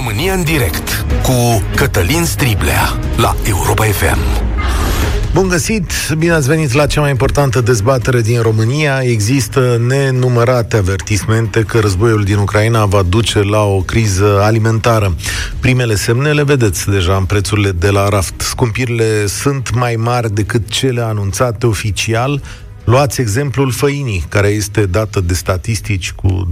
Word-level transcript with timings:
România 0.00 0.34
în 0.34 0.44
direct 0.44 1.06
cu 1.22 1.62
Cătălin 1.74 2.24
Striblea 2.24 2.98
la 3.16 3.36
Europa 3.48 3.84
FM. 3.84 4.18
Bun 5.32 5.48
găsit! 5.48 5.92
Bine 6.18 6.32
ați 6.32 6.48
venit 6.48 6.72
la 6.72 6.86
cea 6.86 7.00
mai 7.00 7.10
importantă 7.10 7.60
dezbatere 7.60 8.20
din 8.20 8.40
România. 8.40 9.00
Există 9.02 9.80
nenumărate 9.86 10.76
avertismente 10.76 11.62
că 11.62 11.78
războiul 11.78 12.24
din 12.24 12.36
Ucraina 12.36 12.84
va 12.84 13.02
duce 13.02 13.42
la 13.42 13.62
o 13.62 13.80
criză 13.80 14.40
alimentară. 14.42 15.14
Primele 15.60 15.94
semne 15.94 16.32
le 16.32 16.44
vedeți 16.44 16.88
deja 16.88 17.16
în 17.16 17.24
prețurile 17.24 17.70
de 17.70 17.90
la 17.90 18.08
raft. 18.08 18.40
Scumpirile 18.40 19.26
sunt 19.26 19.74
mai 19.74 19.94
mari 19.94 20.34
decât 20.34 20.68
cele 20.68 21.00
anunțate 21.00 21.66
oficial, 21.66 22.42
Luați 22.84 23.20
exemplul 23.20 23.70
făinii, 23.70 24.24
care 24.28 24.48
este 24.48 24.86
dată 24.86 25.20
de 25.20 25.34
statistici 25.34 26.12
cu 26.12 26.48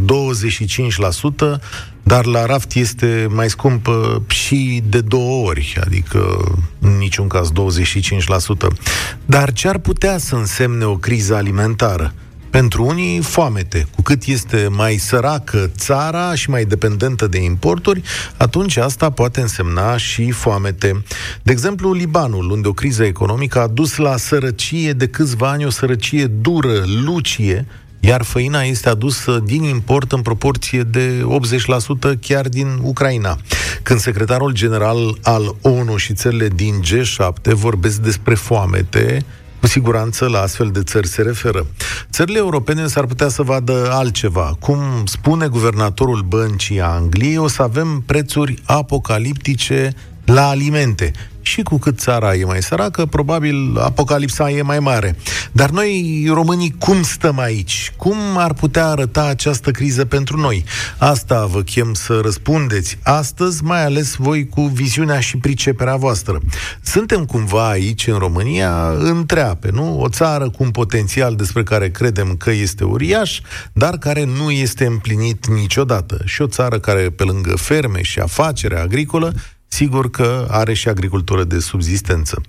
25%, 1.57 1.61
dar 2.03 2.25
la 2.25 2.47
raft 2.47 2.75
este 2.75 3.27
mai 3.31 3.51
scumpă 3.51 4.23
și 4.27 4.83
de 4.89 5.01
două 5.01 5.47
ori, 5.47 5.79
adică 5.85 6.37
în 6.79 6.97
niciun 6.97 7.27
caz 7.27 7.51
25%. 7.53 7.53
Dar 9.27 9.53
ce 9.53 9.69
ar 9.69 9.79
putea 9.79 10.19
să 10.19 10.35
însemne 10.35 10.85
o 10.85 10.97
criză 10.97 11.35
alimentară? 11.35 12.15
Pentru 12.51 12.85
unii, 12.85 13.21
foamete. 13.21 13.87
Cu 13.95 14.03
cât 14.03 14.25
este 14.25 14.69
mai 14.71 14.97
săracă 14.97 15.71
țara 15.77 16.35
și 16.35 16.51
mai 16.51 16.65
dependentă 16.65 17.27
de 17.27 17.39
importuri, 17.39 18.03
atunci 18.37 18.77
asta 18.77 19.11
poate 19.11 19.41
însemna 19.41 19.97
și 19.97 20.31
foamete. 20.31 21.03
De 21.43 21.53
exemplu, 21.53 21.93
Libanul, 21.93 22.51
unde 22.51 22.69
o 22.69 22.73
criză 22.73 23.05
economică 23.05 23.61
a 23.61 23.67
dus 23.67 23.97
la 23.97 24.17
sărăcie 24.17 24.93
de 24.93 25.07
câțiva 25.07 25.51
ani, 25.51 25.65
o 25.65 25.71
sărăcie 25.71 26.27
dură, 26.27 26.85
lucie, 27.05 27.67
iar 28.01 28.23
făina 28.23 28.63
este 28.63 28.89
adusă 28.89 29.43
din 29.45 29.63
import 29.63 30.13
în 30.13 30.23
proporție 30.23 30.83
de 30.83 31.27
80% 32.15 32.19
chiar 32.21 32.49
din 32.49 32.79
Ucraina. 32.83 33.39
Când 33.83 34.01
secretarul 34.01 34.53
general 34.53 35.19
al 35.23 35.57
ONU 35.61 35.97
și 35.97 36.15
țările 36.15 36.49
din 36.49 36.83
G7 36.83 37.53
vorbesc 37.53 37.99
despre 38.01 38.35
foamete, 38.35 39.25
cu 39.61 39.67
siguranță 39.67 40.29
la 40.29 40.41
astfel 40.41 40.71
de 40.71 40.83
țări 40.83 41.07
se 41.07 41.23
referă. 41.23 41.67
Țările 42.11 42.39
europene 42.39 42.87
s-ar 42.87 43.07
putea 43.07 43.29
să 43.29 43.43
vadă 43.43 43.89
altceva. 43.93 44.57
Cum 44.61 44.79
spune 45.05 45.47
guvernatorul 45.49 46.23
băncii 46.23 46.81
Angliei, 46.81 47.37
o 47.37 47.49
să 47.49 47.63
avem 47.63 48.03
prețuri 48.07 48.63
apocaliptice 48.67 49.95
la 50.29 50.49
alimente 50.49 51.13
și 51.41 51.63
cu 51.63 51.79
cât 51.79 51.99
țara 51.99 52.35
e 52.35 52.45
mai 52.45 52.63
săracă, 52.63 53.07
probabil 53.07 53.79
apocalipsa 53.79 54.51
e 54.51 54.63
mai 54.63 54.79
mare. 54.79 55.17
Dar 55.53 55.71
noi, 55.71 56.25
românii, 56.33 56.75
cum 56.79 57.03
stăm 57.03 57.39
aici? 57.39 57.93
Cum 57.97 58.17
ar 58.37 58.53
putea 58.55 58.87
arăta 58.87 59.25
această 59.25 59.71
criză 59.71 60.05
pentru 60.05 60.37
noi? 60.37 60.65
Asta 60.99 61.47
vă 61.47 61.63
chem 61.63 61.95
să 61.95 62.21
răspundeți 62.23 62.99
astăzi, 63.03 63.65
mai 63.65 63.85
ales 63.85 64.15
voi 64.15 64.49
cu 64.49 64.63
viziunea 64.63 65.21
și 65.21 65.37
priceperea 65.37 65.97
voastră. 65.97 66.41
Suntem 66.83 67.25
cumva 67.25 67.69
aici, 67.69 68.07
în 68.07 68.19
România, 68.19 68.89
întreape, 68.99 69.71
nu? 69.73 70.01
O 70.01 70.09
țară 70.09 70.51
cu 70.51 70.63
un 70.63 70.71
potențial 70.71 71.37
despre 71.37 71.63
care 71.63 71.91
credem 71.91 72.37
că 72.37 72.51
este 72.51 72.85
uriaș, 72.85 73.41
dar 73.73 73.99
care 73.99 74.25
nu 74.25 74.51
este 74.51 74.85
împlinit 74.85 75.47
niciodată. 75.47 76.21
Și 76.25 76.43
o 76.43 76.47
țară 76.47 76.79
care, 76.79 77.11
pe 77.11 77.23
lângă 77.23 77.57
ferme 77.57 78.03
și 78.03 78.19
afacere 78.19 78.79
agricolă, 78.79 79.35
sigur 79.69 80.11
că 80.11 80.47
are 80.51 80.73
și 80.73 80.89
agricultură 80.89 81.45
de 81.45 81.59
subzistență. 81.59 82.41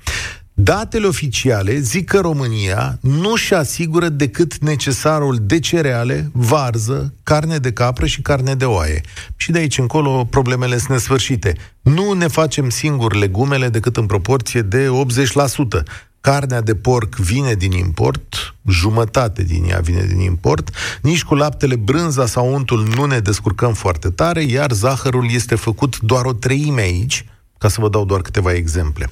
Datele 0.62 1.08
oficiale 1.08 1.80
zic 1.80 2.09
că 2.09 2.20
România 2.20 2.98
nu 3.02 3.36
și 3.36 3.53
asigură 3.53 4.09
decât 4.09 4.58
necesarul 4.58 5.38
de 5.42 5.59
cereale, 5.59 6.30
varză, 6.34 7.14
carne 7.23 7.58
de 7.58 7.72
capră 7.72 8.06
și 8.06 8.22
carne 8.22 8.56
de 8.56 8.66
oaie. 8.66 9.02
Și 9.36 9.52
de 9.52 9.58
aici 9.58 9.78
încolo 9.78 10.28
problemele 10.30 10.78
sunt 10.78 10.90
nesfârșite. 10.90 11.56
Nu 11.81 12.14
ne 12.14 12.28
facem 12.28 12.70
singuri 12.70 13.20
legumele 13.20 13.70
decât 13.70 13.97
în 13.97 14.06
proporție 14.06 14.62
de 14.62 14.88
80%. 14.88 15.84
Carnea 16.22 16.62
de 16.62 16.75
porc 16.75 17.16
vine 17.16 17.53
din 17.53 17.72
import, 17.72 18.56
jumătate 18.68 19.44
din 19.44 19.63
ea 19.69 19.80
vine 19.80 20.06
din 20.06 20.19
import, 20.19 20.69
nici 21.02 21.24
cu 21.24 21.35
laptele, 21.35 21.75
brânza 21.75 22.25
sau 22.25 22.53
untul 22.53 22.88
nu 22.96 23.06
ne 23.06 23.19
descurcăm 23.19 23.74
foarte 23.74 24.09
tare, 24.09 24.44
iar 24.44 24.72
zahărul 24.72 25.31
este 25.31 25.56
făcut 25.56 26.00
doar 26.00 26.25
o 26.25 26.34
treime 26.34 26.81
aici, 26.81 27.25
ca 27.59 27.68
să 27.68 27.81
vă 27.81 27.90
dau 27.90 28.06
doar 28.06 28.22
câteva 28.22 28.53
exemple. 28.53 29.09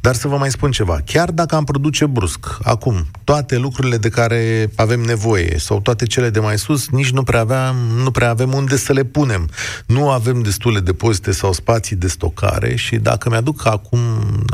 Dar 0.00 0.14
să 0.14 0.28
vă 0.28 0.36
mai 0.36 0.50
spun 0.50 0.70
ceva. 0.70 1.00
Chiar 1.04 1.30
dacă 1.30 1.54
am 1.54 1.64
produce 1.64 2.06
brusc, 2.06 2.58
acum, 2.62 3.06
toate 3.24 3.56
lucrurile 3.56 3.96
de 3.96 4.08
care 4.08 4.70
avem 4.74 5.00
nevoie 5.00 5.58
sau 5.58 5.80
toate 5.80 6.04
cele 6.04 6.30
de 6.30 6.40
mai 6.40 6.58
sus, 6.58 6.88
nici 6.88 7.10
nu 7.10 7.22
prea, 7.22 7.40
aveam, 7.40 7.76
nu 7.76 8.10
prea 8.10 8.30
avem 8.30 8.52
unde 8.52 8.76
să 8.76 8.92
le 8.92 9.04
punem. 9.04 9.48
Nu 9.86 10.10
avem 10.10 10.42
destule 10.42 10.80
depozite 10.80 11.32
sau 11.32 11.52
spații 11.52 11.96
de 11.96 12.08
stocare 12.08 12.76
și 12.76 12.96
dacă 12.96 13.28
mi-aduc 13.28 13.66
acum, 13.66 14.00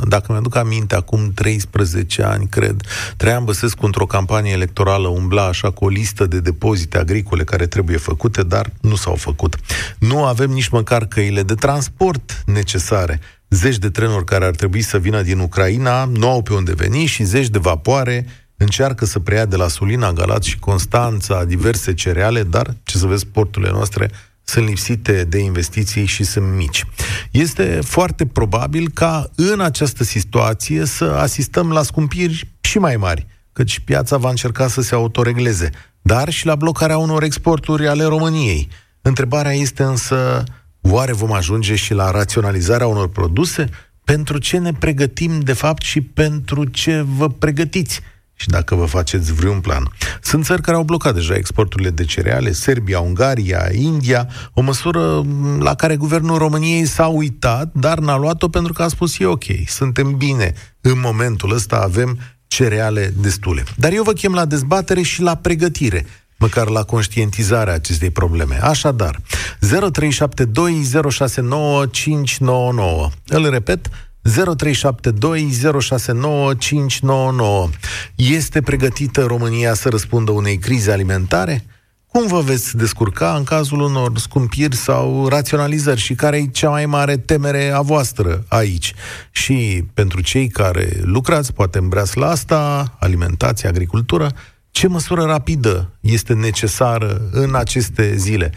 dacă 0.08 0.32
mi-aduc 0.32 0.56
aminte, 0.56 0.94
acum 0.94 1.32
13 1.34 2.22
ani, 2.22 2.46
cred, 2.46 2.80
Traian 3.16 3.44
Băsescu 3.44 3.86
într-o 3.86 4.06
campanie 4.06 4.52
electorală 4.52 5.08
umbla 5.08 5.46
așa 5.46 5.70
cu 5.70 5.84
o 5.84 5.88
listă 5.88 6.26
de 6.26 6.40
depozite 6.40 6.98
agricole 6.98 7.44
care 7.44 7.66
trebuie 7.66 7.96
făcute, 7.96 8.42
dar 8.42 8.72
nu 8.80 8.94
s-au 8.94 9.14
făcut. 9.14 9.56
Nu 9.98 10.24
avem 10.24 10.50
nici 10.50 10.68
măcar 10.68 11.06
căile 11.06 11.42
de 11.42 11.54
transport 11.54 12.42
necesare 12.46 13.20
zeci 13.54 13.78
de 13.78 13.90
trenuri 13.90 14.24
care 14.24 14.44
ar 14.44 14.54
trebui 14.54 14.82
să 14.82 14.98
vină 14.98 15.22
din 15.22 15.38
Ucraina 15.38 16.04
nu 16.04 16.28
au 16.28 16.42
pe 16.42 16.54
unde 16.54 16.74
veni 16.74 17.04
și 17.04 17.22
zeci 17.22 17.48
de 17.48 17.58
vapoare 17.58 18.26
încearcă 18.56 19.04
să 19.04 19.18
preia 19.18 19.44
de 19.44 19.56
la 19.56 19.68
Sulina, 19.68 20.12
Galați 20.12 20.48
și 20.48 20.58
Constanța 20.58 21.44
diverse 21.44 21.94
cereale, 21.94 22.42
dar, 22.42 22.76
ce 22.82 22.98
să 22.98 23.06
vezi, 23.06 23.26
porturile 23.26 23.70
noastre 23.70 24.10
sunt 24.44 24.66
lipsite 24.66 25.24
de 25.24 25.38
investiții 25.38 26.04
și 26.04 26.24
sunt 26.24 26.54
mici. 26.54 26.84
Este 27.30 27.78
foarte 27.84 28.26
probabil 28.26 28.90
ca 28.94 29.30
în 29.34 29.60
această 29.60 30.04
situație 30.04 30.84
să 30.84 31.04
asistăm 31.04 31.72
la 31.72 31.82
scumpiri 31.82 32.52
și 32.60 32.78
mai 32.78 32.96
mari, 32.96 33.26
căci 33.52 33.78
piața 33.78 34.16
va 34.16 34.28
încerca 34.28 34.68
să 34.68 34.80
se 34.80 34.94
autoregleze, 34.94 35.70
dar 36.02 36.30
și 36.30 36.46
la 36.46 36.56
blocarea 36.56 36.98
unor 36.98 37.22
exporturi 37.22 37.88
ale 37.88 38.04
României. 38.04 38.68
Întrebarea 39.02 39.52
este 39.52 39.82
însă 39.82 40.44
Oare 40.90 41.12
vom 41.12 41.32
ajunge 41.32 41.74
și 41.74 41.94
la 41.94 42.10
raționalizarea 42.10 42.86
unor 42.86 43.08
produse? 43.08 43.68
Pentru 44.04 44.38
ce 44.38 44.58
ne 44.58 44.72
pregătim, 44.72 45.40
de 45.40 45.52
fapt, 45.52 45.82
și 45.82 46.00
pentru 46.00 46.64
ce 46.64 47.04
vă 47.16 47.28
pregătiți? 47.28 48.00
Și 48.34 48.48
dacă 48.48 48.74
vă 48.74 48.84
faceți 48.84 49.32
vreun 49.32 49.60
plan. 49.60 49.88
Sunt 50.22 50.44
țări 50.44 50.62
care 50.62 50.76
au 50.76 50.82
blocat 50.82 51.14
deja 51.14 51.34
exporturile 51.34 51.90
de 51.90 52.04
cereale, 52.04 52.52
Serbia, 52.52 53.00
Ungaria, 53.00 53.68
India, 53.72 54.28
o 54.52 54.60
măsură 54.60 55.24
la 55.58 55.74
care 55.74 55.96
guvernul 55.96 56.38
României 56.38 56.84
s-a 56.84 57.06
uitat, 57.06 57.72
dar 57.72 57.98
n-a 57.98 58.16
luat-o 58.16 58.48
pentru 58.48 58.72
că 58.72 58.82
a 58.82 58.88
spus 58.88 59.18
e 59.18 59.26
ok, 59.26 59.44
suntem 59.66 60.16
bine, 60.16 60.52
în 60.80 61.00
momentul 61.00 61.52
ăsta 61.52 61.76
avem 61.76 62.18
cereale 62.46 63.12
destule. 63.20 63.64
Dar 63.76 63.92
eu 63.92 64.02
vă 64.02 64.12
chem 64.12 64.32
la 64.32 64.44
dezbatere 64.44 65.02
și 65.02 65.22
la 65.22 65.34
pregătire 65.34 66.06
măcar 66.44 66.68
la 66.68 66.82
conștientizarea 66.82 67.74
acestei 67.74 68.10
probleme. 68.10 68.58
Așadar, 68.62 69.18
0372069599. 69.18 69.20
Îl 73.26 73.50
repet, 73.50 73.88
0372069599. 73.88 73.92
Este 78.14 78.60
pregătită 78.60 79.22
România 79.22 79.74
să 79.74 79.88
răspundă 79.88 80.30
unei 80.30 80.58
crize 80.58 80.92
alimentare? 80.92 81.64
Cum 82.06 82.26
vă 82.26 82.40
veți 82.40 82.76
descurca 82.76 83.34
în 83.36 83.44
cazul 83.44 83.80
unor 83.80 84.18
scumpiri 84.18 84.76
sau 84.76 85.28
raționalizări 85.28 86.00
și 86.00 86.14
care 86.14 86.36
e 86.36 86.46
cea 86.46 86.68
mai 86.68 86.86
mare 86.86 87.16
temere 87.16 87.70
a 87.70 87.80
voastră 87.80 88.44
aici? 88.48 88.94
Și 89.30 89.84
pentru 89.94 90.20
cei 90.20 90.48
care 90.48 91.00
lucrați, 91.02 91.52
poate 91.52 91.78
îmbreați 91.78 92.18
la 92.18 92.28
asta, 92.28 92.84
alimentație, 92.98 93.68
agricultură, 93.68 94.32
ce 94.78 94.88
măsură 94.88 95.22
rapidă 95.22 95.90
este 96.00 96.34
necesară 96.34 97.10
în 97.32 97.54
aceste 97.54 98.14
zile? 98.14 98.50
0372069599, 98.50 98.56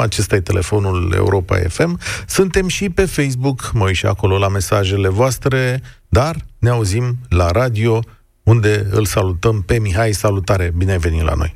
acesta 0.00 0.34
e 0.36 0.40
telefonul 0.40 1.12
Europa 1.16 1.56
FM. 1.68 1.98
Suntem 2.26 2.66
și 2.68 2.90
pe 2.90 3.04
Facebook, 3.16 3.58
mă 3.74 3.84
uit 3.84 3.94
și 3.94 4.06
acolo 4.06 4.38
la 4.38 4.48
mesajele 4.48 5.08
voastre, 5.08 5.80
dar 6.08 6.34
ne 6.58 6.70
auzim 6.70 7.04
la 7.28 7.50
radio, 7.50 7.98
unde 8.42 8.86
îl 8.90 9.04
salutăm 9.04 9.62
pe 9.66 9.78
Mihai. 9.78 10.12
Salutare, 10.12 10.70
bine 10.76 10.92
ai 10.92 10.98
venit 10.98 11.22
la 11.22 11.34
noi! 11.36 11.52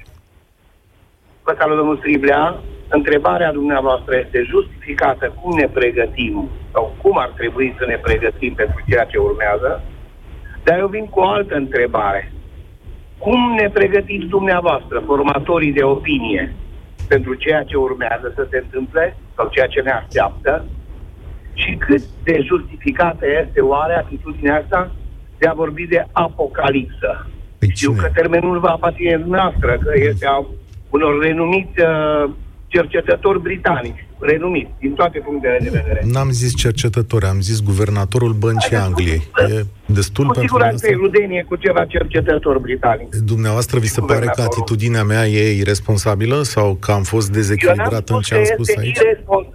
Vă 1.43 1.55
salut, 1.59 1.77
domnul 1.77 1.97
Striblea. 1.97 2.63
Întrebarea 2.89 3.53
dumneavoastră 3.53 4.15
este 4.25 4.47
justificată 4.53 5.35
cum 5.41 5.57
ne 5.59 5.69
pregătim 5.79 6.49
sau 6.73 6.97
cum 7.03 7.19
ar 7.19 7.31
trebui 7.37 7.75
să 7.79 7.85
ne 7.87 7.99
pregătim 8.03 8.55
pentru 8.55 8.81
ceea 8.89 9.05
ce 9.05 9.17
urmează 9.19 9.83
dar 10.65 10.79
eu 10.79 10.87
vin 10.87 11.07
cu 11.07 11.21
o 11.21 11.29
altă 11.29 11.55
întrebare. 11.55 12.33
Cum 13.19 13.55
ne 13.61 13.69
pregătiți 13.69 14.27
dumneavoastră, 14.27 15.03
formatorii 15.07 15.73
de 15.73 15.83
opinie, 15.83 16.55
pentru 17.09 17.35
ceea 17.35 17.63
ce 17.63 17.77
urmează 17.77 18.33
să 18.35 18.47
se 18.51 18.57
întâmple 18.63 19.17
sau 19.37 19.49
ceea 19.49 19.67
ce 19.67 19.81
ne 19.81 19.91
așteaptă 19.91 20.65
și 21.55 21.75
cât 21.75 22.03
de 22.25 22.41
justificată 22.43 23.27
este 23.43 23.61
oare 23.61 23.95
atitudinea 23.95 24.61
asta 24.63 24.91
de 25.39 25.47
a 25.47 25.53
vorbi 25.53 25.87
de 25.87 26.07
apocalipsă? 26.13 27.27
Păi 27.59 27.71
Știu 27.75 27.93
că 27.93 28.09
termenul 28.15 28.59
va 28.59 28.71
aparține 28.71 29.17
dumneavoastră, 29.17 29.79
că 29.83 29.93
este 29.95 30.27
a 30.27 30.45
unor 30.91 31.23
renumiți 31.23 31.81
uh, 31.81 32.31
cercetători 32.77 33.41
britanici, 33.41 34.07
renumiți, 34.19 34.71
din 34.81 34.93
toate 34.95 35.19
punctele 35.19 35.59
de 35.63 35.71
vedere. 35.79 36.01
N-am 36.13 36.31
zis 36.31 36.57
cercetători, 36.57 37.25
am 37.25 37.41
zis 37.41 37.63
guvernatorul 37.63 38.33
Băncii 38.33 38.77
Angliei. 38.77 39.23
E 39.49 39.63
destul 39.87 40.27
cu 40.27 40.33
pentru 40.33 40.49
siguranță 40.49 40.87
e 40.87 40.95
rudenie 40.95 41.45
cu 41.49 41.57
ceva 41.57 41.85
cercetători 41.85 42.61
britanici. 42.61 43.15
Dumneavoastră 43.33 43.79
vi 43.79 43.87
se 43.87 44.01
pare 44.01 44.27
că 44.27 44.41
atitudinea 44.43 45.05
mea 45.05 45.27
e 45.27 45.59
irresponsabilă 45.59 46.43
sau 46.43 46.75
că 46.75 46.91
am 46.93 47.03
fost 47.03 47.31
dezechilibrat 47.33 48.09
în 48.09 48.21
ce 48.21 48.35
am 48.35 48.45
spus 48.45 48.69
aici? 48.77 48.99
Irrespons- 48.99 49.47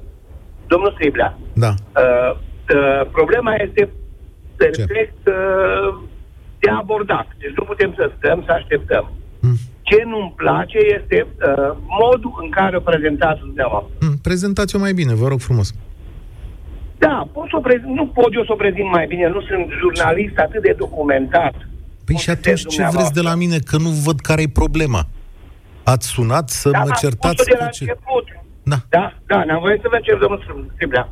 Domnul 0.68 0.92
Striblea, 0.96 1.40
da. 1.54 1.74
uh, 1.96 2.32
uh, 2.76 3.08
problema 3.12 3.54
este 3.68 3.90
perfect 4.56 5.28
uh, 5.28 6.02
de 6.60 6.70
abordat. 6.70 7.28
Deci 7.38 7.54
nu 7.58 7.64
putem 7.64 7.94
să 7.98 8.12
stăm, 8.18 8.44
să 8.46 8.52
așteptăm. 8.52 9.12
Mm. 9.90 9.98
Ce 9.98 10.04
nu-mi 10.06 10.34
place 10.36 10.78
este 10.78 11.28
uh, 11.28 11.76
modul 12.02 12.34
în 12.44 12.50
care 12.50 12.78
o 12.78 12.80
prezentați 12.80 13.40
dumneavoastră. 13.40 13.92
Mm, 14.02 14.18
prezentați-o 14.22 14.80
mai 14.80 14.94
bine, 14.94 15.14
vă 15.14 15.28
rog 15.28 15.40
frumos. 15.40 15.74
Da, 16.98 17.28
pot 17.34 17.48
să 17.50 17.56
o 17.56 17.60
prezint, 17.60 17.96
nu 17.96 18.08
pot 18.08 18.34
eu 18.34 18.44
să 18.44 18.52
o 18.52 18.56
prezint 18.56 18.92
mai 18.92 19.08
bine, 19.08 19.28
nu 19.28 19.42
sunt 19.42 19.66
jurnalist 19.80 20.38
atât 20.38 20.62
de 20.62 20.76
documentat. 20.78 21.54
Păi 22.06 22.16
și 22.16 22.30
atunci 22.30 22.68
ce 22.68 22.88
vreți 22.92 23.14
de 23.14 23.22
la 23.22 23.36
mine? 23.36 23.58
Că 23.60 23.78
nu 23.78 23.90
văd 23.90 24.20
care 24.20 24.42
e 24.42 24.48
problema. 24.48 25.08
Ați 25.84 26.08
sunat 26.08 26.50
să 26.50 26.70
da, 26.70 26.80
mă 26.80 26.92
certați 27.00 27.46
de 27.46 27.56
la 27.60 27.68
ce... 27.68 27.84
început. 27.84 28.26
Da. 28.64 28.76
Da, 28.90 29.14
da, 29.26 29.44
n-am 29.44 29.60
voie 29.60 29.80
să 29.82 29.88
vă 29.92 30.00
cer, 30.04 30.18
domnul 30.18 30.70
Striblea. 30.74 31.10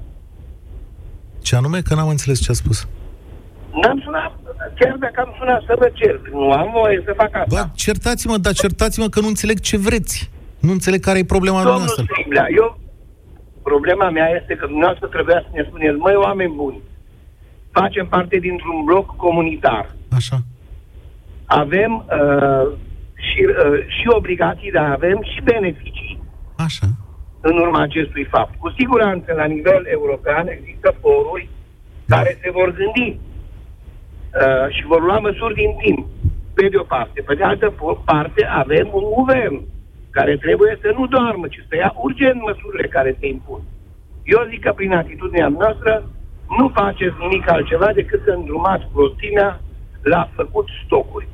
Ce 1.42 1.56
anume? 1.56 1.82
Că 1.82 1.96
n-am 1.96 2.10
înțeles 2.10 2.42
ce 2.42 2.52
a 2.52 2.54
spus. 2.54 2.88
N-am 3.82 4.02
sunat, 4.04 4.32
chiar 4.80 4.96
dacă 4.96 5.22
am 5.26 5.36
sunat 5.38 5.62
să 5.68 5.76
vă 5.78 5.92
cer, 5.94 6.22
nu 6.32 6.52
am 6.52 6.70
voie 6.72 7.02
să 7.06 7.14
fac 7.16 7.36
asta. 7.36 7.46
Bă, 7.50 7.70
certați-mă, 7.76 8.38
dar 8.38 8.54
certați-mă 8.54 9.08
că 9.08 9.20
nu 9.20 9.28
înțeleg 9.28 9.60
ce 9.60 9.78
vreți. 9.78 10.32
Nu 10.60 10.72
înțeleg 10.72 11.00
care 11.00 11.18
e 11.18 11.36
problema 11.36 11.62
Domnul 11.64 11.78
dumneavoastră. 11.78 12.06
Striblea, 12.14 12.48
eu, 12.62 12.80
problema 13.64 14.10
mea 14.10 14.30
este 14.40 14.54
că 14.56 14.66
dumneavoastră 14.66 15.08
trebuia 15.08 15.40
să 15.46 15.50
ne 15.54 15.64
spuneți, 15.68 15.98
măi, 15.98 16.16
oameni 16.16 16.54
buni, 16.56 16.80
facem 17.72 18.08
parte 18.08 18.38
dintr-un 18.38 18.84
bloc 18.84 19.16
comunitar. 19.16 19.86
Așa. 20.20 20.38
Avem 21.46 21.92
uh, 21.98 22.66
și, 23.28 23.42
uh, 23.46 23.80
și 23.96 24.06
obligații, 24.20 24.72
dar 24.72 24.92
avem 24.92 25.20
și 25.32 25.40
beneficii. 25.44 26.20
Așa. 26.56 26.88
În 27.42 27.58
urma 27.58 27.82
acestui 27.82 28.26
fapt. 28.34 28.54
Cu 28.60 28.74
siguranță, 28.78 29.34
la 29.34 29.46
nivel 29.46 29.84
european, 29.98 30.48
există 30.48 30.96
foruri 31.02 31.50
da. 32.06 32.16
care 32.16 32.40
se 32.42 32.50
vor 32.52 32.70
gândi 32.80 33.20
uh, 34.38 34.76
și 34.76 34.84
vor 34.92 35.02
lua 35.02 35.20
măsuri 35.20 35.60
din 35.62 35.72
timp, 35.84 36.06
pe 36.54 36.68
de 36.72 36.78
o 36.78 36.84
parte. 36.84 37.22
Pe 37.22 37.36
de 37.36 37.44
altă 37.44 37.68
parte, 38.06 38.42
avem 38.46 38.88
un 38.94 39.06
guvern 39.18 39.58
care 40.10 40.38
trebuie 40.38 40.78
să 40.82 40.90
nu 40.98 41.06
doarmă, 41.08 41.48
ci 41.48 41.66
să 41.70 41.76
ia 41.76 41.92
urgent 42.08 42.40
măsurile 42.42 42.88
care 42.88 43.18
se 43.20 43.28
impun. 43.28 43.62
Eu 44.24 44.48
zic 44.50 44.62
că 44.64 44.72
prin 44.76 44.94
atitudinea 44.94 45.48
noastră 45.48 45.94
nu 46.58 46.72
faceți 46.74 47.16
nimic 47.20 47.50
altceva 47.50 47.90
decât 47.94 48.22
să 48.26 48.32
îndrumați 48.32 48.86
prostimea 48.94 49.62
la 50.02 50.30
făcut 50.36 50.68
stocuri. 50.86 51.28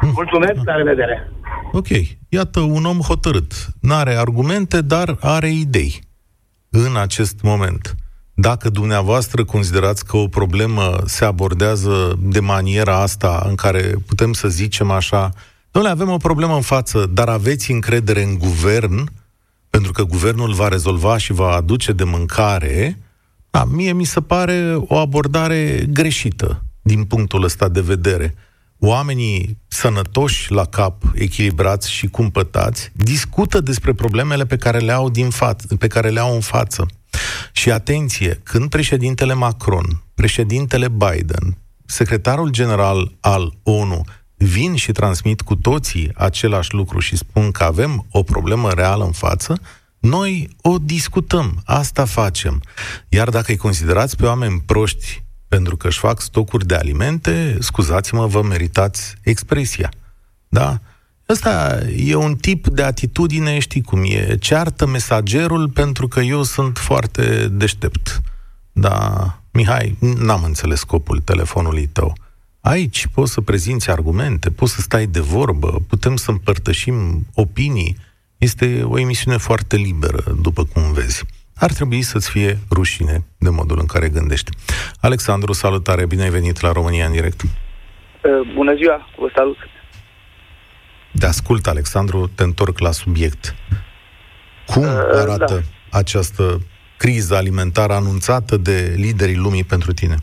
Mulțumesc, 0.00 0.60
la 0.64 0.74
revedere! 0.74 1.30
Ok, 1.72 1.88
iată 2.28 2.60
un 2.60 2.84
om 2.84 2.98
hotărât. 2.98 3.52
N-are 3.80 4.14
argumente, 4.14 4.80
dar 4.80 5.16
are 5.20 5.48
idei 5.48 6.00
în 6.70 6.96
acest 6.96 7.42
moment. 7.42 7.94
Dacă 8.38 8.70
dumneavoastră 8.70 9.44
considerați 9.44 10.04
că 10.04 10.16
o 10.16 10.28
problemă 10.28 11.02
se 11.04 11.24
abordează 11.24 12.18
de 12.22 12.40
maniera 12.40 13.00
asta 13.00 13.44
în 13.48 13.54
care 13.54 13.94
putem 14.06 14.32
să 14.32 14.48
zicem 14.48 14.90
așa, 14.90 15.32
noi 15.72 15.88
avem 15.90 16.10
o 16.10 16.16
problemă 16.16 16.54
în 16.54 16.60
față, 16.60 17.10
dar 17.12 17.28
aveți 17.28 17.70
încredere 17.70 18.22
în 18.22 18.38
guvern, 18.38 19.08
pentru 19.70 19.92
că 19.92 20.02
guvernul 20.02 20.52
va 20.52 20.68
rezolva 20.68 21.16
și 21.16 21.32
va 21.32 21.50
aduce 21.50 21.92
de 21.92 22.04
mâncare, 22.04 22.98
da, 23.50 23.64
mie 23.64 23.92
mi 23.92 24.04
se 24.04 24.20
pare 24.20 24.74
o 24.78 24.96
abordare 24.96 25.86
greșită 25.90 26.62
din 26.82 27.04
punctul 27.04 27.44
ăsta 27.44 27.68
de 27.68 27.80
vedere. 27.80 28.34
Oamenii 28.78 29.58
sănătoși 29.68 30.52
la 30.52 30.64
cap, 30.64 31.02
echilibrați 31.14 31.90
și 31.90 32.06
cumpătați, 32.06 32.90
discută 32.92 33.60
despre 33.60 33.92
problemele 33.92 34.46
pe 34.46 34.56
care 34.56 34.78
le 34.78 34.92
au, 34.92 35.10
din 35.10 35.28
fa- 35.28 35.78
pe 35.78 35.86
care 35.86 36.08
le 36.08 36.20
au 36.20 36.34
în 36.34 36.40
față. 36.40 36.86
Și 37.52 37.70
atenție, 37.70 38.40
când 38.42 38.70
președintele 38.70 39.34
Macron, 39.34 40.02
președintele 40.14 40.88
Biden, 40.88 41.56
secretarul 41.86 42.48
general 42.50 43.12
al 43.20 43.52
ONU 43.62 44.04
vin 44.34 44.74
și 44.74 44.92
transmit 44.92 45.40
cu 45.40 45.56
toții 45.56 46.10
același 46.14 46.74
lucru 46.74 46.98
și 46.98 47.16
spun 47.16 47.50
că 47.50 47.64
avem 47.64 48.06
o 48.10 48.22
problemă 48.22 48.70
reală 48.70 49.04
în 49.04 49.12
față, 49.12 49.60
noi 49.98 50.56
o 50.62 50.78
discutăm, 50.78 51.62
asta 51.64 52.04
facem. 52.04 52.62
Iar 53.08 53.28
dacă 53.28 53.50
îi 53.50 53.56
considerați 53.56 54.16
pe 54.16 54.26
oameni 54.26 54.62
proști 54.66 55.24
pentru 55.48 55.76
că 55.76 55.86
își 55.86 55.98
fac 55.98 56.20
stocuri 56.20 56.66
de 56.66 56.74
alimente, 56.74 57.56
scuzați-mă, 57.60 58.26
vă 58.26 58.42
meritați 58.42 59.14
expresia. 59.22 59.90
Da? 60.48 60.80
Ăsta 61.28 61.78
e 61.96 62.14
un 62.14 62.34
tip 62.34 62.66
de 62.66 62.82
atitudine, 62.82 63.58
știi 63.58 63.82
cum 63.82 64.02
e, 64.04 64.36
ceartă 64.36 64.86
mesagerul 64.86 65.68
pentru 65.68 66.08
că 66.08 66.20
eu 66.20 66.42
sunt 66.42 66.78
foarte 66.78 67.48
deștept. 67.48 68.20
Da, 68.72 68.94
Mihai, 69.52 69.96
n-am 70.18 70.42
înțeles 70.44 70.78
scopul 70.78 71.18
telefonului 71.18 71.86
tău. 71.86 72.12
Aici 72.60 73.06
poți 73.14 73.32
să 73.32 73.40
prezinți 73.40 73.90
argumente, 73.90 74.50
poți 74.50 74.74
să 74.74 74.80
stai 74.80 75.06
de 75.06 75.20
vorbă, 75.20 75.80
putem 75.88 76.16
să 76.16 76.30
împărtășim 76.30 77.26
opinii. 77.34 77.96
Este 78.38 78.82
o 78.82 78.98
emisiune 78.98 79.36
foarte 79.36 79.76
liberă, 79.76 80.22
după 80.42 80.64
cum 80.64 80.92
vezi. 80.92 81.24
Ar 81.54 81.72
trebui 81.72 82.02
să-ți 82.02 82.30
fie 82.30 82.58
rușine 82.70 83.24
de 83.38 83.48
modul 83.48 83.78
în 83.80 83.86
care 83.86 84.08
gândești. 84.08 84.50
Alexandru, 85.00 85.52
salutare, 85.52 86.06
bine 86.06 86.22
ai 86.22 86.30
venit 86.30 86.60
la 86.60 86.72
România 86.72 87.06
în 87.06 87.12
direct. 87.12 87.42
Uh, 87.42 87.50
bună 88.54 88.74
ziua, 88.74 89.08
vă 89.18 89.30
salut. 89.34 89.56
Te 91.18 91.26
ascult, 91.26 91.66
Alexandru, 91.66 92.30
te 92.36 92.42
întorc 92.42 92.78
la 92.78 92.90
subiect. 92.90 93.54
Cum 94.66 94.82
uh, 94.82 94.88
arată 95.12 95.54
da. 95.54 95.98
această 95.98 96.42
criză 96.96 97.34
alimentară 97.36 97.92
anunțată 97.92 98.56
de 98.56 98.94
liderii 98.96 99.36
lumii 99.36 99.64
pentru 99.64 99.92
tine? 99.92 100.14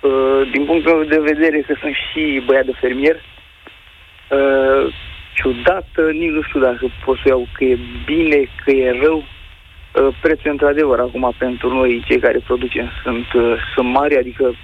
Uh, 0.00 0.50
din 0.52 0.64
punctul 0.64 0.92
meu 0.92 1.04
de 1.04 1.32
vedere 1.32 1.60
că 1.60 1.74
sunt 1.80 1.94
și 1.94 2.42
băiat 2.46 2.64
de 2.64 2.72
fermier, 2.80 3.16
uh, 3.16 4.94
ciudat, 5.34 5.88
nici 6.12 6.30
nu 6.30 6.42
știu 6.42 6.60
dacă 6.60 6.90
pot 7.04 7.16
să 7.16 7.28
iau 7.28 7.48
că 7.52 7.64
e 7.64 7.78
bine, 8.04 8.48
că 8.64 8.70
e 8.70 9.00
rău. 9.02 9.18
Uh, 9.18 10.16
prețul, 10.20 10.50
într-adevăr, 10.50 10.98
acum 10.98 11.34
pentru 11.38 11.74
noi, 11.74 12.04
cei 12.06 12.18
care 12.18 12.38
producem, 12.38 12.90
sunt, 13.02 13.32
uh, 13.32 13.54
sunt 13.74 13.88
mari, 13.88 14.18
adică 14.18 14.54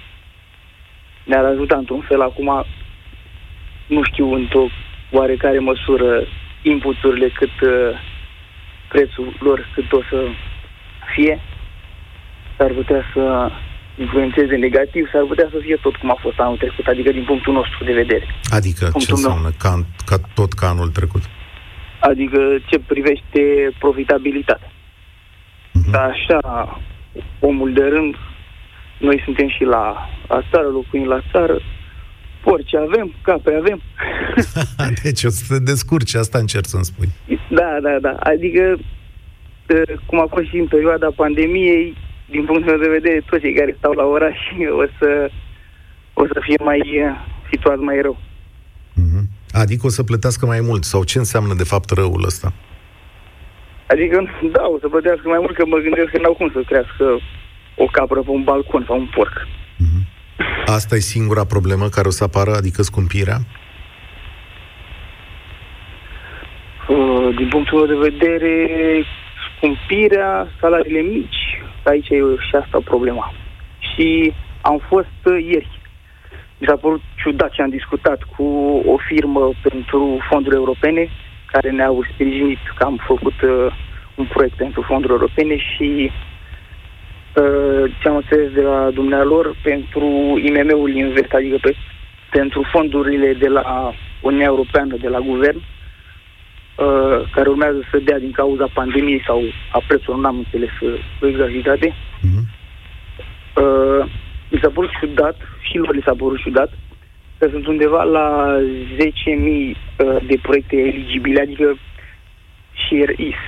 ne-ar 1.23 1.45
ajuta 1.45 1.77
într-un 1.77 2.01
fel 2.01 2.21
acum 2.21 2.65
nu 3.95 4.03
știu 4.03 4.33
într-o 4.33 4.65
oarecare 5.11 5.59
măsură 5.59 6.09
inputurile 6.61 7.29
cât 7.39 7.55
uh, 7.61 7.71
prețul 8.87 9.27
lor 9.39 9.69
cât 9.73 9.91
o 9.91 10.01
să 10.09 10.19
fie. 11.13 11.39
S-ar 12.57 12.71
putea 12.71 13.01
să 13.13 13.51
influențeze 13.97 14.55
negativ, 14.55 15.09
s-ar 15.11 15.25
putea 15.27 15.47
să 15.51 15.57
fie 15.61 15.77
tot 15.81 15.95
cum 15.95 16.09
a 16.11 16.17
fost 16.19 16.39
anul 16.39 16.57
trecut, 16.57 16.85
adică 16.87 17.11
din 17.11 17.23
punctul 17.23 17.53
nostru 17.53 17.83
de 17.83 17.93
vedere. 17.93 18.25
Adică 18.49 18.83
punctul 18.85 19.01
ce 19.01 19.11
înseamnă 19.11 19.49
ca, 19.57 19.85
ca 20.05 20.17
tot 20.33 20.53
ca 20.53 20.67
anul 20.67 20.89
trecut? 20.89 21.23
Adică 21.99 22.39
ce 22.69 22.79
privește 22.79 23.41
profitabilitatea. 23.79 24.71
Uh-huh. 24.71 25.91
Dar 25.91 26.09
așa, 26.09 26.39
omul 27.39 27.73
de 27.73 27.83
rând, 27.83 28.15
noi 28.97 29.21
suntem 29.25 29.49
și 29.49 29.63
la, 29.63 30.09
la 30.27 30.41
țară, 30.51 30.67
locuim 30.67 31.05
la 31.07 31.21
țară, 31.31 31.57
porci 32.43 32.75
avem, 32.75 33.13
capre 33.21 33.55
avem. 33.55 33.81
deci 35.03 35.23
o 35.23 35.29
să 35.29 35.43
te 35.47 35.59
descurci, 35.59 36.15
asta 36.15 36.37
încerc 36.37 36.65
să-mi 36.65 36.89
spui. 36.91 37.09
Da, 37.49 37.77
da, 37.81 37.99
da. 38.01 38.13
Adică, 38.19 38.77
cum 40.05 40.19
a 40.19 40.27
fost 40.29 40.47
și 40.47 40.57
în 40.57 40.67
perioada 40.67 41.09
pandemiei, 41.15 41.97
din 42.29 42.45
punctul 42.45 42.69
meu 42.71 42.81
de 42.85 42.95
vedere, 42.97 43.23
toți 43.29 43.41
cei 43.41 43.53
care 43.53 43.75
stau 43.77 43.91
la 43.91 44.03
oraș 44.03 44.37
o 44.81 44.85
să, 44.99 45.29
o 46.13 46.25
să 46.25 46.39
fie 46.41 46.59
mai 46.63 46.81
situat 47.51 47.79
mai 47.79 48.01
rău. 48.01 48.17
Mm-hmm. 49.01 49.25
Adică 49.51 49.85
o 49.85 49.89
să 49.89 50.03
plătească 50.03 50.45
mai 50.45 50.61
mult? 50.61 50.83
Sau 50.83 51.03
ce 51.03 51.17
înseamnă 51.17 51.53
de 51.53 51.63
fapt 51.63 51.89
răul 51.89 52.23
ăsta? 52.25 52.53
Adică, 53.87 54.17
da, 54.51 54.63
o 54.75 54.77
să 54.79 54.87
plătească 54.87 55.27
mai 55.27 55.39
mult, 55.39 55.55
că 55.55 55.65
mă 55.65 55.77
gândesc 55.77 56.09
că 56.11 56.19
n-au 56.19 56.33
cum 56.33 56.49
să 56.53 56.61
crească 56.65 57.05
o 57.75 57.85
capră 57.85 58.19
pe 58.21 58.29
un 58.29 58.43
balcon 58.43 58.83
sau 58.87 58.99
un 58.99 59.09
porc. 59.15 59.47
Mm-hmm. 60.63 60.75
Asta 60.75 60.95
e 60.95 60.99
singura 60.99 61.45
problemă 61.45 61.87
care 61.87 62.07
o 62.07 62.11
să 62.11 62.23
apară, 62.23 62.51
adică 62.55 62.81
scumpirea? 62.81 63.37
Uh, 66.87 67.35
din 67.35 67.47
punctul 67.47 67.77
meu 67.77 67.87
de 67.87 68.09
vedere, 68.09 68.55
scumpirea, 69.55 70.47
salariile 70.59 70.99
mici, 70.99 71.61
aici 71.83 72.09
e 72.09 72.17
și 72.47 72.55
asta 72.61 72.79
problema. 72.83 73.33
Și 73.79 74.33
am 74.61 74.81
fost 74.87 75.19
uh, 75.23 75.45
ieri. 75.51 75.79
Mi 76.57 76.67
s-a 76.67 76.75
părut 76.75 77.01
ciudat 77.15 77.51
ce 77.51 77.61
am 77.61 77.69
discutat 77.69 78.23
cu 78.35 78.43
o 78.85 78.97
firmă 79.07 79.51
pentru 79.61 80.17
fonduri 80.29 80.55
europene, 80.55 81.09
care 81.51 81.71
ne-au 81.71 82.05
sprijinit 82.13 82.59
că 82.77 82.83
am 82.83 83.01
făcut 83.07 83.41
uh, 83.41 83.73
un 84.15 84.25
proiect 84.25 84.55
pentru 84.55 84.81
fonduri 84.81 85.13
europene 85.13 85.57
și 85.57 86.11
uh, 86.11 86.32
ce 87.99 88.07
am 88.07 88.15
înțeles 88.15 88.51
de 88.51 88.61
la 88.61 88.89
dumnealor 88.93 89.55
pentru 89.63 90.05
IMM-ul 90.43 90.95
Invest, 90.95 91.33
adică 91.33 91.57
pe, 91.61 91.75
pentru 92.31 92.63
fondurile 92.71 93.33
de 93.33 93.47
la 93.47 93.93
Uniunea 94.21 94.47
Europeană, 94.47 94.95
de 94.97 95.07
la 95.07 95.19
guvern, 95.19 95.57
uh, 95.57 97.29
care 97.31 97.49
urmează 97.49 97.81
să 97.91 97.97
dea 97.97 98.19
din 98.19 98.31
cauza 98.31 98.67
pandemiei 98.73 99.23
sau 99.25 99.41
a 99.71 99.81
prețului, 99.87 100.19
nu 100.19 100.27
am 100.27 100.37
înțeles 100.37 100.79
uh, 100.81 100.99
cu 101.19 101.27
exactitate. 101.27 101.89
Mm-hmm. 101.89 102.45
Uh, 103.55 104.05
mi 104.49 104.59
s-a 104.61 104.69
părut 104.73 104.89
ciudat, 104.99 105.37
și 105.61 105.77
lor 105.77 105.95
li 105.95 106.01
s-a 106.05 106.15
părut 106.17 106.39
ciudat, 106.39 106.71
că 107.37 107.47
sunt 107.51 107.67
undeva 107.67 108.03
la 108.03 108.57
10.000 108.95 108.97
uh, 108.97 110.17
de 110.27 110.37
proiecte 110.41 110.75
eligibile, 110.75 111.41
adică 111.41 111.77
și 112.73 113.05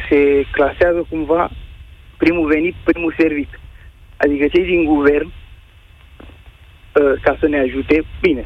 se 0.10 0.46
clasează 0.52 1.06
cumva 1.10 1.52
primul 2.18 2.48
venit, 2.48 2.76
primul 2.84 3.14
servit. 3.18 3.50
Adică 4.26 4.46
cei 4.48 4.66
din 4.66 4.84
guvern, 4.84 5.26
uh, 5.26 7.22
ca 7.22 7.38
să 7.40 7.48
ne 7.48 7.60
ajute, 7.60 8.06
bine, 8.22 8.46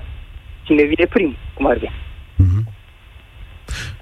cine 0.64 0.84
vine 0.84 1.06
prim, 1.06 1.36
cum 1.54 1.66
ar 1.68 1.78
fi. 1.78 1.90
Mm-hmm. 2.44 2.64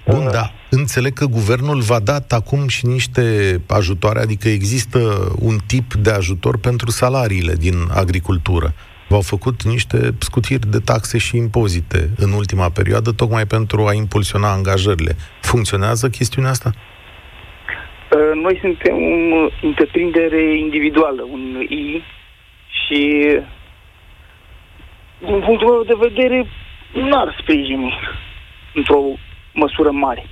Bun, 0.06 0.26
uh, 0.26 0.32
da. 0.32 0.52
Înțeleg 0.70 1.12
că 1.12 1.26
guvernul 1.26 1.80
va 1.80 1.98
dat 1.98 2.32
acum 2.32 2.68
și 2.68 2.86
niște 2.86 3.22
ajutoare, 3.66 4.20
adică 4.20 4.48
există 4.48 4.98
un 5.38 5.58
tip 5.66 5.94
de 5.94 6.10
ajutor 6.10 6.58
pentru 6.58 6.90
salariile 6.90 7.54
din 7.54 7.74
agricultură 7.90 8.74
v-au 9.08 9.20
făcut 9.20 9.62
niște 9.62 10.14
scutiri 10.18 10.70
de 10.70 10.78
taxe 10.78 11.18
și 11.18 11.36
impozite 11.36 12.10
în 12.16 12.32
ultima 12.32 12.68
perioadă, 12.68 13.12
tocmai 13.12 13.46
pentru 13.46 13.86
a 13.86 13.92
impulsiona 13.92 14.52
angajările. 14.52 15.16
Funcționează 15.40 16.08
chestiunea 16.08 16.50
asta? 16.50 16.72
Uh, 16.74 16.97
noi 18.34 18.58
suntem 18.60 18.96
o 19.32 19.48
întreprindere 19.62 20.58
individuală, 20.58 21.22
un 21.22 21.60
I, 21.68 22.02
și 22.68 23.00
din 25.18 25.40
punctul 25.40 25.68
meu 25.68 25.82
de 25.86 26.08
vedere 26.08 26.46
nu 26.92 27.18
ar 27.18 27.36
sprijini 27.40 27.94
într-o 28.74 29.02
măsură 29.54 29.90
mare. 29.90 30.26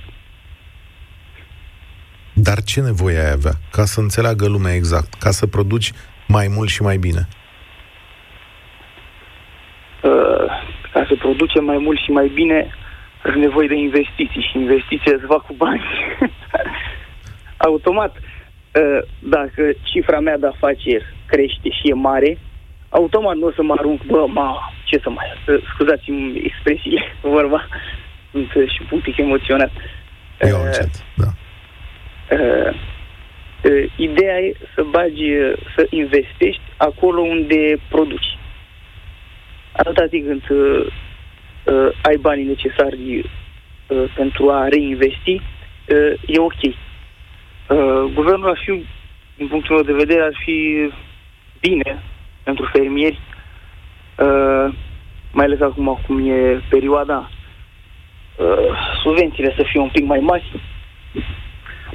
Dar 2.33 2.61
ce 2.61 2.81
nevoie 2.81 3.17
ai 3.17 3.31
avea? 3.31 3.51
Ca 3.71 3.85
să 3.85 3.99
înțeleagă 3.99 4.47
lumea 4.47 4.73
exact, 4.73 5.13
ca 5.13 5.29
să 5.29 5.47
produci 5.47 5.91
mai 6.27 6.47
mult 6.55 6.69
și 6.69 6.81
mai 6.81 6.97
bine. 6.97 7.27
Uh, 10.03 10.45
ca 10.91 11.05
să 11.07 11.15
producem 11.19 11.63
mai 11.63 11.77
mult 11.77 11.99
și 11.99 12.11
mai 12.11 12.31
bine, 12.33 12.67
are 13.23 13.35
nevoie 13.35 13.67
de 13.67 13.75
investiții 13.75 14.47
și 14.51 14.57
investițiile 14.57 15.17
se 15.19 15.25
fac 15.25 15.45
cu 15.45 15.53
bani. 15.53 15.83
Automat, 17.57 18.15
uh, 18.15 19.07
dacă 19.19 19.71
cifra 19.83 20.19
mea 20.19 20.37
de 20.37 20.47
afaceri 20.47 21.05
crește 21.25 21.69
și 21.69 21.89
e 21.89 21.93
mare, 21.93 22.37
automat 22.89 23.35
nu 23.35 23.47
o 23.47 23.51
să 23.51 23.63
mă 23.63 23.75
arunc, 23.77 24.03
bă, 24.03 24.25
ma, 24.27 24.73
ce 24.85 24.99
să 24.99 25.09
mai, 25.09 25.25
scuzați-mi 25.73 26.41
expresiile, 26.43 27.01
vorba, 27.35 27.67
sunt 28.31 28.69
și 28.69 28.81
un 28.91 28.99
pic 28.99 29.17
emoționat. 29.17 29.71
Eu 30.39 30.61
încet, 30.65 31.03
da. 31.15 31.27
Uh, 32.35 32.73
uh, 33.63 33.91
ideea 33.95 34.39
e 34.39 34.53
să 34.75 34.83
bagi, 34.89 35.31
să 35.75 35.87
investești 35.89 36.61
acolo 36.77 37.21
unde 37.21 37.79
produci 37.89 38.37
atâta 39.77 40.07
timp 40.07 40.27
când 40.27 40.43
uh, 40.49 40.85
uh, 41.63 41.89
ai 42.01 42.17
banii 42.17 42.45
necesari 42.45 43.19
uh, 43.19 44.03
pentru 44.15 44.49
a 44.49 44.67
reinvesti, 44.67 45.33
uh, 45.33 46.13
e 46.25 46.39
ok. 46.39 46.61
Uh, 47.69 48.13
guvernul 48.13 48.49
ar 48.49 48.59
fi, 48.65 48.85
din 49.37 49.47
punctul 49.47 49.75
meu 49.75 49.83
de 49.83 50.03
vedere, 50.03 50.21
ar 50.21 50.37
fi 50.45 50.89
bine 51.59 52.03
pentru 52.43 52.69
fermieri, 52.73 53.19
uh, 54.17 54.73
mai 55.31 55.45
ales 55.45 55.61
acum 55.61 55.99
cum 56.05 56.29
e 56.29 56.61
perioada, 56.69 57.31
uh, 58.37 58.77
subvențiile 59.03 59.53
să 59.57 59.63
fie 59.71 59.79
un 59.79 59.89
pic 59.89 60.05
mai 60.05 60.19
mari, 60.19 60.61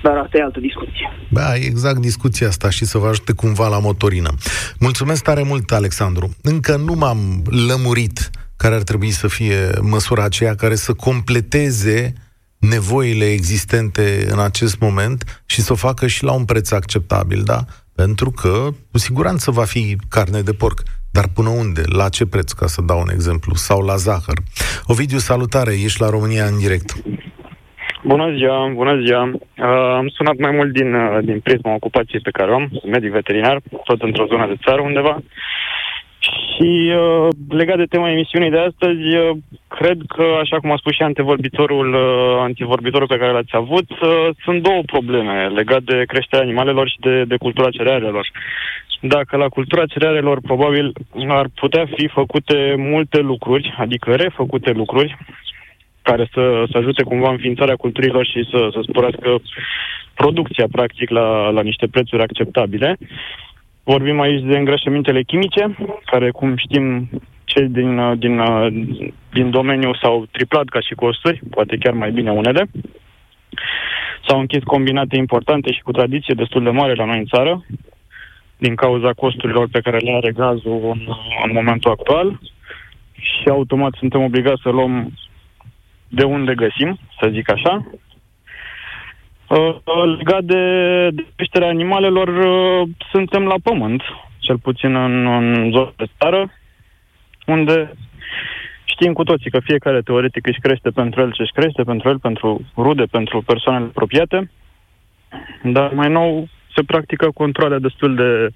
dar 0.02 0.16
asta 0.16 0.38
e 0.38 0.42
altă 0.42 0.60
discuție. 0.60 1.12
Da, 1.28 1.54
exact 1.54 1.98
discuția 1.98 2.46
asta 2.46 2.70
și 2.70 2.84
să 2.84 2.98
vă 2.98 3.06
ajute 3.06 3.32
cumva 3.32 3.68
la 3.68 3.78
motorină. 3.78 4.30
Mulțumesc 4.78 5.24
tare 5.24 5.42
mult, 5.42 5.70
Alexandru. 5.70 6.30
Încă 6.42 6.76
nu 6.76 6.94
m-am 6.94 7.18
lămurit 7.68 8.30
care 8.56 8.74
ar 8.74 8.82
trebui 8.82 9.10
să 9.10 9.28
fie 9.28 9.70
măsura 9.80 10.24
aceea 10.24 10.54
care 10.54 10.74
să 10.74 10.94
completeze 10.94 12.12
nevoile 12.70 13.24
existente 13.24 14.26
în 14.30 14.40
acest 14.40 14.80
moment 14.80 15.42
și 15.46 15.60
să 15.60 15.72
o 15.72 15.76
facă 15.76 16.06
și 16.06 16.24
la 16.24 16.32
un 16.32 16.44
preț 16.44 16.70
acceptabil, 16.70 17.42
da? 17.44 17.60
Pentru 17.94 18.30
că, 18.30 18.68
cu 18.90 18.98
siguranță, 18.98 19.50
va 19.50 19.64
fi 19.64 19.96
carne 20.08 20.40
de 20.40 20.52
porc. 20.52 20.82
Dar 21.10 21.24
până 21.34 21.48
unde? 21.48 21.82
La 21.98 22.08
ce 22.08 22.26
preț, 22.26 22.52
ca 22.52 22.66
să 22.66 22.82
dau 22.82 23.00
un 23.00 23.10
exemplu? 23.12 23.54
Sau 23.54 23.80
la 23.80 23.96
zahăr? 23.96 24.38
Ovidiu, 24.86 25.18
salutare! 25.18 25.72
Ești 25.72 26.00
la 26.00 26.08
România 26.08 26.44
în 26.44 26.58
direct. 26.58 26.90
Bună 28.04 28.34
ziua, 28.36 28.72
bună 28.74 29.00
ziua. 29.04 29.22
Uh, 29.24 29.94
am 30.00 30.08
sunat 30.08 30.36
mai 30.38 30.50
mult 30.50 30.72
din, 30.72 30.94
uh, 30.94 31.18
din 31.24 31.40
prisma 31.40 31.74
ocupației 31.74 32.20
pe 32.20 32.30
care 32.30 32.50
o 32.50 32.54
am, 32.54 32.68
sunt 32.70 32.92
medic 32.92 33.10
veterinar, 33.10 33.60
tot 33.84 34.02
într-o 34.02 34.26
zonă 34.26 34.46
de 34.46 34.62
țară 34.64 34.80
undeva. 34.80 35.22
Și 36.62 36.92
uh, 36.96 37.28
legat 37.48 37.76
de 37.76 37.84
tema 37.84 38.10
emisiunii 38.10 38.50
de 38.50 38.58
astăzi, 38.58 39.16
uh, 39.16 39.36
cred 39.68 39.98
că, 40.08 40.24
așa 40.40 40.56
cum 40.58 40.70
a 40.70 40.76
spus 40.76 40.94
și 40.94 41.02
antevorbitorul, 41.02 41.94
uh, 41.94 42.36
antevorbitorul 42.40 43.06
pe 43.06 43.18
care 43.18 43.32
l-ați 43.32 43.56
avut, 43.62 43.90
uh, 43.90 44.28
sunt 44.44 44.62
două 44.62 44.82
probleme 44.86 45.46
legate 45.48 45.84
de 45.84 46.04
creșterea 46.04 46.44
animalelor 46.44 46.88
și 46.88 46.98
de, 47.00 47.24
de 47.24 47.36
cultura 47.36 47.70
cerealelor. 47.70 48.30
Dacă 49.00 49.36
la 49.36 49.48
cultura 49.48 49.86
cerealelor 49.86 50.40
probabil 50.40 50.92
ar 51.28 51.46
putea 51.54 51.84
fi 51.96 52.08
făcute 52.08 52.74
multe 52.78 53.18
lucruri, 53.20 53.74
adică 53.78 54.14
refăcute 54.14 54.70
lucruri, 54.70 55.16
care 56.02 56.28
să, 56.32 56.64
să 56.70 56.78
ajute 56.78 57.02
cumva 57.02 57.30
înființarea 57.30 57.76
culturilor 57.76 58.26
și 58.26 58.48
să, 58.50 58.68
să 58.72 58.80
sporească 58.88 59.40
producția, 60.14 60.66
practic, 60.72 61.10
la, 61.10 61.50
la 61.50 61.62
niște 61.62 61.86
prețuri 61.86 62.22
acceptabile. 62.22 62.96
Vorbim 63.84 64.20
aici 64.20 64.44
de 64.44 64.58
îngrășămintele 64.58 65.22
chimice, 65.22 65.76
care, 66.04 66.30
cum 66.30 66.56
știm, 66.56 67.08
cei 67.44 67.68
din, 67.68 68.18
din, 68.18 68.40
din 69.32 69.50
domeniu 69.50 69.94
s-au 69.94 70.26
triplat 70.30 70.64
ca 70.64 70.80
și 70.80 70.94
costuri, 70.94 71.40
poate 71.50 71.76
chiar 71.76 71.92
mai 71.92 72.10
bine 72.10 72.30
unele. 72.30 72.70
S-au 74.26 74.38
închis 74.40 74.62
combinate 74.62 75.16
importante 75.16 75.72
și 75.72 75.80
cu 75.80 75.92
tradiție 75.92 76.34
destul 76.34 76.62
de 76.62 76.70
mare 76.70 76.94
la 76.94 77.04
noi 77.04 77.18
în 77.18 77.24
țară, 77.24 77.64
din 78.58 78.74
cauza 78.74 79.12
costurilor 79.12 79.68
pe 79.72 79.80
care 79.80 79.96
le 79.96 80.12
are 80.12 80.32
gazul 80.32 80.80
în, 80.82 81.00
în 81.44 81.50
momentul 81.52 81.90
actual 81.90 82.40
și 83.12 83.48
automat 83.48 83.92
suntem 83.98 84.22
obligați 84.22 84.62
să 84.62 84.68
luăm 84.68 85.12
de 86.08 86.24
unde 86.24 86.54
găsim, 86.54 86.98
să 87.20 87.28
zic 87.32 87.50
așa. 87.50 87.86
Uh, 89.52 90.16
legat 90.16 90.44
de, 90.44 91.10
de 91.10 91.26
creșterea 91.36 91.68
animalelor, 91.68 92.28
uh, 92.28 92.88
suntem 93.10 93.44
la 93.44 93.54
pământ, 93.62 94.02
cel 94.38 94.58
puțin 94.58 94.94
în, 94.94 95.26
în 95.26 95.70
zona 95.70 95.92
de 95.96 96.04
țară, 96.18 96.50
unde 97.46 97.92
știm 98.84 99.12
cu 99.12 99.24
toții 99.24 99.50
că 99.50 99.60
fiecare 99.60 100.00
teoretic 100.00 100.46
își 100.46 100.60
crește 100.60 100.90
pentru 100.90 101.20
el 101.20 101.32
ce 101.32 101.42
își 101.42 101.52
crește, 101.52 101.82
pentru 101.82 102.08
el, 102.08 102.18
pentru 102.18 102.60
rude, 102.76 103.04
pentru 103.04 103.42
persoanele 103.42 103.84
apropiate, 103.84 104.50
dar 105.62 105.92
mai 105.92 106.08
nou 106.08 106.48
se 106.74 106.82
practică 106.82 107.30
controle 107.34 107.78
destul 107.78 108.14
de, 108.14 108.48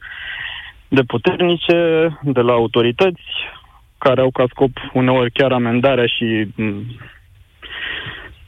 de 0.88 1.02
puternice 1.02 2.08
de 2.22 2.40
la 2.40 2.52
autorități, 2.52 3.22
care 3.98 4.20
au 4.20 4.30
ca 4.30 4.44
scop 4.48 4.70
uneori 4.92 5.30
chiar 5.30 5.52
amendarea 5.52 6.06
și 6.06 6.48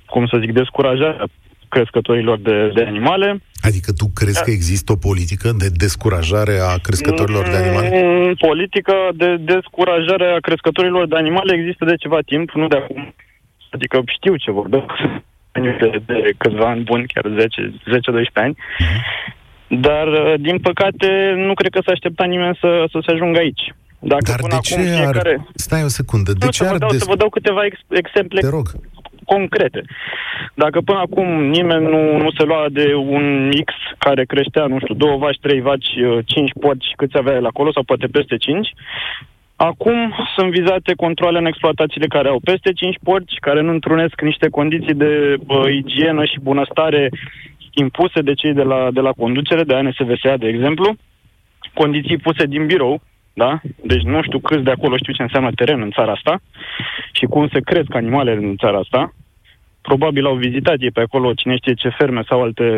cum 0.06 0.26
să 0.26 0.38
zic, 0.40 0.52
descurajarea 0.52 1.26
crescătorilor 1.68 2.38
de, 2.38 2.70
de 2.74 2.82
animale. 2.82 3.42
Adică 3.62 3.92
tu 3.92 4.06
crezi 4.14 4.42
că 4.42 4.50
există 4.50 4.92
o 4.92 4.96
politică 5.08 5.48
de 5.58 5.68
descurajare 5.84 6.56
a 6.58 6.76
crescătorilor 6.86 7.44
de 7.48 7.56
animale? 7.56 7.88
Mm, 7.92 8.34
politică 8.34 8.94
de 9.14 9.36
descurajare 9.36 10.26
a 10.36 10.44
crescătorilor 10.46 11.06
de 11.08 11.16
animale 11.16 11.54
există 11.54 11.84
de 11.84 11.96
ceva 11.96 12.18
timp, 12.26 12.50
nu 12.50 12.66
de 12.66 12.76
acum. 12.76 13.14
Adică 13.70 14.02
știu 14.06 14.36
ce 14.36 14.50
vorbesc 14.50 14.90
de, 15.80 16.02
de 16.06 16.30
câțiva 16.36 16.68
ani 16.68 16.82
buni, 16.82 17.06
chiar 17.06 17.24
10-12 17.24 17.36
ani. 18.32 18.54
Uh-huh. 18.54 19.36
Dar, 19.68 20.06
uh, 20.06 20.34
din 20.40 20.58
păcate, 20.58 21.08
nu 21.36 21.54
cred 21.54 21.70
că 21.70 21.80
s-a 21.84 21.92
așteptat 21.92 22.28
nimeni 22.28 22.58
să, 22.60 22.84
să 22.92 22.98
se 23.06 23.12
ajungă 23.12 23.38
aici. 23.38 23.74
Dacă 23.98 24.24
Dar 24.30 24.40
de 24.50 24.56
ce 24.62 24.74
fiecare... 24.74 25.34
ar... 25.38 25.46
Stai 25.54 25.82
o 25.84 25.88
secundă. 25.88 26.32
De 26.32 26.44
nu, 26.44 26.50
ce 26.50 26.62
să, 26.62 26.68
ar 26.68 26.72
vă 26.72 26.78
dau, 26.78 26.90
des... 26.90 26.98
să 26.98 27.04
vă 27.08 27.16
dau 27.16 27.28
câteva 27.28 27.64
ex- 27.64 27.86
exemple. 27.88 28.40
Te 28.40 28.48
rog 28.48 28.66
concrete. 29.32 29.82
Dacă 30.54 30.78
până 30.80 30.98
acum 30.98 31.28
nimeni 31.56 31.84
nu, 31.94 32.02
nu 32.24 32.30
se 32.36 32.44
lua 32.44 32.66
de 32.70 32.94
un 32.94 33.50
X 33.64 33.72
care 33.98 34.24
creștea, 34.24 34.64
nu 34.66 34.78
știu, 34.78 34.94
două 34.94 35.16
vaci, 35.16 35.38
trei 35.40 35.60
vaci, 35.60 35.92
uh, 35.96 36.18
cinci 36.24 36.52
porci, 36.60 36.96
câți 36.96 37.18
avea 37.18 37.34
el 37.34 37.46
acolo, 37.46 37.72
sau 37.72 37.82
poate 37.82 38.06
peste 38.06 38.36
cinci, 38.36 38.70
Acum 39.60 40.14
sunt 40.36 40.50
vizate 40.50 40.92
controle 40.96 41.38
în 41.38 41.46
exploatațiile 41.46 42.06
care 42.06 42.28
au 42.28 42.40
peste 42.44 42.72
5 42.72 42.96
porci, 43.02 43.34
care 43.40 43.60
nu 43.60 43.70
întrunesc 43.70 44.20
niște 44.20 44.48
condiții 44.48 44.94
de 44.94 45.34
uh, 45.46 45.72
igienă 45.72 46.24
și 46.24 46.40
bunăstare 46.40 47.10
impuse 47.70 48.20
de 48.20 48.34
cei 48.34 48.52
de 48.52 48.62
la, 48.62 48.90
de 48.90 49.00
la 49.00 49.12
conducere, 49.12 49.64
de 49.64 49.74
ANSVSA, 49.74 50.36
de 50.36 50.48
exemplu, 50.48 50.96
condiții 51.74 52.16
puse 52.16 52.44
din 52.46 52.66
birou, 52.66 53.00
da? 53.32 53.60
Deci 53.82 54.02
nu 54.02 54.22
știu 54.22 54.38
câți 54.38 54.62
de 54.62 54.70
acolo 54.70 54.96
știu 54.96 55.12
ce 55.12 55.22
înseamnă 55.22 55.50
teren 55.50 55.80
în 55.80 55.90
țara 55.90 56.12
asta 56.12 56.40
și 57.12 57.24
cum 57.24 57.48
se 57.48 57.60
cresc 57.60 57.94
animalele 57.94 58.46
în 58.46 58.56
țara 58.56 58.78
asta. 58.78 59.14
Probabil 59.88 60.26
au 60.26 60.34
vizitat 60.34 60.76
ei 60.80 60.90
pe 60.90 61.00
acolo 61.00 61.32
cine 61.32 61.56
știe 61.56 61.74
ce 61.74 61.88
ferme 61.98 62.22
sau 62.28 62.42
alte, 62.42 62.68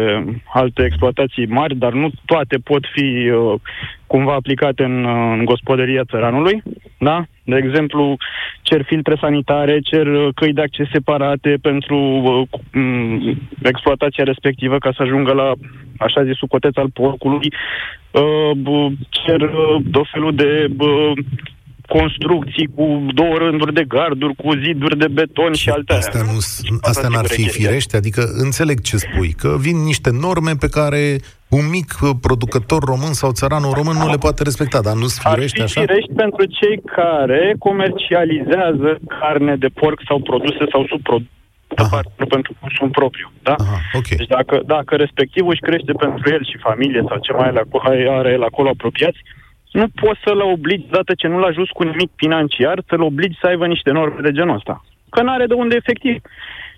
alte 0.52 0.82
exploatații 0.84 1.46
mari, 1.46 1.74
dar 1.76 1.92
nu 1.92 2.10
toate 2.24 2.56
pot 2.58 2.84
fi 2.94 3.28
uh, 3.28 3.60
cumva 4.06 4.34
aplicate 4.34 4.82
în, 4.84 5.04
uh, 5.04 5.36
în 5.38 5.44
gospodăria 5.44 6.04
țăranului. 6.04 6.62
Da? 6.98 7.24
De 7.44 7.56
exemplu, 7.56 8.16
cer 8.62 8.82
filtre 8.82 9.16
sanitare, 9.20 9.80
cer 9.80 10.06
uh, 10.06 10.28
căi 10.34 10.52
de 10.52 10.62
acces 10.62 10.88
separate 10.92 11.58
pentru 11.62 11.96
uh, 11.96 13.36
exploatația 13.62 14.24
respectivă 14.24 14.78
ca 14.78 14.90
să 14.96 15.02
ajungă 15.02 15.32
la 15.32 15.52
așa 15.98 16.24
zis 16.24 16.38
coteț 16.48 16.76
al 16.76 16.90
porcului, 16.90 17.52
uh, 18.10 18.92
cer 19.08 19.40
uh, 19.40 19.76
tot 19.90 20.06
felul 20.12 20.34
de 20.34 20.66
uh, 20.78 21.12
construcții 21.96 22.68
cu 22.76 23.06
două 23.14 23.36
rânduri 23.38 23.72
de 23.72 23.84
garduri, 23.94 24.34
cu 24.34 24.48
ziduri 24.64 24.98
de 24.98 25.08
beton 25.08 25.52
și 25.52 25.70
alte 25.70 25.92
Astea, 25.92 26.22
nu, 26.22 26.38
astea 26.80 27.08
n-ar 27.08 27.26
fi 27.26 27.48
firește? 27.48 27.96
Adică 27.96 28.22
înțeleg 28.46 28.80
ce 28.80 28.96
spui, 28.96 29.30
că 29.42 29.56
vin 29.58 29.76
niște 29.90 30.10
norme 30.24 30.52
pe 30.64 30.68
care 30.68 31.02
un 31.48 31.64
mic 31.76 31.88
producător 32.20 32.82
român 32.92 33.12
sau 33.12 33.30
țăranul 33.40 33.72
român 33.72 33.96
nu 33.96 34.08
le 34.10 34.22
poate 34.26 34.42
respecta, 34.42 34.80
dar 34.80 34.94
nu-s 34.94 35.16
firește 35.24 35.62
așa? 35.62 35.80
firești 35.80 36.12
pentru 36.24 36.44
cei 36.58 36.76
care 36.96 37.54
comercializează 37.58 38.90
carne 39.18 39.56
de 39.56 39.68
porc 39.80 39.98
sau 40.08 40.18
produse 40.20 40.64
sau 40.72 40.86
subproduse 40.90 41.38
nu 42.16 42.26
pentru 42.26 42.52
consum 42.60 42.90
propriu. 42.90 43.32
Da? 43.42 43.54
Aha, 43.58 43.78
okay. 43.98 44.16
Deci 44.16 44.26
dacă, 44.26 44.60
dacă 44.66 44.96
respectivul 44.96 45.50
își 45.50 45.66
crește 45.68 45.92
pentru 45.92 46.24
el 46.34 46.42
și 46.50 46.64
familie 46.68 47.02
sau 47.08 47.18
ce 47.18 47.32
mai 47.32 47.48
are 48.18 48.30
el 48.32 48.42
acolo 48.42 48.68
apropiați, 48.68 49.18
nu 49.70 49.86
poți 49.94 50.20
să-l 50.24 50.40
obligi, 50.40 50.86
dată 50.90 51.14
ce 51.14 51.26
nu-l 51.28 51.44
ajuți 51.44 51.72
cu 51.72 51.82
nimic 51.82 52.10
financiar, 52.16 52.82
să-l 52.88 53.02
obligi 53.02 53.38
să 53.40 53.46
aibă 53.46 53.66
niște 53.66 53.90
norme 53.90 54.20
de 54.20 54.32
genul 54.32 54.54
ăsta. 54.54 54.84
Că 55.10 55.22
nu 55.22 55.30
are 55.30 55.46
de 55.46 55.54
unde 55.54 55.76
efectiv. 55.76 56.16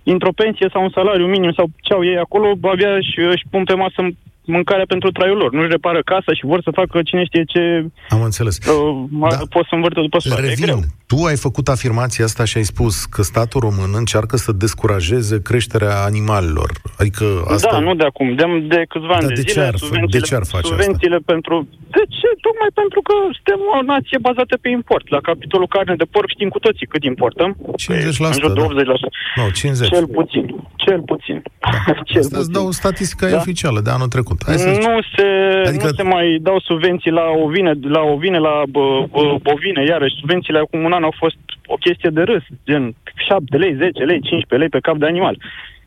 Într-o 0.02 0.32
pensie 0.32 0.68
sau 0.72 0.82
un 0.82 0.90
salariu 0.90 1.26
minim 1.26 1.52
sau 1.52 1.66
ce 1.80 1.92
au 1.92 2.04
ei 2.04 2.18
acolo, 2.18 2.54
abia 2.62 2.94
își, 2.94 3.20
își 3.20 3.44
pun 3.50 3.64
pe 3.64 3.74
masă 3.74 4.08
mâncarea 4.56 4.84
pentru 4.94 5.08
traiul 5.10 5.38
lor. 5.42 5.50
Nu-și 5.52 5.74
repară 5.76 6.00
casa 6.12 6.32
și 6.38 6.44
vor 6.50 6.60
să 6.66 6.70
facă 6.80 6.96
cine 7.08 7.24
știe 7.24 7.44
ce... 7.52 7.62
Am 8.08 8.22
înțeles. 8.22 8.54
Uh, 8.58 9.04
da. 9.30 9.36
Pot 9.56 9.64
să 9.70 9.74
învârtă 9.78 10.00
după 10.00 10.18
soare. 10.18 10.46
Revin. 10.46 10.80
Tu 11.10 11.18
ai 11.30 11.38
făcut 11.46 11.66
afirmația 11.76 12.24
asta 12.24 12.44
și 12.50 12.56
ai 12.56 12.68
spus 12.74 12.94
că 13.14 13.22
statul 13.22 13.60
român 13.66 13.90
încearcă 14.02 14.36
să 14.44 14.50
descurajeze 14.64 15.36
creșterea 15.48 15.94
animalelor. 16.10 16.70
Adică 17.00 17.24
asta... 17.54 17.70
Da, 17.70 17.78
nu 17.78 17.94
de 17.94 18.06
acum, 18.10 18.28
de, 18.40 18.44
de 18.74 18.80
câțiva 18.92 19.14
ani 19.18 19.26
de, 19.26 19.34
de 19.40 19.42
ce 19.42 19.52
zile. 19.52 19.64
Ar, 19.64 19.74
de 20.16 20.20
ce 20.28 20.34
ar 20.34 20.44
face 20.54 20.66
subvențiile 20.66 21.18
asta? 21.20 21.32
pentru... 21.32 21.54
De 21.96 22.02
ce? 22.16 22.28
Tocmai 22.46 22.70
pentru 22.82 23.00
că 23.08 23.14
suntem 23.36 23.60
o 23.78 23.82
nație 23.92 24.18
bazată 24.28 24.54
pe 24.62 24.68
import. 24.78 25.04
La 25.14 25.20
capitolul 25.30 25.68
carne 25.74 25.94
de 26.02 26.06
porc 26.14 26.28
știm 26.34 26.48
cu 26.54 26.58
toții 26.66 26.86
cât 26.86 27.02
importăm. 27.12 27.50
50%, 27.56 28.28
în 28.28 28.32
jur 28.42 28.52
de 28.52 28.60
80%. 28.60 29.06
Da. 29.36 29.42
No, 29.42 29.44
50. 29.50 29.88
Cel 29.88 30.06
puțin. 30.18 30.44
Cel 30.84 31.00
puțin. 31.10 31.42
Da. 31.60 31.92
Cel 32.10 32.20
Asta 32.20 32.38
îți 32.38 32.50
dau 32.50 32.70
statistica 32.70 33.28
da? 33.28 33.36
oficială 33.36 33.80
de 33.80 33.90
anul 33.90 34.08
trecut. 34.08 34.41
Hai 34.46 34.58
să 34.58 34.68
nu, 34.68 34.94
se, 35.16 35.26
adică... 35.68 35.86
nu 35.86 35.92
se 35.92 36.02
mai 36.02 36.38
dau 36.40 36.60
subvenții 36.60 37.10
la 37.10 37.26
ovine, 37.44 37.72
la 37.82 38.00
ovine, 38.00 38.38
la 38.38 38.62
bă, 38.68 39.06
bă, 39.10 39.36
bovine, 39.42 39.84
iarăși 39.84 40.18
subvențiile 40.20 40.58
acum 40.58 40.84
un 40.84 40.92
an 40.92 41.02
au 41.02 41.14
fost 41.18 41.36
o 41.66 41.74
chestie 41.74 42.10
de 42.10 42.22
râs, 42.22 42.44
gen 42.66 42.94
7 43.28 43.56
lei, 43.56 43.74
10 43.74 44.04
lei, 44.04 44.20
15 44.20 44.54
lei 44.56 44.68
pe 44.68 44.80
cap 44.86 44.96
de 44.96 45.06
animal, 45.06 45.36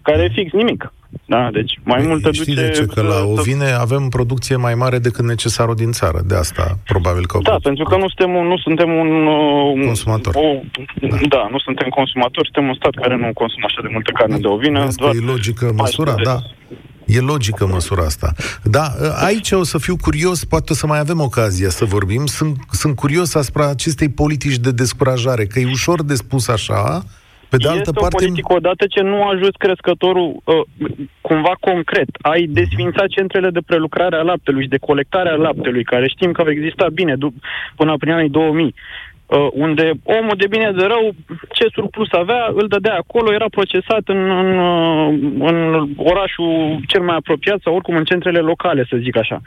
care 0.01 0.23
e 0.23 0.35
fix 0.37 0.51
nimic. 0.51 0.93
Da, 1.25 1.49
deci 1.51 1.73
mai 1.83 2.01
Ei, 2.01 2.07
multă 2.07 2.31
Știi 2.31 2.55
duce... 2.55 2.65
de 2.65 2.71
ce? 2.71 2.85
Că 2.85 3.01
la 3.01 3.19
ovine 3.37 3.69
avem 3.85 4.03
producție 4.09 4.55
mai 4.55 4.75
mare 4.75 4.97
decât 4.99 5.25
necesarul 5.25 5.75
din 5.75 5.91
țară. 5.91 6.19
De 6.25 6.35
asta, 6.35 6.77
probabil 6.85 7.25
că... 7.25 7.39
Da, 7.43 7.57
pentru 7.63 7.83
că 7.83 7.95
nu 7.97 8.07
suntem 8.07 8.35
un, 8.35 8.47
nu 8.47 8.57
suntem 8.57 8.89
un... 8.89 9.09
un 9.75 9.85
consumator. 9.85 10.35
O, 10.35 10.59
da. 11.01 11.17
da, 11.35 11.47
nu 11.51 11.59
suntem 11.59 11.89
consumatori, 11.89 12.49
suntem 12.51 12.67
un 12.71 12.75
stat 12.75 12.93
care 13.01 13.15
nu 13.15 13.33
consumă 13.33 13.65
așa 13.67 13.81
de 13.81 13.89
multă 13.91 14.11
carne 14.11 14.37
de 14.37 14.47
ovine. 14.47 14.79
Asta 14.79 15.03
doar 15.03 15.15
e 15.15 15.25
logică 15.31 15.71
măsura, 15.75 16.15
da. 16.23 16.37
E 17.05 17.19
logică 17.19 17.65
măsura 17.65 18.03
asta. 18.03 18.33
Da, 18.63 18.85
aici 19.25 19.51
o 19.51 19.63
să 19.63 19.77
fiu 19.77 19.95
curios, 20.01 20.45
poate 20.45 20.71
o 20.71 20.75
să 20.75 20.87
mai 20.87 20.99
avem 20.99 21.19
ocazia 21.19 21.69
să 21.69 21.85
vorbim. 21.85 22.25
Sunt, 22.25 22.57
sunt 22.71 22.95
curios 22.95 23.35
asupra 23.35 23.69
acestei 23.69 24.09
politici 24.09 24.57
de 24.57 24.71
descurajare, 24.71 25.45
că 25.45 25.59
e 25.59 25.65
ușor 25.71 26.03
de 26.03 26.13
spus 26.13 26.47
așa, 26.47 27.03
pe 27.49 27.57
de 27.57 27.67
altă 27.67 27.79
este 27.79 27.99
parte... 27.99 28.15
o 28.15 28.19
politică 28.19 28.53
odată 28.53 28.85
ce 28.87 29.01
nu 29.01 29.23
a 29.23 29.33
ajuns 29.33 29.55
crescătorul 29.57 30.41
uh, 30.43 30.55
cumva 31.21 31.53
concret. 31.59 32.09
Ai 32.21 32.41
mhm. 32.43 32.53
desfințat 32.53 33.07
centrele 33.07 33.49
de 33.49 33.59
prelucrare 33.65 34.15
a 34.15 34.21
laptelui 34.21 34.63
și 34.63 34.69
de 34.69 34.77
colectare 34.77 35.29
a 35.29 35.35
laptelui, 35.35 35.83
care 35.83 36.07
știm 36.07 36.31
că 36.31 36.41
au 36.41 36.49
existat 36.49 36.89
bine 36.89 37.15
până 37.75 37.95
prin 37.97 38.11
anii 38.11 38.29
2000 38.29 38.65
uh, 38.65 38.73
unde 39.53 39.91
omul 40.03 40.35
de 40.37 40.47
bine 40.47 40.71
de 40.71 40.85
rău, 40.85 41.11
ce 41.51 41.65
surplus 41.73 42.11
avea, 42.11 42.51
îl 42.53 42.67
dădea 42.67 42.95
acolo, 42.95 43.33
era 43.33 43.45
procesat 43.49 44.01
în, 44.05 44.29
în, 44.29 44.57
uh, 44.57 45.07
în 45.39 45.89
orașul 45.97 46.79
cel 46.87 47.01
mai 47.01 47.15
apropiat 47.15 47.59
sau 47.61 47.73
oricum 47.73 47.95
în 47.95 48.03
centrele 48.03 48.39
locale, 48.39 48.85
să 48.89 48.97
zic 48.97 49.17
așa. 49.17 49.41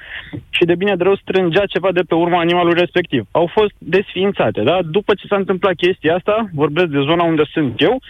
Și 0.50 0.64
de 0.64 0.74
bine 0.74 0.96
de 0.96 1.02
rău 1.02 1.16
strângea 1.16 1.66
ceva 1.66 1.92
de 1.92 2.02
pe 2.08 2.14
urma 2.14 2.38
animalului 2.38 2.78
respectiv. 2.78 3.26
Au 3.30 3.46
fost 3.46 3.74
desființate, 3.78 4.62
da? 4.62 4.78
După 4.82 5.14
ce 5.14 5.26
s-a 5.26 5.36
întâmplat 5.36 5.74
chestia 5.74 6.14
asta, 6.14 6.48
vorbesc 6.54 6.86
de 6.86 7.00
zona 7.00 7.22
unde 7.22 7.42
sunt 7.52 7.80
eu, 7.80 8.00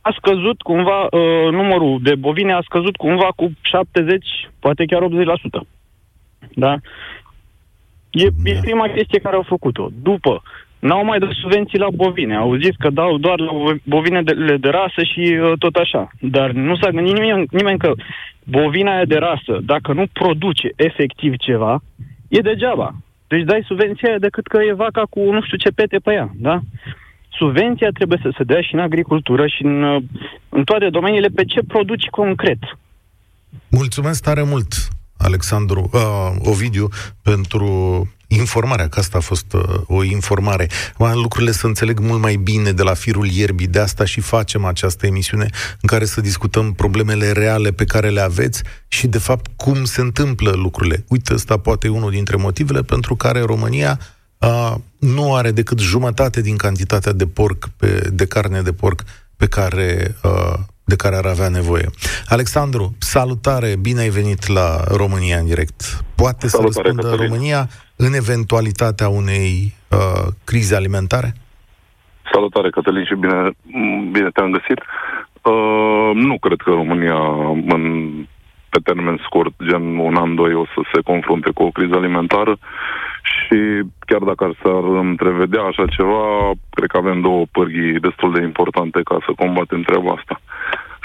a 0.00 0.14
scăzut 0.16 0.62
cumva, 0.62 1.00
uh, 1.02 1.50
numărul 1.50 1.98
de 2.02 2.14
bovine 2.14 2.52
a 2.52 2.60
scăzut 2.62 2.96
cumva 2.96 3.28
cu 3.36 3.52
70, 3.60 4.26
poate 4.58 4.84
chiar 4.84 5.02
80%. 5.02 5.66
Da? 6.54 6.76
E, 8.10 8.26
e 8.44 8.58
prima 8.60 8.88
chestie 8.88 9.18
care 9.18 9.36
au 9.36 9.42
făcut-o. 9.42 9.88
După, 10.02 10.42
N-au 10.86 11.04
mai 11.04 11.18
dat 11.18 11.30
subvenții 11.40 11.78
la 11.78 11.90
bovine. 11.94 12.36
Au 12.36 12.56
zis 12.56 12.74
că 12.78 12.90
dau 12.90 13.18
doar 13.18 13.38
la 13.40 13.52
bovine 13.84 14.22
de, 14.22 14.56
de 14.56 14.68
rasă 14.68 15.02
și 15.12 15.38
uh, 15.42 15.52
tot 15.58 15.74
așa. 15.74 16.10
Dar 16.20 16.50
nu 16.50 16.76
s-a 16.76 16.90
gândit 16.90 17.12
nimeni, 17.12 17.46
nimeni 17.50 17.78
că 17.78 17.92
bovina 18.44 18.94
aia 18.94 19.04
de 19.04 19.16
rasă, 19.16 19.58
dacă 19.62 19.92
nu 19.92 20.04
produce 20.12 20.68
efectiv 20.76 21.36
ceva, 21.36 21.82
e 22.28 22.38
degeaba. 22.40 22.94
Deci 23.26 23.44
dai 23.44 23.64
subvenția 23.66 24.18
decât 24.18 24.46
că 24.46 24.58
e 24.62 24.72
vaca 24.72 25.02
cu 25.10 25.20
nu 25.20 25.42
știu 25.42 25.56
ce 25.56 25.70
pete 25.70 25.98
pe 25.98 26.12
ea, 26.12 26.30
da? 26.34 26.60
Subvenția 27.28 27.90
trebuie 27.90 28.18
să 28.22 28.30
se 28.36 28.44
dea 28.44 28.60
și 28.60 28.74
în 28.74 28.80
agricultură 28.80 29.46
și 29.46 29.62
în, 29.64 29.82
uh, 29.82 30.02
în 30.48 30.64
toate 30.64 30.88
domeniile 30.90 31.28
pe 31.28 31.44
ce 31.44 31.60
produci 31.68 32.06
concret. 32.06 32.58
Mulțumesc 33.70 34.22
tare 34.22 34.42
mult, 34.42 34.72
Alexandru, 35.18 35.90
uh, 35.92 36.50
Ovidiu, 36.50 36.88
pentru 37.22 37.66
informarea, 38.34 38.88
că 38.88 38.98
asta 38.98 39.18
a 39.18 39.20
fost 39.20 39.52
uh, 39.52 39.62
o 39.86 40.02
informare. 40.02 40.68
Am 40.98 41.18
lucrurile 41.18 41.52
să 41.52 41.66
înțeleg 41.66 41.98
mult 41.98 42.20
mai 42.20 42.36
bine 42.36 42.72
de 42.72 42.82
la 42.82 42.94
firul 42.94 43.26
ierbii, 43.26 43.66
de 43.66 43.78
asta 43.78 44.04
și 44.04 44.20
facem 44.20 44.64
această 44.64 45.06
emisiune 45.06 45.50
în 45.80 45.88
care 45.88 46.04
să 46.04 46.20
discutăm 46.20 46.72
problemele 46.72 47.32
reale 47.32 47.70
pe 47.72 47.84
care 47.84 48.08
le 48.08 48.20
aveți 48.20 48.62
și, 48.88 49.06
de 49.06 49.18
fapt, 49.18 49.50
cum 49.56 49.84
se 49.84 50.00
întâmplă 50.00 50.50
lucrurile. 50.50 51.04
Uite, 51.08 51.34
ăsta 51.34 51.56
poate 51.56 51.86
e 51.86 51.90
unul 51.90 52.10
dintre 52.10 52.36
motivele 52.36 52.82
pentru 52.82 53.16
care 53.16 53.40
România 53.40 53.98
uh, 54.38 54.74
nu 54.98 55.34
are 55.34 55.50
decât 55.50 55.78
jumătate 55.78 56.40
din 56.40 56.56
cantitatea 56.56 57.12
de 57.12 57.26
porc, 57.26 57.68
pe, 57.76 58.08
de 58.12 58.26
carne 58.26 58.62
de 58.62 58.72
porc 58.72 59.02
pe 59.36 59.46
care 59.46 60.16
uh, 60.22 60.58
de 60.92 61.02
care 61.02 61.16
ar 61.22 61.28
avea 61.34 61.48
nevoie. 61.48 61.86
Alexandru, 62.36 62.84
salutare, 62.98 63.70
bine 63.86 64.00
ai 64.00 64.12
venit 64.20 64.42
la 64.58 64.68
România 65.02 65.38
în 65.42 65.46
direct. 65.52 65.78
Poate 66.22 66.46
salutare, 66.46 66.72
să 66.72 66.80
răspundă 66.80 67.08
Cătălin. 67.08 67.24
România 67.24 67.60
în 68.06 68.12
eventualitatea 68.22 69.08
unei 69.20 69.50
uh, 69.98 70.26
crize 70.48 70.74
alimentare? 70.80 71.30
Salutare, 72.32 72.70
Cătălin, 72.70 73.04
și 73.04 73.14
bine, 73.24 73.38
bine 74.14 74.30
te-am 74.34 74.50
găsit. 74.56 74.80
Uh, 75.52 76.10
nu 76.28 76.36
cred 76.44 76.60
că 76.64 76.70
România 76.70 77.20
în, 77.76 77.84
pe 78.72 78.78
termen 78.88 79.16
scurt, 79.26 79.54
gen 79.68 79.84
un 80.08 80.16
an, 80.24 80.34
doi, 80.34 80.54
o 80.54 80.64
să 80.74 80.80
se 80.92 81.00
confrunte 81.10 81.50
cu 81.54 81.62
o 81.62 81.74
criză 81.76 81.94
alimentară 81.94 82.54
și 83.22 83.58
chiar 84.08 84.22
dacă 84.30 84.44
s-ar 84.62 84.84
întrevedea 85.06 85.62
așa 85.62 85.84
ceva, 85.96 86.50
cred 86.70 86.88
că 86.90 86.96
avem 86.96 87.20
două 87.20 87.44
pârghii 87.52 88.00
destul 88.00 88.32
de 88.32 88.42
importante 88.42 89.00
ca 89.02 89.16
să 89.26 89.32
combatem 89.36 89.82
treaba 89.82 90.10
asta. 90.18 90.40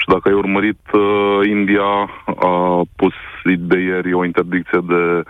Și 0.08 0.14
dacă 0.14 0.28
ai 0.28 0.34
urmărit, 0.34 0.80
uh, 0.92 1.48
India 1.48 1.90
a 2.26 2.82
pus 2.96 3.12
de 3.58 3.78
ieri 3.78 4.12
o 4.12 4.24
interdicție 4.24 4.80
de 4.86 5.22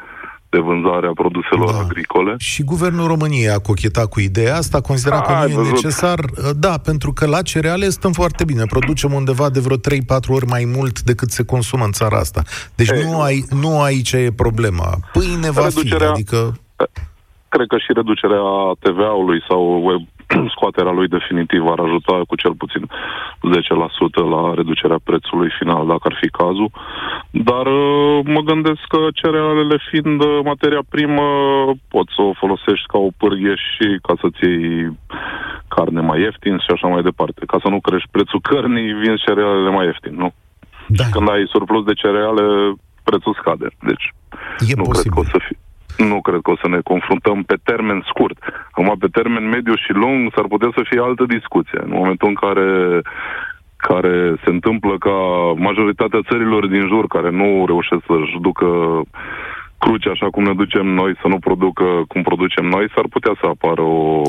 de 0.50 0.58
vânzare 0.58 1.06
a 1.06 1.12
produselor 1.14 1.70
da. 1.70 1.78
agricole. 1.78 2.34
Și 2.38 2.64
guvernul 2.64 3.06
României 3.06 3.48
a 3.48 3.58
cochetat 3.58 4.08
cu 4.08 4.20
ideea 4.20 4.56
asta, 4.56 4.80
considera 4.80 5.20
că 5.20 5.32
nu 5.32 5.50
e 5.50 5.54
văzut. 5.54 5.72
necesar. 5.72 6.18
Da, 6.56 6.78
pentru 6.84 7.12
că 7.12 7.26
la 7.26 7.42
cereale 7.42 7.88
stăm 7.88 8.12
foarte 8.12 8.44
bine. 8.44 8.64
Producem 8.64 9.12
undeva 9.12 9.50
de 9.50 9.60
vreo 9.60 9.76
3-4 9.76 9.80
ori 10.28 10.46
mai 10.46 10.72
mult 10.76 11.00
decât 11.02 11.30
se 11.30 11.44
consumă 11.44 11.84
în 11.84 11.92
țara 11.92 12.16
asta. 12.16 12.42
Deci 12.74 12.88
Ei, 12.88 13.02
nu, 13.02 13.20
ai, 13.20 13.44
nu 13.60 13.80
aici 13.80 14.12
e 14.12 14.32
problema. 14.36 14.98
Pâine 15.12 15.50
va 15.50 15.62
reducerea, 15.62 16.06
fi, 16.06 16.12
adică... 16.12 16.58
cred 17.48 17.66
că 17.66 17.76
și 17.78 17.90
reducerea 17.94 18.42
TVA-ului 18.80 19.44
sau 19.48 19.82
scoaterea 20.54 20.92
lui 20.92 21.08
definitiv 21.08 21.62
ar 21.66 21.78
ajuta 21.78 22.14
cu 22.28 22.34
cel 22.42 22.54
puțin 22.54 22.84
10% 22.86 22.88
la 24.34 24.54
reducerea 24.54 25.00
prețului 25.04 25.50
final, 25.58 25.86
dacă 25.86 26.04
ar 26.04 26.16
fi 26.20 26.28
cazul. 26.28 26.70
Dar 27.30 27.66
uh, 27.66 28.18
mă 28.34 28.40
gândesc 28.40 28.82
că 28.88 29.00
cerealele 29.20 29.76
fiind 29.90 30.20
uh, 30.22 30.40
materia 30.44 30.82
primă, 30.88 31.26
poți 31.88 32.12
să 32.16 32.22
o 32.22 32.38
folosești 32.42 32.90
ca 32.92 32.98
o 32.98 33.10
pârghie 33.16 33.54
și 33.54 33.86
ca 34.06 34.14
să-ți 34.20 34.44
iei 34.44 34.98
carne 35.68 36.00
mai 36.00 36.20
ieftin 36.20 36.56
și 36.58 36.70
așa 36.74 36.88
mai 36.88 37.02
departe. 37.02 37.42
Ca 37.52 37.58
să 37.62 37.68
nu 37.68 37.80
crești 37.80 38.08
prețul 38.10 38.40
cărnii, 38.40 38.92
vin 39.02 39.16
cerealele 39.26 39.70
mai 39.70 39.86
ieftin, 39.86 40.14
nu? 40.22 40.30
Da. 40.86 41.04
Și 41.04 41.10
când 41.10 41.28
ai 41.28 41.42
surplus 41.54 41.84
de 41.84 41.92
cereale, 41.92 42.44
prețul 43.04 43.34
scade. 43.40 43.68
Deci 43.88 44.06
e 44.70 44.74
nu 44.76 44.82
posibil. 44.82 45.12
cred 45.12 45.12
că 45.12 45.20
o 45.20 45.24
să 45.32 45.38
fie. 45.46 45.58
Nu 45.98 46.20
cred 46.20 46.40
că 46.42 46.50
o 46.50 46.56
să 46.62 46.68
ne 46.68 46.80
confruntăm 46.80 47.42
pe 47.42 47.56
termen 47.64 48.04
scurt. 48.06 48.38
Acum, 48.70 48.96
pe 48.98 49.06
termen 49.06 49.48
mediu 49.48 49.74
și 49.74 49.92
lung, 49.92 50.32
s-ar 50.34 50.46
putea 50.48 50.70
să 50.74 50.82
fie 50.88 51.00
altă 51.00 51.24
discuție. 51.24 51.78
În 51.82 51.90
momentul 51.90 52.28
în 52.28 52.34
care 52.34 53.00
care 53.76 54.34
se 54.44 54.50
întâmplă 54.50 54.98
ca 54.98 55.16
majoritatea 55.56 56.26
țărilor 56.28 56.66
din 56.66 56.86
jur 56.86 57.06
care 57.06 57.30
nu 57.30 57.64
reușesc 57.66 58.02
să-și 58.06 58.38
ducă 58.40 58.68
cruce 59.78 60.08
așa 60.08 60.26
cum 60.30 60.42
ne 60.44 60.54
ducem 60.54 60.86
noi, 60.86 61.16
să 61.20 61.28
nu 61.28 61.38
producă 61.38 61.84
cum 62.08 62.22
producem 62.22 62.64
noi, 62.64 62.90
s-ar 62.94 63.06
putea 63.10 63.34
să 63.40 63.46
apară 63.46 63.82
o, 63.82 64.22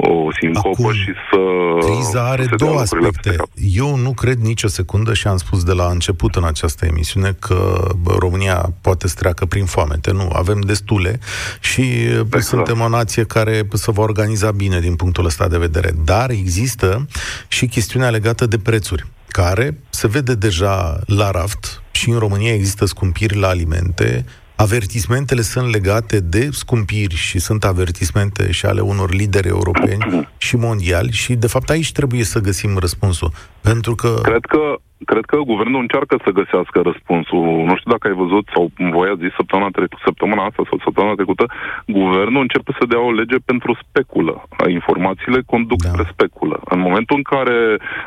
o 0.00 0.28
sincopă 0.40 0.68
Acum, 0.68 0.92
și 0.92 1.12
să... 1.30 1.38
Criza 1.86 2.28
are 2.28 2.42
să 2.42 2.54
două 2.56 2.78
aspecte. 2.78 3.36
Eu 3.54 3.96
nu 3.96 4.12
cred 4.12 4.38
nicio 4.38 4.68
secundă 4.68 5.14
și 5.14 5.26
am 5.26 5.36
spus 5.36 5.64
de 5.64 5.72
la 5.72 5.86
început 5.86 6.34
în 6.34 6.44
această 6.44 6.86
emisiune 6.86 7.36
că 7.38 7.88
România 8.18 8.72
poate 8.80 9.08
să 9.08 9.14
treacă 9.18 9.46
prin 9.46 9.64
foamete. 9.64 10.12
Nu, 10.12 10.30
avem 10.32 10.60
destule 10.60 11.18
și 11.60 11.82
exact. 11.82 12.44
suntem 12.44 12.80
o 12.80 12.88
nație 12.88 13.24
care 13.24 13.68
se 13.72 13.90
va 13.90 14.02
organiza 14.02 14.50
bine 14.50 14.80
din 14.80 14.96
punctul 14.96 15.24
ăsta 15.24 15.48
de 15.48 15.58
vedere. 15.58 15.90
Dar 16.04 16.30
există 16.30 17.06
și 17.48 17.66
chestiunea 17.66 18.10
legată 18.10 18.46
de 18.46 18.58
prețuri 18.58 19.06
care 19.28 19.78
se 19.90 20.08
vede 20.08 20.34
deja 20.34 21.00
la 21.06 21.30
raft 21.30 21.82
și 21.90 22.10
în 22.10 22.18
România 22.18 22.52
există 22.52 22.84
scumpiri 22.84 23.36
la 23.36 23.48
alimente, 23.48 24.24
avertismentele 24.60 25.40
sunt 25.40 25.70
legate 25.70 26.20
de 26.20 26.48
scumpiri 26.52 27.14
și 27.14 27.38
sunt 27.38 27.64
avertismente 27.64 28.50
și 28.50 28.66
ale 28.66 28.80
unor 28.80 29.12
lideri 29.12 29.48
europeni 29.48 30.28
și 30.36 30.56
mondiali 30.56 31.12
și, 31.12 31.34
de 31.34 31.46
fapt, 31.46 31.70
aici 31.70 31.92
trebuie 31.92 32.24
să 32.24 32.38
găsim 32.38 32.76
răspunsul. 32.76 33.32
Pentru 33.60 33.94
că... 33.94 34.18
Cred 34.22 34.44
că 34.48 34.58
cred 35.04 35.24
că 35.24 35.36
guvernul 35.52 35.80
încearcă 35.80 36.16
să 36.24 36.30
găsească 36.30 36.80
răspunsul. 36.80 37.42
Nu 37.68 37.74
știu 37.76 37.90
dacă 37.90 38.08
ai 38.08 38.20
văzut 38.24 38.44
sau 38.54 38.70
voi 38.76 39.08
ați 39.08 39.24
zis 39.24 39.32
săptămâna, 39.40 39.68
tre- 39.68 40.02
săptămâna 40.04 40.42
asta 40.44 40.62
sau 40.68 40.78
săptămâna 40.84 41.14
trecută, 41.14 41.44
guvernul 41.86 42.40
începe 42.42 42.72
să 42.78 42.84
dea 42.86 43.00
o 43.00 43.12
lege 43.20 43.36
pentru 43.50 43.78
speculă. 43.82 44.34
Informațiile 44.68 45.40
conduc 45.52 45.80
da. 45.82 45.88
spre 45.88 46.04
speculă. 46.12 46.60
În 46.74 46.80
momentul 46.86 47.16
în 47.16 47.22
care 47.34 47.58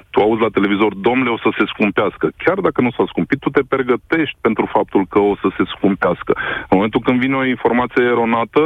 tu 0.10 0.20
auzi 0.20 0.42
la 0.42 0.56
televizor, 0.58 0.92
domnule, 1.08 1.30
o 1.30 1.38
să 1.38 1.50
se 1.58 1.66
scumpească, 1.74 2.26
chiar 2.44 2.60
dacă 2.60 2.82
nu 2.82 2.92
s-a 2.92 3.04
scumpit, 3.08 3.40
tu 3.40 3.50
te 3.50 3.64
pregătești 3.74 4.38
pentru 4.42 4.66
faptul 4.76 5.06
că 5.10 5.20
o 5.20 5.36
să 5.42 5.48
se 5.58 5.64
scumpească. 5.74 6.32
În 6.70 6.76
momentul 6.78 7.02
când 7.06 7.20
vine 7.20 7.36
o 7.36 7.46
informație 7.46 8.04
eronată 8.04 8.62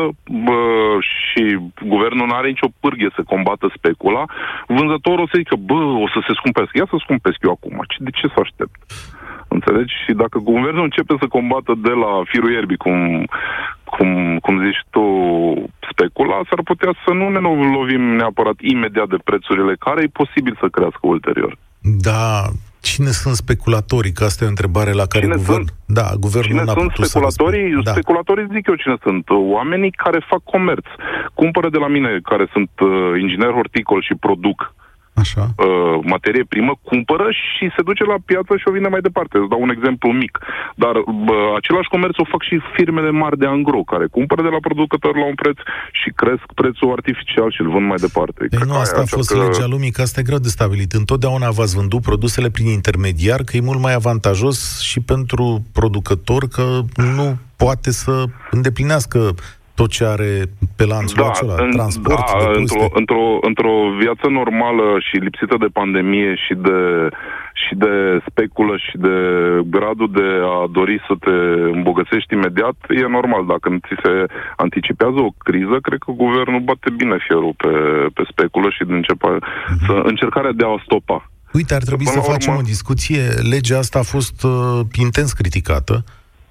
bă, 0.46 0.60
și 1.00 1.44
guvernul 1.94 2.28
nu 2.28 2.36
are 2.36 2.48
nicio 2.48 2.68
pârghie 2.80 3.10
să 3.16 3.22
combată 3.32 3.66
specula, 3.78 4.24
vânzătorul 4.68 5.26
o 5.26 5.28
să 5.32 5.38
zică, 5.38 5.56
bă, 5.56 5.82
o 6.06 6.08
să 6.08 6.20
se 6.28 6.34
scumpească. 6.40 6.74
Ia 6.78 6.88
să 6.90 6.98
scumpesc 7.00 7.38
eu 7.42 7.52
acum. 7.52 7.76
De 7.98 8.12
ce 8.20 8.28
să 8.34 8.40
aștept? 8.46 8.80
Înțelegi? 9.48 9.94
Și 10.06 10.12
dacă 10.14 10.38
guvernul 10.52 10.84
începe 10.84 11.14
să 11.20 11.28
combată 11.28 11.74
de 11.88 11.94
la 12.04 12.12
firul 12.32 12.52
ierbii, 12.52 12.84
cum, 12.86 13.26
cum, 13.84 14.10
cum 14.44 14.64
zici 14.66 14.82
tu, 14.90 15.04
specula, 15.92 16.38
s-ar 16.50 16.62
putea 16.64 16.92
să 17.06 17.12
nu 17.14 17.30
ne 17.30 17.40
lovim 17.78 18.04
neapărat 18.20 18.58
imediat 18.60 19.08
de 19.08 19.20
prețurile 19.24 19.74
care 19.86 20.02
e 20.04 20.20
posibil 20.22 20.58
să 20.62 20.68
crească 20.68 21.00
ulterior. 21.02 21.58
Da, 22.10 22.26
Cine 22.92 23.12
sunt 23.22 23.36
speculatorii? 23.36 24.12
Că 24.12 24.24
asta 24.24 24.44
e 24.44 24.48
o 24.48 24.56
întrebare 24.56 24.92
la 24.92 25.06
care 25.06 25.24
cine 25.24 25.36
guvern... 25.36 25.66
Sunt? 25.66 25.74
Da, 25.86 26.08
guvernul 26.20 26.50
cine 26.50 26.64
n-a 26.64 26.72
sunt 26.72 26.92
putut 26.92 27.06
speculatorii? 27.06 27.72
Să 27.74 27.82
da. 27.84 27.92
Speculatorii 27.92 28.48
zic 28.56 28.68
eu 28.68 28.76
cine 28.76 28.98
sunt. 29.02 29.30
Oamenii 29.30 29.92
care 29.92 30.30
fac 30.32 30.42
comerț. 30.44 30.86
Cumpără 31.34 31.70
de 31.70 31.78
la 31.78 31.88
mine, 31.88 32.20
care 32.24 32.46
sunt 32.52 32.70
uh, 32.80 32.90
inginer 33.22 33.52
horticol 33.52 34.02
și 34.02 34.16
produc 34.26 34.60
uh, 34.62 34.85
Așa. 35.24 35.44
Uh, 35.58 35.96
materie 36.14 36.46
primă, 36.54 36.74
cumpără 36.90 37.28
și 37.42 37.64
se 37.76 37.82
duce 37.90 38.04
la 38.04 38.18
piață 38.30 38.52
și 38.58 38.68
o 38.68 38.76
vine 38.78 38.88
mai 38.88 39.06
departe. 39.08 39.38
Îți 39.38 39.52
dau 39.54 39.62
un 39.62 39.74
exemplu 39.78 40.10
mic. 40.24 40.34
Dar 40.84 40.96
uh, 40.96 41.06
același 41.60 41.92
comerț 41.94 42.16
o 42.18 42.32
fac 42.34 42.42
și 42.50 42.56
firmele 42.76 43.12
mari 43.24 43.38
de 43.38 43.48
angro, 43.56 43.82
care 43.92 44.06
cumpără 44.18 44.42
de 44.42 44.52
la 44.56 44.62
producător 44.68 45.14
la 45.22 45.26
un 45.32 45.38
preț 45.42 45.58
și 46.00 46.10
cresc 46.22 46.46
prețul 46.62 46.92
artificial 46.98 47.50
și 47.52 47.62
îl 47.62 47.70
vând 47.76 47.88
mai 47.92 48.02
departe. 48.08 48.42
Păi 48.50 48.68
nu, 48.72 48.76
asta 48.86 49.00
a 49.02 49.14
fost 49.18 49.32
că... 49.32 49.38
legea 49.44 49.68
lumii, 49.74 49.92
că 49.92 50.02
asta 50.02 50.20
e 50.20 50.30
greu 50.30 50.42
de 50.48 50.56
stabilit. 50.58 50.92
Întotdeauna 50.92 51.50
v-ați 51.58 51.76
vândut 51.76 52.02
produsele 52.02 52.50
prin 52.50 52.68
intermediar, 52.68 53.40
că 53.44 53.52
e 53.58 53.70
mult 53.70 53.82
mai 53.88 53.94
avantajos 53.94 54.58
și 54.90 55.00
pentru 55.00 55.46
producător 55.74 56.42
că 56.56 56.66
nu 56.96 57.38
poate 57.56 57.92
să 57.92 58.24
îndeplinească 58.52 59.20
tot 59.76 59.90
ce 59.90 60.06
are 60.06 60.32
pe 60.76 60.86
lanțul 60.86 61.18
da, 61.22 61.28
acela, 61.30 61.56
în, 61.66 61.72
transport, 61.72 62.26
da, 62.32 62.50
într-o, 62.62 62.86
într-o, 63.00 63.26
într-o 63.50 63.76
viață 64.04 64.26
normală 64.40 64.86
și 65.08 65.16
lipsită 65.28 65.56
de 65.60 65.70
pandemie 65.80 66.32
și 66.44 66.54
de, 66.66 66.80
și 67.64 67.74
de 67.84 67.94
speculă 68.30 68.76
și 68.86 68.96
de 69.06 69.16
gradul 69.76 70.10
de 70.20 70.30
a 70.56 70.60
dori 70.78 70.98
să 71.08 71.14
te 71.26 71.36
îmbogățești 71.78 72.34
imediat, 72.34 72.78
e 72.90 73.16
normal. 73.18 73.44
Dacă 73.54 73.68
ți 73.86 73.96
se 74.04 74.14
anticipează 74.56 75.20
o 75.28 75.36
criză, 75.48 75.76
cred 75.86 76.00
că 76.06 76.12
guvernul 76.24 76.66
bate 76.70 76.90
bine 77.02 77.18
fierul 77.26 77.54
pe, 77.64 77.74
pe 78.16 78.24
speculă 78.32 78.68
și 78.76 78.84
începe, 78.88 79.30
mm-hmm. 79.38 79.86
să, 79.86 79.94
încercarea 80.12 80.54
de 80.60 80.64
a 80.66 80.76
o 80.78 80.80
stopa. 80.86 81.20
Uite, 81.58 81.74
ar 81.74 81.84
trebui 81.90 82.06
să 82.06 82.20
facem 82.20 82.54
urmă... 82.54 82.64
o 82.64 82.72
discuție. 82.74 83.24
Legea 83.54 83.78
asta 83.78 84.00
a 84.00 84.08
fost 84.16 84.44
uh, 84.44 84.80
intens 85.06 85.32
criticată 85.34 86.04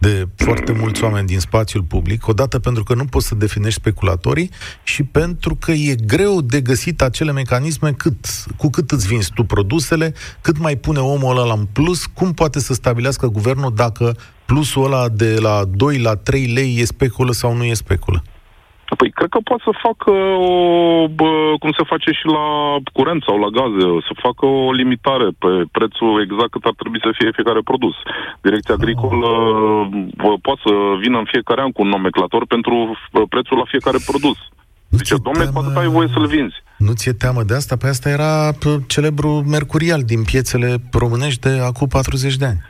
de 0.04 0.28
foarte 0.36 0.72
mulți 0.72 1.04
oameni 1.04 1.26
din 1.26 1.38
spațiul 1.38 1.82
public, 1.82 2.26
odată 2.26 2.58
pentru 2.58 2.82
că 2.82 2.94
nu 2.94 3.04
poți 3.04 3.26
să 3.26 3.34
definești 3.34 3.80
speculatorii 3.80 4.50
și 4.82 5.02
pentru 5.02 5.54
că 5.54 5.72
e 5.72 5.94
greu 5.94 6.40
de 6.40 6.60
găsit 6.60 7.02
acele 7.02 7.32
mecanisme 7.32 7.92
cât, 7.92 8.26
cu 8.56 8.70
cât 8.70 8.90
îți 8.90 9.06
vinzi 9.06 9.32
tu 9.34 9.44
produsele, 9.44 10.14
cât 10.40 10.58
mai 10.58 10.76
pune 10.76 10.98
omul 10.98 11.38
ăla 11.38 11.54
în 11.54 11.66
plus, 11.72 12.06
cum 12.06 12.32
poate 12.32 12.60
să 12.60 12.74
stabilească 12.74 13.26
guvernul 13.26 13.72
dacă 13.74 14.16
plusul 14.44 14.84
ăla 14.84 15.08
de 15.08 15.36
la 15.40 15.64
2 15.70 15.98
la 15.98 16.14
3 16.14 16.46
lei 16.46 16.76
e 16.78 16.84
speculă 16.84 17.32
sau 17.32 17.56
nu 17.56 17.64
e 17.64 17.74
speculă. 17.74 18.22
Păi 19.00 19.10
cred 19.18 19.30
că 19.34 19.40
poate 19.48 19.62
să 19.68 19.82
facă 19.86 20.12
o, 20.50 20.54
bă, 21.18 21.30
cum 21.62 21.72
se 21.78 21.90
face 21.92 22.10
și 22.18 22.26
la 22.36 22.44
curent 22.96 23.22
sau 23.26 23.36
la 23.44 23.50
gaze, 23.58 23.84
să 24.08 24.22
facă 24.26 24.44
o 24.46 24.72
limitare 24.80 25.28
pe 25.42 25.50
prețul 25.76 26.12
exact 26.24 26.50
cât 26.54 26.64
ar 26.70 26.76
trebui 26.80 27.00
să 27.06 27.10
fie 27.18 27.36
fiecare 27.38 27.62
produs. 27.70 27.96
Direcția 28.46 28.74
agricolă 28.74 29.30
bă, 30.20 30.30
poate 30.46 30.60
să 30.66 30.72
vină 31.04 31.16
în 31.18 31.28
fiecare 31.34 31.60
an 31.62 31.72
cu 31.72 31.82
un 31.82 31.88
nomenclator 31.96 32.42
pentru 32.54 32.74
prețul 33.28 33.56
la 33.62 33.70
fiecare 33.72 33.98
produs. 34.10 34.38
Zice, 34.98 35.14
domnule, 35.26 35.44
teamă... 35.44 35.60
poate 35.60 35.78
ai 35.78 35.94
voie 35.96 36.08
să-l 36.14 36.26
vinzi. 36.26 36.62
Nu 36.76 36.92
ți-e 36.92 37.12
teamă 37.12 37.42
de 37.42 37.54
asta? 37.54 37.76
Păi 37.76 37.88
asta 37.88 38.08
era 38.08 38.52
celebru 38.86 39.30
mercurial 39.56 40.02
din 40.02 40.22
piețele 40.22 40.76
românești 40.92 41.40
de 41.40 41.60
acum 41.70 41.86
40 41.86 42.36
de 42.36 42.44
ani. 42.44 42.60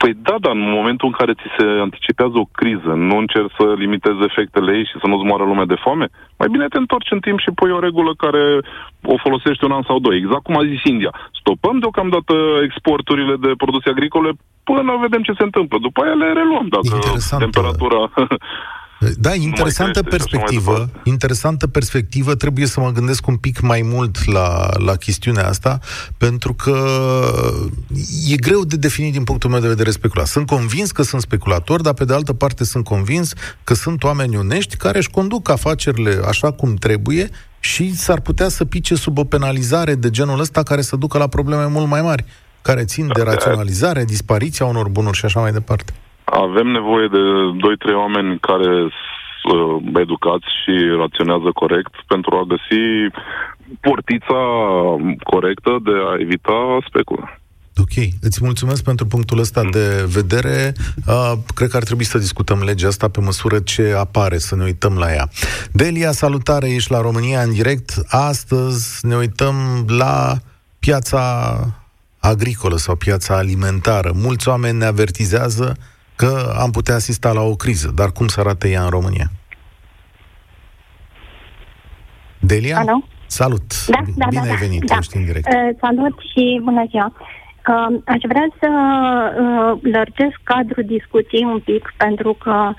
Păi 0.00 0.12
da, 0.28 0.34
dar 0.44 0.52
în 0.52 0.70
momentul 0.78 1.06
în 1.08 1.16
care 1.20 1.32
ți 1.40 1.48
se 1.56 1.66
anticipează 1.86 2.36
o 2.38 2.50
criză, 2.60 2.92
nu 3.08 3.16
încerci 3.18 3.56
să 3.58 3.64
limitezi 3.82 4.26
efectele 4.30 4.70
ei 4.78 4.84
și 4.90 5.00
să 5.02 5.06
nu-ți 5.06 5.28
moară 5.30 5.44
lumea 5.44 5.70
de 5.72 5.82
foame? 5.84 6.06
Mai 6.40 6.48
bine 6.54 6.66
te 6.68 6.78
întorci 6.78 7.14
în 7.16 7.20
timp 7.26 7.38
și 7.44 7.56
pui 7.58 7.70
o 7.70 7.84
regulă 7.86 8.10
care 8.24 8.42
o 9.12 9.16
folosești 9.24 9.64
un 9.64 9.72
an 9.78 9.84
sau 9.86 9.98
doi. 9.98 10.16
Exact 10.16 10.42
cum 10.42 10.56
a 10.58 10.68
zis 10.72 10.82
India. 10.92 11.12
Stopăm 11.40 11.76
deocamdată 11.78 12.34
exporturile 12.66 13.34
de 13.44 13.50
produse 13.62 13.88
agricole 13.90 14.30
până 14.64 14.92
vedem 15.04 15.22
ce 15.22 15.38
se 15.38 15.46
întâmplă. 15.48 15.76
După 15.88 15.98
aia 16.02 16.14
le 16.22 16.32
reluăm 16.40 16.66
dacă 16.76 16.94
Interesantă. 16.94 17.44
temperatura 17.44 18.00
Da, 19.18 19.34
interesantă 19.34 20.02
perspectivă. 20.02 20.90
Interesantă 21.04 21.66
perspectivă. 21.66 22.34
Trebuie 22.34 22.66
să 22.66 22.80
mă 22.80 22.92
gândesc 22.92 23.26
un 23.26 23.36
pic 23.36 23.60
mai 23.60 23.82
mult 23.84 24.26
la, 24.26 24.70
la 24.76 24.96
chestiunea 24.96 25.48
asta, 25.48 25.78
pentru 26.16 26.54
că 26.54 26.76
e 28.28 28.36
greu 28.36 28.64
de 28.64 28.76
definit 28.76 29.12
din 29.12 29.24
punctul 29.24 29.50
meu 29.50 29.60
de 29.60 29.68
vedere 29.68 29.90
specula. 29.90 30.24
Sunt 30.24 30.46
convins 30.46 30.90
că 30.90 31.02
sunt 31.02 31.20
speculatori, 31.20 31.82
dar 31.82 31.94
pe 31.94 32.04
de 32.04 32.14
altă 32.14 32.32
parte 32.32 32.64
sunt 32.64 32.84
convins 32.84 33.32
că 33.64 33.74
sunt 33.74 34.04
oameni 34.04 34.36
onești 34.36 34.76
care 34.76 34.98
își 34.98 35.10
conduc 35.10 35.48
afacerile 35.48 36.20
așa 36.26 36.50
cum 36.50 36.74
trebuie 36.74 37.30
și 37.60 37.96
s-ar 37.96 38.20
putea 38.20 38.48
să 38.48 38.64
pice 38.64 38.94
sub 38.94 39.18
o 39.18 39.24
penalizare 39.24 39.94
de 39.94 40.10
genul 40.10 40.40
ăsta 40.40 40.62
care 40.62 40.82
să 40.82 40.96
ducă 40.96 41.18
la 41.18 41.26
probleme 41.26 41.66
mult 41.66 41.88
mai 41.88 42.02
mari, 42.02 42.24
care 42.62 42.84
țin 42.84 43.06
de 43.06 43.22
da, 43.22 43.30
raționalizare, 43.30 44.04
dispariția 44.04 44.66
unor 44.66 44.88
bunuri 44.88 45.16
și 45.16 45.24
așa 45.24 45.40
mai 45.40 45.52
departe. 45.52 45.92
Avem 46.30 46.66
nevoie 46.66 47.08
de 47.08 47.24
2-3 47.90 47.94
oameni 47.94 48.38
care 48.38 48.70
sunt 49.40 49.94
uh, 49.94 50.00
educați 50.00 50.48
și 50.60 50.74
raționează 50.96 51.50
corect 51.54 51.94
pentru 52.06 52.36
a 52.36 52.48
găsi 52.52 52.84
portița 53.80 54.40
corectă 55.22 55.78
de 55.82 55.90
a 56.08 56.20
evita 56.20 56.78
specula. 56.88 57.38
Ok, 57.80 58.04
îți 58.20 58.44
mulțumesc 58.44 58.84
pentru 58.84 59.06
punctul 59.06 59.38
ăsta 59.38 59.62
de 59.70 60.04
vedere. 60.08 60.72
Uh, 61.06 61.32
cred 61.54 61.68
că 61.68 61.76
ar 61.76 61.82
trebui 61.82 62.04
să 62.04 62.18
discutăm 62.18 62.62
legea 62.62 62.88
asta 62.88 63.08
pe 63.08 63.20
măsură 63.20 63.58
ce 63.58 63.94
apare, 63.98 64.38
să 64.38 64.56
ne 64.56 64.64
uităm 64.64 64.96
la 64.98 65.12
ea. 65.12 65.28
Delia, 65.72 66.12
salutare, 66.12 66.70
ești 66.70 66.92
la 66.92 67.00
România 67.00 67.40
în 67.40 67.52
direct. 67.52 67.94
Astăzi 68.08 69.06
ne 69.06 69.16
uităm 69.16 69.54
la 69.86 70.34
piața 70.78 71.54
agricolă 72.18 72.76
sau 72.76 72.96
piața 72.96 73.36
alimentară. 73.36 74.12
Mulți 74.14 74.48
oameni 74.48 74.78
ne 74.78 74.84
avertizează 74.84 75.76
că 76.20 76.30
am 76.62 76.70
putea 76.70 76.94
asista 76.94 77.32
la 77.32 77.40
o 77.40 77.54
criză, 77.54 77.92
dar 77.94 78.12
cum 78.12 78.26
să 78.26 78.40
arate 78.40 78.68
ea 78.68 78.82
în 78.82 78.88
România? 78.88 79.28
Delia? 82.38 82.78
Alo? 82.78 83.04
Salut! 83.26 83.86
Da, 83.86 84.00
da, 84.16 84.26
Bine 84.28 84.42
da, 84.44 84.50
ai 84.50 84.56
venit, 84.56 84.84
da. 84.84 84.96
ești 84.98 85.16
în 85.16 85.24
direct. 85.24 85.46
Uh, 85.46 85.76
salut 85.80 86.14
și 86.30 86.60
bună 86.62 86.84
ziua. 86.90 87.12
Uh, 87.16 87.98
aș 88.06 88.22
vrea 88.28 88.48
să 88.60 88.68
uh, 88.70 89.92
lărgesc 89.92 90.36
cadrul 90.42 90.84
discuției 90.84 91.44
un 91.44 91.60
pic, 91.60 91.94
pentru 91.96 92.32
că 92.32 92.56
uh, 92.68 92.74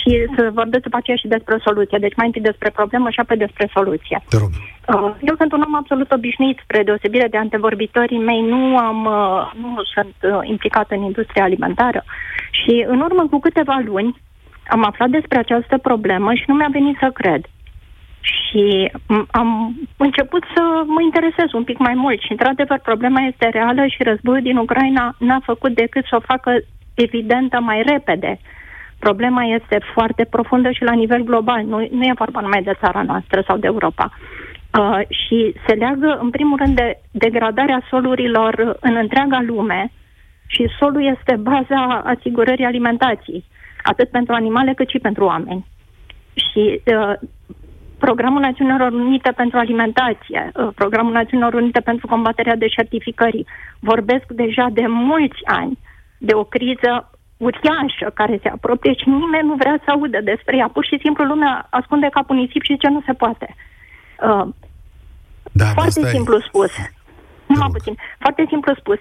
și 0.00 0.10
să 0.36 0.50
vorbesc 0.52 0.82
după 0.82 0.96
aceea 0.96 1.16
și 1.16 1.26
despre 1.26 1.56
soluție. 1.64 1.98
Deci 2.00 2.16
mai 2.16 2.26
întâi 2.26 2.42
despre 2.50 2.70
problemă 2.70 3.10
și 3.10 3.20
apoi 3.20 3.36
despre 3.36 3.70
soluție. 3.74 4.22
Te 4.28 4.36
rog. 4.36 4.50
Uh, 4.88 5.14
eu 5.20 5.34
sunt 5.36 5.52
un 5.52 5.62
om 5.66 5.74
absolut 5.74 6.12
obișnuit, 6.12 6.58
spre 6.62 6.82
deosebire 6.82 7.28
de 7.28 7.36
antevorbitorii 7.36 8.18
mei, 8.18 8.42
nu 8.42 8.76
am, 8.76 9.04
uh, 9.04 9.52
nu 9.62 9.82
sunt 9.94 10.14
uh, 10.22 10.38
implicat 10.42 10.90
în 10.90 11.02
industria 11.02 11.44
alimentară. 11.44 12.04
Și 12.50 12.84
în 12.88 13.00
urmă 13.00 13.26
cu 13.30 13.38
câteva 13.38 13.82
luni 13.84 14.16
am 14.68 14.84
aflat 14.84 15.08
despre 15.08 15.38
această 15.38 15.78
problemă 15.78 16.34
și 16.34 16.44
nu 16.46 16.54
mi-a 16.54 16.68
venit 16.72 16.96
să 17.00 17.10
cred. 17.10 17.44
Și 18.20 18.90
m- 18.92 19.26
am 19.30 19.76
început 19.96 20.44
să 20.54 20.62
mă 20.86 21.02
interesez 21.02 21.52
un 21.52 21.64
pic 21.64 21.78
mai 21.78 21.94
mult 21.94 22.20
și, 22.20 22.30
într-adevăr, 22.30 22.78
problema 22.82 23.20
este 23.20 23.48
reală 23.48 23.86
și 23.86 24.02
războiul 24.02 24.42
din 24.42 24.56
Ucraina 24.56 25.14
n-a 25.18 25.40
făcut 25.44 25.74
decât 25.74 26.04
să 26.04 26.16
o 26.16 26.26
facă 26.32 26.50
evidentă 26.94 27.60
mai 27.60 27.82
repede. 27.82 28.40
Problema 29.08 29.44
este 29.44 29.78
foarte 29.94 30.24
profundă 30.24 30.70
și 30.70 30.82
la 30.82 30.92
nivel 30.92 31.22
global. 31.22 31.62
Nu, 31.64 31.78
nu 31.90 32.02
e 32.04 32.22
vorba 32.24 32.40
numai 32.40 32.62
de 32.62 32.78
țara 32.82 33.02
noastră 33.02 33.42
sau 33.46 33.56
de 33.56 33.66
Europa. 33.66 34.06
Uh, 34.78 35.00
și 35.08 35.54
se 35.66 35.74
leagă, 35.74 36.18
în 36.20 36.30
primul 36.30 36.58
rând, 36.58 36.74
de 36.76 36.98
degradarea 37.10 37.86
solurilor 37.90 38.76
în 38.80 38.96
întreaga 38.96 39.40
lume 39.46 39.92
și 40.46 40.68
solul 40.78 41.04
este 41.16 41.36
baza 41.36 42.02
asigurării 42.14 42.64
alimentației, 42.64 43.44
atât 43.82 44.08
pentru 44.10 44.34
animale 44.34 44.74
cât 44.74 44.88
și 44.88 44.98
pentru 44.98 45.24
oameni. 45.24 45.66
Și 46.34 46.80
uh, 46.84 47.12
Programul 47.98 48.40
Națiunilor 48.40 48.92
Unite 48.92 49.30
pentru 49.36 49.58
Alimentație, 49.58 50.50
uh, 50.54 50.68
Programul 50.74 51.12
Națiunilor 51.12 51.54
Unite 51.54 51.80
pentru 51.80 52.06
combaterea 52.06 52.56
deșertificării, 52.56 53.46
vorbesc 53.80 54.26
deja 54.28 54.66
de 54.72 54.84
mulți 54.86 55.40
ani 55.44 55.78
de 56.18 56.34
o 56.34 56.44
criză 56.44 57.08
uriașă 57.46 58.06
care 58.14 58.38
se 58.42 58.48
apropie 58.48 58.92
și 59.00 59.08
nimeni 59.08 59.48
nu 59.50 59.54
vrea 59.54 59.76
să 59.84 59.90
audă 59.90 60.20
despre 60.32 60.56
ea. 60.56 60.68
Pur 60.76 60.84
și 60.84 60.98
simplu 61.04 61.24
lumea 61.24 61.66
ascunde 61.70 62.08
capul 62.16 62.36
nisip 62.36 62.62
și 62.62 62.72
zice 62.72 62.88
nu 62.88 63.02
se 63.06 63.12
poate. 63.12 63.48
Uh, 64.28 64.46
Da, 65.60 65.64
foarte 65.78 66.00
asta 66.00 66.08
simplu 66.16 66.36
e... 66.36 66.46
spus. 66.48 66.72
Numai 67.46 67.68
rog. 67.70 67.76
puțin. 67.76 67.94
Foarte 68.18 68.44
simplu 68.48 68.74
spus. 68.74 69.00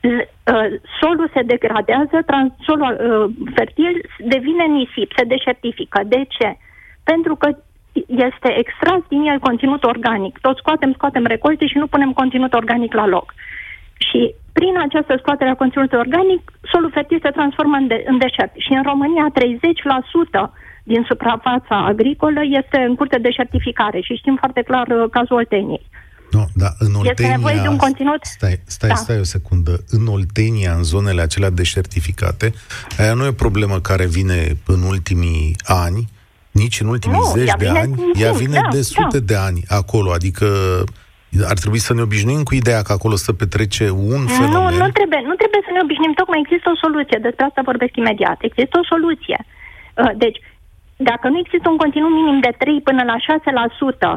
L- 0.00 0.28
uh, 0.52 0.68
solul 1.00 1.30
se 1.34 1.42
degradează, 1.42 2.16
trans, 2.26 2.52
solul 2.68 2.92
uh, 2.92 3.50
fertil 3.54 3.94
devine 4.18 4.64
nisip, 4.64 5.08
se 5.16 5.24
deșertifică. 5.24 6.00
De 6.06 6.24
ce? 6.28 6.56
Pentru 7.04 7.34
că 7.36 7.48
este 8.06 8.58
extras 8.58 9.00
din 9.08 9.22
el 9.30 9.38
conținut 9.38 9.84
organic. 9.84 10.38
Tot 10.38 10.56
scoatem, 10.56 10.92
scoatem 10.92 11.24
recolte 11.26 11.66
și 11.66 11.78
nu 11.78 11.86
punem 11.86 12.12
conținut 12.12 12.52
organic 12.54 12.92
la 12.94 13.06
loc. 13.06 13.34
Și 14.08 14.20
prin 14.58 14.74
această 14.86 15.12
scoatere 15.22 15.50
a 15.50 15.60
conținutului 15.62 16.04
organic, 16.06 16.42
solul 16.72 16.90
fertil 16.96 17.20
se 17.22 17.36
transformă 17.38 17.76
în, 17.76 17.86
de- 17.86 18.04
în 18.12 18.18
deșert. 18.24 18.52
Și 18.64 18.72
în 18.78 18.82
România 18.90 19.26
30% 19.32 20.50
din 20.92 21.02
suprafața 21.10 21.76
agricolă 21.92 22.40
este 22.60 22.78
în 22.88 22.94
curte 22.94 23.16
de 23.16 23.22
deșertificare 23.28 24.00
și 24.00 24.14
știm 24.20 24.36
foarte 24.42 24.62
clar 24.62 24.86
uh, 24.88 25.10
cazul 25.10 25.36
Olteniei. 25.36 25.86
Nu, 26.30 26.44
da, 26.54 26.68
în 26.78 26.94
Oltenia... 26.94 27.36
nevoie 27.36 27.58
de 27.62 27.68
un 27.68 27.76
conținut? 27.76 28.24
Stai, 28.24 28.60
stai, 28.64 28.88
Da. 28.88 28.94
stai 28.94 29.18
o 29.18 29.22
secundă. 29.22 29.72
În 29.90 30.06
Oltenia, 30.06 30.72
în 30.72 30.82
zonele 30.82 31.20
acelea 31.22 31.50
deșertificate, 31.50 32.52
aia 32.98 33.14
nu 33.14 33.24
e 33.24 33.28
o 33.28 33.32
problemă 33.32 33.80
care 33.80 34.06
vine 34.06 34.56
în 34.66 34.82
ultimii 34.82 35.56
ani, 35.64 36.04
nici 36.50 36.80
în 36.80 36.86
ultimii 36.88 37.18
Nu, 37.18 37.30
zeci 37.36 37.48
ea 37.48 37.56
de 37.58 37.66
vine 37.66 37.78
ani, 37.78 37.94
din 37.94 38.22
ea 38.22 38.30
timp, 38.30 38.40
vine 38.40 38.60
da, 38.62 38.68
de 38.70 38.76
da. 38.76 38.82
sute 38.82 39.20
de 39.20 39.36
ani 39.36 39.62
acolo, 39.68 40.12
adică 40.12 40.46
ar 41.52 41.58
trebui 41.62 41.78
să 41.86 41.94
ne 41.94 42.02
obișnuim 42.02 42.42
cu 42.42 42.54
ideea 42.54 42.82
că 42.82 42.92
acolo 42.92 43.16
să 43.26 43.32
petrece 43.32 43.90
un 43.90 44.20
Nu, 44.28 44.34
fenomen. 44.40 44.74
nu 44.82 44.88
trebuie, 44.98 45.20
nu 45.30 45.34
trebuie 45.40 45.62
să 45.66 45.72
ne 45.72 45.80
obișnim, 45.82 46.12
tocmai 46.20 46.42
există 46.44 46.70
o 46.70 46.80
soluție, 46.84 47.18
despre 47.26 47.44
asta 47.44 47.68
vorbesc 47.70 47.96
imediat. 47.96 48.38
Există 48.48 48.74
o 48.78 48.88
soluție. 48.92 49.38
Uh, 49.44 50.10
Deci, 50.24 50.38
dacă 50.96 51.28
nu 51.28 51.38
există 51.38 51.66
un 51.68 51.76
conținut 51.76 52.12
minim 52.20 52.38
de 52.40 52.52
3 52.58 52.80
până 52.88 53.02
la 53.10 53.16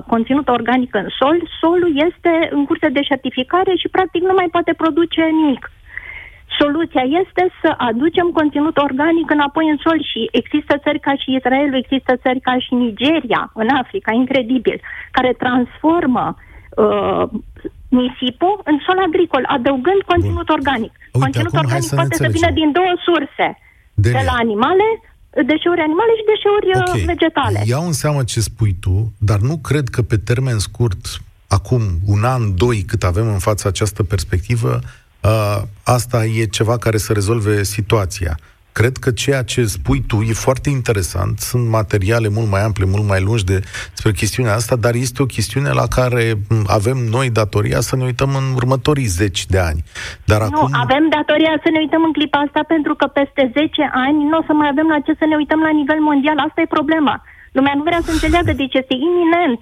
6% 0.02 0.06
conținut 0.14 0.48
organic 0.48 0.96
în 0.96 1.08
sol, 1.20 1.38
solul 1.62 1.92
este 2.08 2.34
în 2.56 2.66
curs 2.66 2.80
de 2.80 2.96
deșertificare 3.00 3.74
și 3.82 3.88
practic 3.96 4.22
nu 4.22 4.34
mai 4.36 4.50
poate 4.52 4.74
produce 4.74 5.22
nimic. 5.42 5.72
Soluția 6.60 7.06
este 7.22 7.44
să 7.62 7.74
aducem 7.78 8.28
conținut 8.40 8.78
organic 8.78 9.30
înapoi 9.30 9.70
în 9.70 9.78
sol 9.86 10.00
și 10.12 10.30
există 10.32 10.78
țări 10.84 11.00
ca 11.00 11.14
și 11.16 11.36
Israelul, 11.40 11.76
există 11.84 12.16
țări 12.16 12.40
ca 12.40 12.56
și 12.60 12.74
Nigeria, 12.74 13.52
în 13.54 13.68
Africa, 13.84 14.12
incredibil, 14.12 14.82
care 15.12 15.34
transformă 15.34 16.36
uh, 16.84 17.24
nisipul 18.02 18.56
în 18.70 18.78
sol 18.86 19.00
agricol, 19.08 19.44
adăugând 19.58 20.02
conținut 20.12 20.48
organic. 20.58 20.94
Uite, 20.98 21.20
conținut 21.24 21.54
acum 21.54 21.70
hai 21.74 21.82
organic 21.82 21.90
să 21.90 21.96
ne 21.96 22.02
poate 22.02 22.16
să 22.24 22.28
vină 22.38 22.48
înțelegem. 22.48 22.60
din 22.60 22.70
două 22.78 22.94
surse. 23.08 23.48
Delia. 24.04 24.20
De 24.20 24.26
la 24.30 24.36
animale, 24.46 24.88
deșeuri 25.52 25.86
animale 25.88 26.14
și 26.20 26.26
deșeuri 26.32 26.68
Ok, 26.82 26.96
uh, 26.96 27.04
vegetale. 27.14 27.60
Iau 27.74 27.86
în 27.86 27.98
seamă 28.02 28.22
ce 28.32 28.40
spui 28.50 28.74
tu, 28.84 28.96
dar 29.30 29.40
nu 29.50 29.56
cred 29.58 29.86
că 29.96 30.02
pe 30.02 30.18
termen 30.18 30.60
scurt, 30.68 31.02
acum 31.58 31.82
un 32.14 32.24
an, 32.24 32.56
doi, 32.56 32.80
cât 32.92 33.04
avem 33.04 33.28
în 33.28 33.42
fața 33.48 33.70
această 33.70 34.04
perspectivă, 34.04 34.80
uh, 35.24 35.62
asta 35.84 36.26
e 36.26 36.46
ceva 36.46 36.78
care 36.78 36.98
să 36.98 37.14
rezolve 37.14 37.64
situația. 37.64 38.38
Cred 38.80 38.96
că 39.04 39.12
ceea 39.24 39.44
ce 39.52 39.62
spui 39.78 40.00
tu 40.12 40.18
e 40.32 40.46
foarte 40.48 40.70
interesant, 40.80 41.34
sunt 41.50 41.66
materiale 41.80 42.28
mult 42.38 42.50
mai 42.56 42.62
ample, 42.68 42.86
mult 42.96 43.06
mai 43.12 43.22
lungi 43.28 43.46
despre 43.54 44.12
chestiunea 44.22 44.54
asta, 44.60 44.76
dar 44.86 44.94
este 45.06 45.20
o 45.26 45.32
chestiune 45.36 45.72
la 45.82 45.88
care 45.98 46.24
m, 46.50 46.64
avem 46.80 46.98
noi 47.16 47.28
datoria 47.40 47.80
să 47.90 47.94
ne 47.96 48.06
uităm 48.10 48.32
în 48.42 48.46
următorii 48.60 49.14
zeci 49.22 49.42
de 49.54 49.60
ani. 49.70 49.82
Dar 50.32 50.40
Nu, 50.42 50.46
acum... 50.46 50.70
avem 50.86 51.04
datoria 51.18 51.54
să 51.64 51.70
ne 51.74 51.80
uităm 51.84 52.04
în 52.08 52.14
clipa 52.18 52.40
asta 52.46 52.62
pentru 52.74 52.94
că 53.00 53.06
peste 53.20 53.44
10 53.54 53.90
ani 54.08 54.20
nu 54.30 54.38
o 54.38 54.44
să 54.48 54.54
mai 54.60 54.70
avem 54.74 54.88
la 54.94 55.00
ce 55.06 55.14
să 55.22 55.26
ne 55.28 55.36
uităm 55.42 55.60
la 55.68 55.74
nivel 55.80 56.00
mondial. 56.10 56.38
Asta 56.48 56.62
e 56.62 56.78
problema. 56.80 57.16
Lumea 57.58 57.76
nu 57.80 57.84
vrea 57.90 58.02
să 58.06 58.12
înțeleagă, 58.12 58.52
deci 58.62 58.76
este 58.82 58.96
iminent 59.08 59.60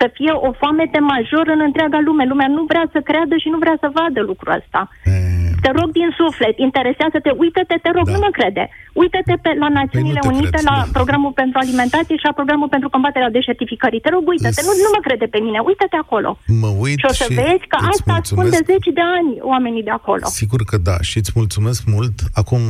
să 0.00 0.06
fie 0.16 0.32
o 0.48 0.50
foamete 0.60 0.98
majoră 1.12 1.50
în 1.56 1.62
întreaga 1.68 1.98
lume. 2.08 2.24
Lumea 2.32 2.48
nu 2.56 2.62
vrea 2.72 2.86
să 2.94 3.00
creadă 3.08 3.34
și 3.42 3.48
nu 3.48 3.58
vrea 3.64 3.76
să 3.82 3.94
vadă 3.98 4.20
lucrul 4.30 4.52
ăsta. 4.60 4.80
E, 5.04 5.27
Te 5.64 5.70
rog 5.78 5.88
din 6.00 6.08
suflet, 6.20 6.56
interesează-te, 6.68 7.30
uită-te, 7.44 7.76
te 7.84 7.90
rog, 7.96 8.06
Da. 8.08 8.12
nu 8.14 8.18
mă 8.26 8.30
crede. 8.38 8.64
Uită-te 9.02 9.34
pe, 9.44 9.50
la 9.62 9.68
Națiunile 9.78 10.20
Păi 10.20 10.28
nu 10.28 10.30
te 10.30 10.36
Unite, 10.36 10.50
cred, 10.56 10.64
la 10.70 10.76
da. 10.84 10.88
programul 10.98 11.32
pentru 11.42 11.56
alimentație 11.64 12.16
și 12.20 12.26
la 12.30 12.34
programul 12.38 12.68
pentru 12.74 12.88
combaterea 12.94 13.30
deșertificării. 13.38 14.00
Te 14.04 14.10
rog, 14.14 14.22
uită-te, 14.32 14.60
nu, 14.68 14.72
nu 14.84 14.90
mă 14.94 15.00
crede 15.06 15.26
pe 15.34 15.40
mine, 15.46 15.58
uită-te 15.70 15.98
acolo. 16.04 16.30
mă 16.62 16.70
uit 16.84 16.98
Și 17.02 17.06
o 17.10 17.12
să 17.20 17.24
și 17.28 17.34
vezi 17.40 17.64
că 17.72 17.76
îți 17.80 17.88
asta 17.92 18.12
ascunde 18.20 18.42
mulțumesc. 18.42 18.64
zeci 18.72 18.88
de 18.98 19.04
ani 19.18 19.30
oamenii 19.52 19.84
de 19.88 19.94
acolo. 20.00 20.24
Sigur 20.40 20.60
că 20.70 20.76
da 20.88 20.96
și 21.08 21.16
îți 21.22 21.32
mulțumesc 21.40 21.80
mult. 21.94 22.16
Acum, 22.40 22.60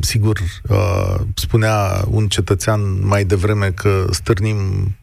sigur, 0.00 0.38
uh, 0.68 1.20
spunea 1.34 2.04
un 2.08 2.28
cetățean 2.28 3.06
mai 3.06 3.24
devreme 3.24 3.70
că 3.70 4.06
stârnim 4.10 4.56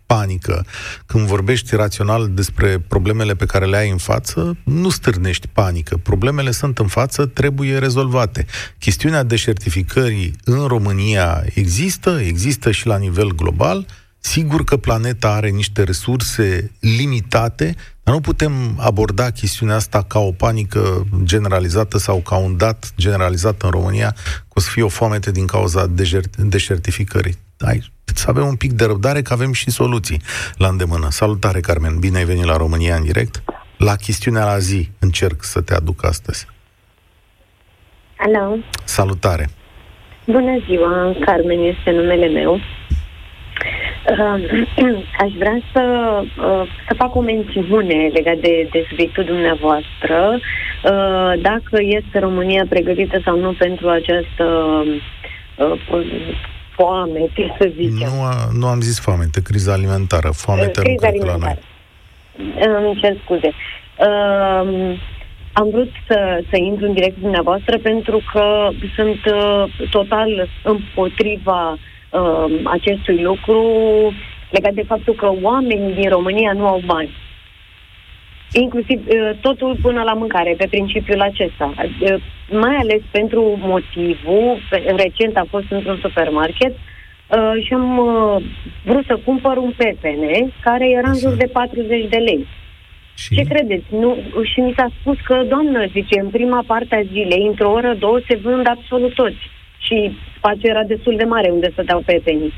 panică. 0.06 0.66
Când 1.06 1.28
vorbești 1.28 1.76
rațional 1.76 2.30
despre 2.34 2.80
problemele 2.88 3.34
pe 3.36 3.46
care 3.46 3.66
le 3.66 3.78
ai 3.78 3.90
în 3.90 3.98
față, 3.98 4.58
nu 4.64 4.90
stârnești 4.90 5.48
panică. 5.48 5.98
Problemele 5.98 6.52
sunt 6.52 6.78
în 6.80 6.88
față, 6.88 7.26
trebuie 7.26 7.78
rezolvate. 7.78 8.46
Chestiunea 8.80 9.24
deșertificării 9.24 10.36
în 10.44 10.68
România 10.68 11.44
există, 11.54 12.20
există 12.20 12.72
și 12.72 12.88
la 12.88 12.98
nivel 12.98 13.36
global. 13.36 13.86
Sigur 14.26 14.64
că 14.64 14.78
planeta 14.78 15.30
are 15.34 15.50
niște 15.50 15.84
resurse 15.84 16.72
limitate, 16.80 17.76
dar 18.04 18.14
nu 18.14 18.22
putem 18.22 18.52
aborda 18.80 19.30
chestiunea 19.30 19.76
asta 19.76 20.04
ca 20.04 20.20
o 20.20 20.32
panică 20.32 21.08
generalizată 21.24 21.98
sau 21.98 22.18
ca 22.18 22.36
un 22.36 22.58
dat 22.58 22.94
generalizat 22.98 23.62
în 23.62 23.70
România, 23.70 24.12
că 24.38 24.54
o 24.54 24.60
să 24.60 24.70
fie 24.70 24.84
o 24.84 24.88
foamete 24.88 25.32
din 25.32 25.46
cauza 25.46 25.88
deșert- 25.88 26.36
deșertificării. 26.38 27.38
Hai, 27.60 27.92
să 28.14 28.26
avem 28.30 28.46
un 28.48 28.56
pic 28.56 28.72
de 28.72 28.86
răbdare, 28.86 29.22
că 29.22 29.34
avem 29.34 29.54
și 29.54 29.72
soluții 29.72 30.22
la 30.58 30.68
îndemână. 30.68 31.08
Salutare, 31.10 31.60
Carmen, 31.60 32.00
bine 32.00 32.18
ai 32.18 32.26
venit 32.26 32.44
la 32.46 32.58
România 32.58 32.96
în 32.96 33.04
direct. 33.04 33.44
La 33.78 33.96
chestiunea 33.96 34.46
la 34.46 34.58
zi 34.58 34.90
încerc 35.00 35.44
să 35.44 35.62
te 35.62 35.74
aduc 35.74 36.06
astăzi. 36.06 36.48
Alo, 38.18 38.58
Salutare! 38.84 39.50
bună 40.26 40.64
ziua, 40.68 41.16
Carmen 41.26 41.60
este 41.60 41.92
numele 41.92 42.28
meu. 42.28 42.60
Uh, 44.10 44.40
aș 45.24 45.32
vrea 45.38 45.60
să, 45.74 45.84
uh, 46.22 46.68
să 46.88 46.94
fac 46.98 47.16
o 47.16 47.22
mențiune 47.22 48.10
legată 48.14 48.40
de, 48.42 48.68
de 48.72 48.86
subiectul 48.90 49.24
dumneavoastră. 49.24 50.40
Uh, 50.84 51.42
dacă 51.42 51.78
este 51.82 52.20
România 52.20 52.66
pregătită 52.70 53.22
sau 53.26 53.40
nu 53.40 53.54
pentru 53.54 53.90
această 53.90 54.46
foame, 56.76 57.20
să 57.60 57.72
zicem. 57.76 58.10
Nu, 58.16 58.24
a, 58.24 58.34
nu 58.60 58.68
am 58.68 58.82
zis 58.82 59.00
foame, 59.00 59.26
criza 59.44 59.74
alimentară. 59.74 60.30
Foame 60.32 60.66
criza 60.66 61.08
alimentară. 61.08 61.40
la 61.42 61.46
noi. 61.46 62.86
Îmi 62.86 63.00
cer 63.02 63.18
scuze. 63.24 63.48
Uh, 63.48 65.00
am 65.54 65.70
vrut 65.72 65.92
să, 66.08 66.44
să 66.50 66.58
intru 66.58 66.86
în 66.86 66.94
direct 66.94 67.18
dumneavoastră 67.18 67.78
pentru 67.78 68.22
că 68.34 68.70
sunt 68.96 69.20
uh, 69.26 69.90
total 69.90 70.50
împotriva 70.64 71.72
uh, 71.72 71.80
acestui 72.64 73.22
lucru 73.22 73.62
legat 74.50 74.74
de 74.74 74.84
faptul 74.84 75.14
că 75.14 75.32
oamenii 75.42 75.94
din 75.94 76.10
România 76.10 76.52
nu 76.54 76.68
au 76.68 76.82
bani. 76.86 77.12
Inclusiv 78.52 79.00
uh, 79.08 79.32
totul 79.42 79.78
până 79.82 80.02
la 80.02 80.14
mâncare, 80.14 80.56
pe 80.58 80.68
principiul 80.70 81.22
acesta. 81.22 81.74
Uh, 81.78 82.16
mai 82.50 82.76
ales 82.76 83.02
pentru 83.12 83.58
motivul, 83.62 84.58
recent 84.96 85.38
a 85.38 85.46
fost 85.50 85.66
într-un 85.70 86.00
supermarket 86.02 86.72
uh, 86.72 87.64
și 87.66 87.74
am 87.74 87.98
uh, 87.98 88.44
vrut 88.84 89.06
să 89.06 89.20
cumpăr 89.26 89.58
un 89.58 89.74
pepene 89.78 90.52
care 90.62 90.90
era 90.90 91.10
în 91.10 91.18
jur 91.18 91.34
de 91.34 91.50
40 91.54 92.10
de 92.10 92.18
lei. 92.18 92.48
Și? 93.16 93.36
Ce 93.36 93.44
credeți? 93.44 93.86
Nu, 93.90 94.18
și 94.44 94.60
mi 94.60 94.74
s-a 94.78 94.88
spus 95.00 95.18
că, 95.24 95.46
doamnă, 95.48 95.86
zice, 95.86 96.20
în 96.20 96.30
prima 96.30 96.64
parte 96.68 96.96
a 96.96 97.12
zilei, 97.12 97.46
într-o 97.48 97.72
oră, 97.72 97.96
două, 98.00 98.20
se 98.28 98.36
vând 98.36 98.68
absolut 98.68 99.14
toți. 99.14 99.50
Și 99.86 99.98
spațiul 100.38 100.74
era 100.76 100.84
destul 100.94 101.16
de 101.18 101.24
mare 101.24 101.50
unde 101.50 101.70
să 101.76 101.84
dau 101.92 102.02
pepenii. 102.06 102.54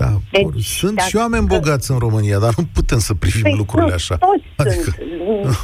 Da, 0.00 0.10
deci, 0.30 0.64
sunt 0.82 0.98
și 0.98 1.16
oameni 1.16 1.46
bogați 1.46 1.90
în 1.90 1.98
România, 2.06 2.38
dar 2.44 2.52
nu 2.56 2.64
putem 2.78 2.98
să 3.08 3.12
privim 3.14 3.42
păi, 3.42 3.60
lucrurile 3.62 3.94
nu, 3.94 4.00
așa. 4.00 4.16
Toți 4.16 4.48
adică... 4.56 4.90
sunt. 4.90 4.96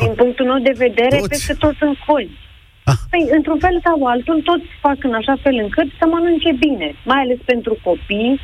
Din 0.05 0.13
punctul 0.21 0.45
meu 0.51 0.61
de 0.71 0.75
vedere, 0.87 1.17
toți. 1.17 1.29
peste 1.29 1.55
tot 1.63 1.75
sunt 1.83 1.97
cozi. 2.07 2.37
Ah. 2.91 2.99
Păi, 3.13 3.23
într-un 3.37 3.59
fel 3.65 3.77
sau 3.87 3.97
altul, 4.15 4.39
toți 4.51 4.69
fac 4.85 4.99
în 5.09 5.15
așa 5.21 5.35
fel 5.45 5.57
încât 5.65 5.89
să 5.99 6.05
mănânce 6.13 6.51
bine, 6.67 6.89
mai 7.11 7.21
ales 7.25 7.41
pentru 7.53 7.73
copii. 7.87 8.41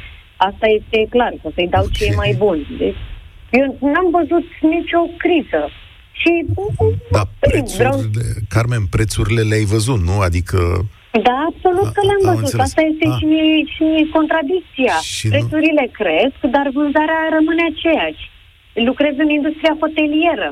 Asta 0.48 0.66
este 0.78 0.98
clar, 1.14 1.32
că 1.42 1.48
să-i 1.54 1.72
dau 1.74 1.84
okay. 1.84 1.94
ce 1.96 2.04
e 2.04 2.22
mai 2.24 2.34
bun. 2.44 2.58
Deci, 2.82 3.00
eu 3.58 3.64
n-am 3.92 4.08
văzut 4.18 4.46
nicio 4.74 5.02
criză. 5.22 5.62
Și... 6.20 6.32
Da, 7.16 7.22
prețurile, 7.38 7.76
vreau... 7.78 7.96
Carmen, 8.54 8.84
prețurile 8.96 9.42
le-ai 9.50 9.66
văzut, 9.74 10.00
nu? 10.08 10.16
Adică... 10.28 10.58
Da, 11.22 11.37
absolut 11.50 11.88
că 11.96 12.00
le-am 12.09 12.24
văzut. 12.31 12.44
Înțeles. 12.44 12.66
Asta 12.66 12.83
este 12.90 13.07
și, 13.18 13.33
și 13.74 13.87
contradicția. 14.16 14.96
Și 15.16 15.27
Prețurile 15.35 15.85
nu... 15.87 15.96
cresc, 15.98 16.38
dar 16.55 16.66
vânzarea 16.79 17.22
rămâne 17.37 17.64
aceeași. 17.72 18.22
Lucrez 18.88 19.14
în 19.24 19.31
industria 19.38 19.74
hotelieră. 19.83 20.48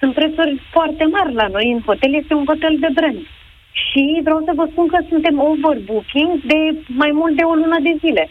Sunt 0.00 0.12
prețuri 0.18 0.52
foarte 0.74 1.04
mari 1.14 1.32
la 1.40 1.46
noi. 1.54 1.66
În 1.74 1.80
hotel 1.88 2.12
este 2.20 2.34
un 2.40 2.46
hotel 2.50 2.74
de 2.84 2.90
brand. 2.98 3.20
Și 3.84 4.02
vreau 4.26 4.40
să 4.46 4.52
vă 4.58 4.64
spun 4.72 4.86
că 4.92 4.98
suntem 5.12 5.36
overbooking 5.50 6.30
de 6.52 6.60
mai 7.02 7.12
mult 7.20 7.34
de 7.38 7.44
o 7.50 7.54
lună 7.62 7.78
de 7.88 7.94
zile. 8.02 8.24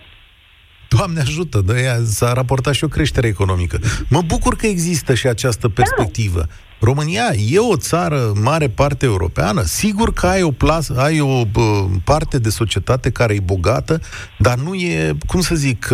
Doamne 0.96 1.20
ajută, 1.20 1.58
de 1.68 1.74
aia 1.80 1.98
s-a 2.18 2.34
raportat 2.34 2.74
și 2.74 2.84
o 2.84 2.94
creștere 2.96 3.28
economică. 3.28 3.78
Mă 4.10 4.22
bucur 4.32 4.54
că 4.56 4.66
există 4.68 5.14
și 5.14 5.28
această 5.28 5.68
da. 5.68 5.74
perspectivă. 5.80 6.40
Da. 6.40 6.54
România 6.84 7.34
e 7.50 7.58
o 7.60 7.78
țară 7.78 8.32
mare 8.42 8.70
parte 8.70 9.06
europeană. 9.06 9.64
Sigur 9.64 10.14
că 10.14 10.28
ai 10.28 10.42
o, 10.42 10.52
plasă, 10.52 10.96
ai 10.98 11.20
o 11.20 11.46
bă, 11.46 11.86
parte 12.04 12.40
de 12.40 12.50
societate 12.50 13.10
care 13.10 13.34
e 13.34 13.40
bogată, 13.40 14.02
dar 14.38 14.58
nu 14.58 14.74
e, 14.74 15.18
cum 15.28 15.42
să 15.42 15.56
zic, 15.56 15.90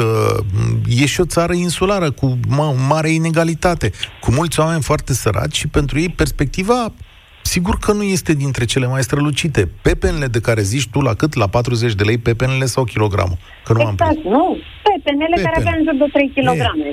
e 0.88 1.06
și 1.06 1.22
o 1.22 1.26
țară 1.26 1.54
insulară 1.54 2.12
cu 2.12 2.40
ma- 2.48 2.88
mare 2.88 3.10
inegalitate, 3.10 3.92
cu 4.22 4.32
mulți 4.32 4.60
oameni 4.60 4.82
foarte 4.82 5.14
săraci 5.14 5.58
și 5.58 5.68
pentru 5.68 6.00
ei 6.00 6.10
perspectiva 6.10 6.94
Sigur 7.42 7.78
că 7.78 7.94
nu 7.94 8.04
este 8.04 8.34
dintre 8.34 8.66
cele 8.66 8.88
mai 8.88 9.04
strălucite. 9.04 9.70
Pepenele 9.82 10.28
de 10.28 10.40
care 10.40 10.62
zici 10.62 10.88
tu 10.92 11.00
la 11.02 11.14
cât? 11.14 11.36
La 11.36 11.48
40 11.48 11.94
de 11.94 12.04
lei 12.04 12.18
pepenele 12.18 12.66
sau 12.66 12.84
kilogramul? 12.84 13.38
Că 13.64 13.74
nu 13.74 13.80
exact, 13.80 14.02
am 14.02 14.08
prins. 14.08 14.26
nu. 14.26 14.58
Pepenele 14.84 15.36
Pepene. 15.36 15.48
care 15.48 15.58
avea 15.60 15.76
în 15.78 15.84
jur 15.84 15.96
de 15.96 16.10
3 16.14 16.32
kg. 16.36 16.46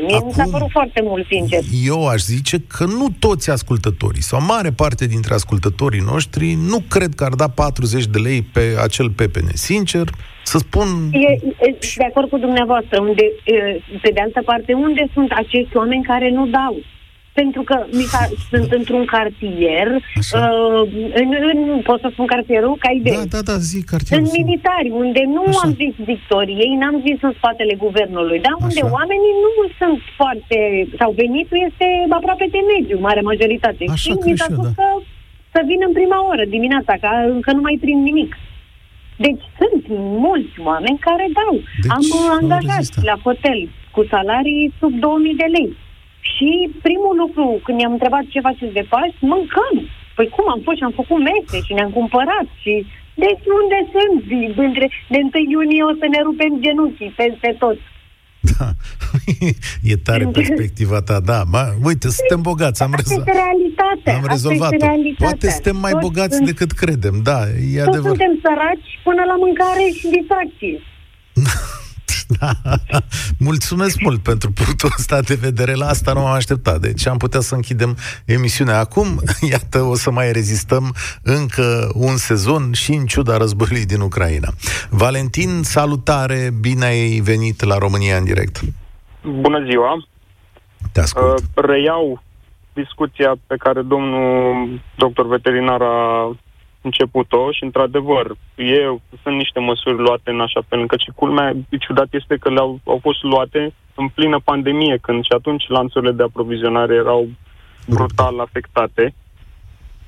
Mie 0.06 0.16
acum, 0.16 0.26
mi 0.26 0.32
s-a 0.32 0.44
părut 0.50 0.70
foarte 0.70 1.00
mult, 1.04 1.26
sincer. 1.26 1.60
Eu 1.84 2.08
aș 2.08 2.20
zice 2.20 2.56
că 2.76 2.84
nu 2.84 3.06
toți 3.18 3.50
ascultătorii, 3.50 4.22
sau 4.22 4.40
mare 4.42 4.70
parte 4.70 5.06
dintre 5.06 5.34
ascultătorii 5.34 6.00
noștri, 6.00 6.58
nu 6.68 6.78
cred 6.88 7.14
că 7.14 7.24
ar 7.24 7.32
da 7.32 7.48
40 7.48 8.06
de 8.06 8.18
lei 8.18 8.42
pe 8.42 8.62
acel 8.82 9.10
pepene. 9.10 9.50
Sincer, 9.54 10.06
să 10.42 10.58
spun... 10.58 10.86
E, 11.12 11.32
e, 11.66 11.76
de 11.96 12.04
acord 12.10 12.28
cu 12.30 12.38
dumneavoastră. 12.38 13.00
Unde, 13.00 13.24
pe 14.02 14.10
de 14.14 14.20
altă 14.20 14.42
parte, 14.44 14.72
unde 14.72 15.06
sunt 15.14 15.30
acești 15.30 15.76
oameni 15.76 16.04
care 16.04 16.30
nu 16.30 16.46
dau? 16.46 16.76
Pentru 17.40 17.62
că 17.68 17.76
mi 17.98 18.06
sunt 18.50 18.70
într-un 18.78 19.04
cartier, 19.14 19.88
uh, 20.40 20.82
în, 21.20 21.28
în, 21.50 21.58
pot 21.88 21.98
să 22.04 22.08
spun 22.14 22.26
cartierul, 22.34 22.74
ca 22.84 22.90
idee. 23.00 23.18
Da, 23.18 23.24
da, 23.34 23.42
da, 23.50 23.56
zi 23.70 23.78
cartierul. 23.92 24.24
În 24.24 24.30
militari, 24.40 24.88
unde 25.04 25.22
nu 25.36 25.44
Așa. 25.46 25.60
am 25.64 25.70
zis 25.82 25.94
victoriei, 26.12 26.72
n-am 26.80 26.96
zis 27.06 27.18
în 27.28 27.34
spatele 27.38 27.74
guvernului, 27.84 28.38
dar 28.46 28.54
unde 28.66 28.82
Așa. 28.82 28.94
oamenii 28.96 29.34
nu 29.44 29.50
sunt 29.80 29.98
foarte, 30.18 30.58
sau 31.00 31.10
venitul 31.22 31.58
este 31.68 31.86
aproape 32.18 32.46
de 32.54 32.60
mediu, 32.72 32.96
mare 33.08 33.22
majoritate. 33.32 33.82
Așa 33.84 34.02
și 34.02 34.10
mi 34.26 34.38
s-a 34.40 34.48
spus 34.54 34.70
da. 34.70 34.76
că 34.78 34.86
să 35.54 35.60
vin 35.70 35.80
în 35.88 35.92
prima 35.98 36.18
oră 36.32 36.44
dimineața, 36.56 36.92
că 37.02 37.08
încă 37.36 37.50
nu 37.56 37.62
mai 37.66 37.76
prind 37.84 38.02
nimic. 38.10 38.32
Deci 39.24 39.42
sunt 39.60 39.82
mulți 40.26 40.54
oameni 40.70 40.98
care 41.08 41.24
dau. 41.38 41.54
Deci, 41.82 41.92
am 41.96 42.04
angajat 42.38 42.88
la 43.10 43.16
hotel 43.26 43.58
cu 43.94 44.00
salarii 44.12 44.62
sub 44.80 44.92
2000 44.98 45.42
de 45.42 45.48
lei. 45.56 45.70
Și 46.32 46.50
primul 46.86 47.14
lucru, 47.22 47.46
când 47.64 47.76
i-am 47.80 47.96
întrebat 47.96 48.24
ce 48.32 48.46
faceți 48.48 48.76
de 48.78 48.84
Paști, 48.92 49.20
mâncăm. 49.32 49.74
Păi 50.16 50.28
cum 50.34 50.46
am 50.54 50.60
fost 50.66 50.76
și 50.78 50.86
am 50.86 50.98
făcut 51.00 51.18
mese 51.28 51.58
și 51.66 51.72
ne-am 51.76 51.92
cumpărat 51.98 52.48
și... 52.62 52.74
Deci 53.24 53.44
unde 53.60 53.78
sunt? 53.94 54.18
Între, 54.66 54.86
de 55.12 55.18
1 55.22 55.30
iunie 55.54 55.82
o 55.90 55.92
să 56.00 56.06
ne 56.14 56.20
rupem 56.26 56.52
genunchii 56.64 57.16
peste 57.20 57.50
tot. 57.62 57.78
Da, 58.50 58.68
e 59.92 59.96
tare 59.96 60.24
perspectiva 60.38 61.00
ta, 61.08 61.20
da. 61.20 61.42
Ma, 61.54 61.64
uite, 61.82 62.08
suntem 62.08 62.40
bogați, 62.50 62.82
am, 62.82 62.92
rez- 63.00 63.24
realitate. 63.42 64.10
am 64.10 64.26
rezolvat 64.28 64.70
Poate 65.18 65.50
suntem 65.50 65.76
mai 65.76 65.90
Toți 65.90 66.04
bogați 66.06 66.34
sunt... 66.34 66.46
decât 66.46 66.70
credem, 66.72 67.16
da, 67.22 67.40
e 67.48 67.78
Toți 67.78 67.88
adevărat. 67.88 68.16
suntem 68.16 68.38
săraci 68.42 68.88
până 69.04 69.22
la 69.30 69.36
mâncare 69.44 69.84
și 69.98 70.06
distracție. 70.16 70.76
Da. 72.28 72.50
Mulțumesc 73.48 74.00
mult 74.00 74.22
pentru 74.22 74.52
punctul 74.52 74.90
ăsta 74.98 75.20
de 75.20 75.34
vedere. 75.34 75.74
La 75.74 75.86
asta 75.86 76.12
nu 76.12 76.26
am 76.26 76.32
așteptat. 76.32 76.80
Deci 76.80 77.06
am 77.06 77.16
putea 77.16 77.40
să 77.40 77.54
închidem 77.54 77.96
emisiunea 78.24 78.78
acum. 78.78 79.06
Iată, 79.50 79.82
o 79.82 79.94
să 79.94 80.10
mai 80.10 80.32
rezistăm 80.32 80.94
încă 81.22 81.90
un 81.94 82.16
sezon 82.16 82.72
și 82.72 82.92
în 82.92 83.06
ciuda 83.06 83.36
războiului 83.36 83.86
din 83.86 84.00
Ucraina. 84.00 84.48
Valentin, 84.90 85.62
salutare! 85.62 86.50
Bine 86.60 86.84
ai 86.84 87.20
venit 87.20 87.64
la 87.64 87.78
România 87.78 88.16
în 88.16 88.24
direct. 88.24 88.60
Bună 89.22 89.64
ziua! 89.70 90.06
Te 90.92 91.00
ascult. 91.00 91.38
Uh, 91.38 91.64
reiau 91.64 92.22
discuția 92.72 93.34
pe 93.46 93.56
care 93.56 93.82
domnul 93.82 94.80
doctor 94.96 95.26
veterinar 95.26 95.82
a 95.82 96.30
început-o 96.88 97.52
și, 97.56 97.62
într-adevăr, 97.64 98.26
e, 98.54 98.80
sunt 99.22 99.36
niște 99.36 99.60
măsuri 99.60 99.98
luate 100.06 100.30
în 100.30 100.40
așa 100.40 100.60
fel 100.68 100.80
încât 100.80 101.00
și 101.00 101.18
culmea, 101.20 101.52
ciudat 101.80 102.10
este 102.10 102.36
că 102.36 102.48
le-au 102.50 102.80
au 102.84 102.98
fost 103.02 103.22
luate 103.22 103.72
în 103.94 104.08
plină 104.08 104.38
pandemie, 104.44 104.96
când 105.02 105.24
și 105.24 105.32
atunci 105.38 105.64
lanțurile 105.68 106.12
de 106.12 106.22
aprovizionare 106.22 106.94
erau 106.94 107.28
brutal 107.88 108.40
afectate. 108.40 109.14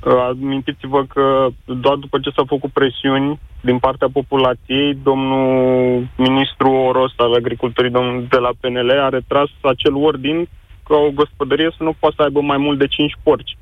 Uh, 0.07 0.29
amintiți-vă 0.31 1.05
că 1.05 1.49
doar 1.64 1.97
după 1.97 2.19
ce 2.19 2.31
s-au 2.31 2.45
făcut 2.45 2.71
presiuni 2.73 3.41
din 3.61 3.79
partea 3.79 4.09
populației, 4.12 4.95
domnul 5.03 6.07
ministru 6.17 6.71
Oros 6.71 7.12
al 7.17 7.35
agriculturii 7.35 7.91
domnul 7.91 8.27
de 8.31 8.37
la 8.37 8.51
PNL 8.61 8.91
a 8.91 9.09
retras 9.09 9.49
acel 9.62 9.95
ordin 9.97 10.49
că 10.85 10.95
o 10.95 11.11
gospodărie 11.11 11.71
să 11.77 11.83
nu 11.83 11.93
poată 11.99 12.14
să 12.19 12.23
aibă 12.23 12.41
mai 12.41 12.57
mult 12.57 12.79
de 12.79 12.87
5 12.87 13.12
porci. 13.23 13.57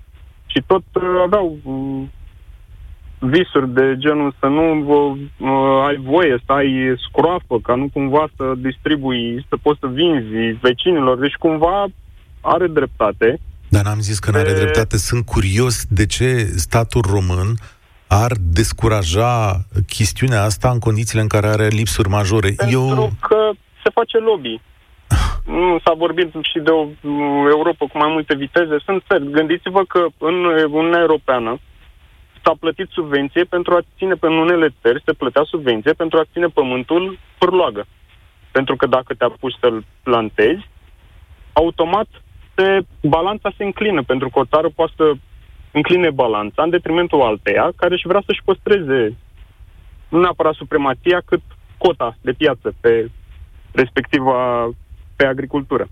Și 0.47 0.63
tot 0.67 0.83
uh, 0.93 1.03
aveau 1.25 1.57
uh, 1.63 2.03
visuri 3.19 3.69
de 3.69 3.95
genul 3.99 4.35
să 4.41 4.47
nu 4.47 4.81
uh, 4.81 5.87
ai 5.87 5.97
voie 5.97 6.43
să 6.47 6.53
ai 6.53 6.95
scroafă, 7.09 7.61
ca 7.63 7.75
nu 7.75 7.89
cumva 7.93 8.29
să 8.37 8.53
distribui, 8.57 9.47
să 9.49 9.57
poți 9.63 9.79
să 9.81 9.87
vinzi 9.87 10.59
vecinilor. 10.61 11.19
Deci 11.19 11.35
cumva 11.35 11.87
are 12.41 12.67
dreptate. 12.67 13.41
Dar 13.69 13.85
n-am 13.85 14.01
zis 14.01 14.19
că 14.19 14.31
nu 14.31 14.39
are 14.39 14.53
dreptate. 14.53 14.97
Sunt 14.97 15.25
curios 15.25 15.85
de 15.89 16.07
ce 16.07 16.45
statul 16.57 17.03
român 17.11 17.55
ar 18.09 18.33
descuraja 18.41 19.61
chestiunea 19.87 20.43
asta 20.43 20.71
în 20.71 20.79
condițiile 20.79 21.23
în 21.23 21.29
care 21.29 21.47
are 21.47 21.67
lipsuri 21.67 22.09
majore. 22.09 22.53
Pentru 22.57 22.79
Eu... 22.79 23.13
că 23.21 23.51
se 23.83 23.91
face 23.93 24.19
lobby. 24.19 24.61
Nu 25.45 25.79
s-a 25.85 25.95
vorbit 25.97 26.31
și 26.53 26.59
de 26.59 26.71
o 26.71 26.89
Europa 27.57 27.87
cu 27.87 27.99
mai 27.99 28.11
multe 28.13 28.35
viteze. 28.35 28.77
Sunt 28.85 29.03
țări. 29.09 29.31
Gândiți-vă 29.31 29.83
că 29.85 30.07
în 30.19 30.35
Uniunea 30.71 31.01
Europeană 31.01 31.59
s-a 32.47 32.55
plătit 32.61 32.89
subvenție 32.91 33.45
pentru 33.45 33.75
a 33.75 33.87
ține 33.97 34.15
pe 34.15 34.27
unele 34.27 34.75
țări, 34.83 35.03
se 35.05 35.13
plătea 35.13 35.43
subvenție 35.43 35.93
pentru 35.93 36.19
a 36.19 36.29
ține 36.33 36.47
pământul 36.47 37.19
pârloagă. 37.39 37.87
Pentru 38.53 38.77
că 38.77 38.87
dacă 38.87 39.15
te 39.15 39.25
apuci 39.25 39.57
să-l 39.61 39.85
plantezi, 40.03 40.69
automat 41.53 42.09
se, 42.55 42.81
balanța 43.03 43.51
se 43.57 43.65
înclină, 43.65 44.03
pentru 44.03 44.29
că 44.29 44.39
o 44.39 44.45
țară 44.45 44.69
poate 44.75 44.93
să 44.97 45.13
încline 45.73 46.11
balanța 46.11 46.63
în 46.63 46.71
detrimentul 46.71 47.23
alteia, 47.23 47.71
care 47.77 47.95
își 47.95 48.07
vrea 48.07 48.23
să-și 48.27 48.45
păstreze 48.45 49.17
nu 50.09 50.21
neapărat 50.21 50.55
supremația, 50.55 51.23
cât 51.25 51.43
cota 51.79 52.17
de 52.21 52.33
piață 52.33 52.75
pe 52.81 53.11
respectiva 53.73 54.69
pe 55.17 55.27
agricultură. 55.27 55.89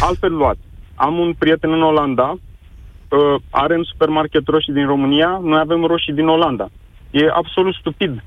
Altfel 0.00 0.32
luat, 0.32 0.56
am 0.94 1.18
un 1.18 1.34
prieten 1.34 1.72
în 1.72 1.82
Olanda, 1.82 2.38
uh, 3.10 3.40
are 3.50 3.74
în 3.74 3.84
supermarket 3.84 4.42
roșii 4.46 4.72
din 4.72 4.86
România, 4.86 5.40
noi 5.42 5.58
avem 5.58 5.84
roșii 5.84 6.12
din 6.12 6.26
Olanda. 6.26 6.68
E 7.10 7.30
absolut 7.32 7.74
stupid. 7.74 8.22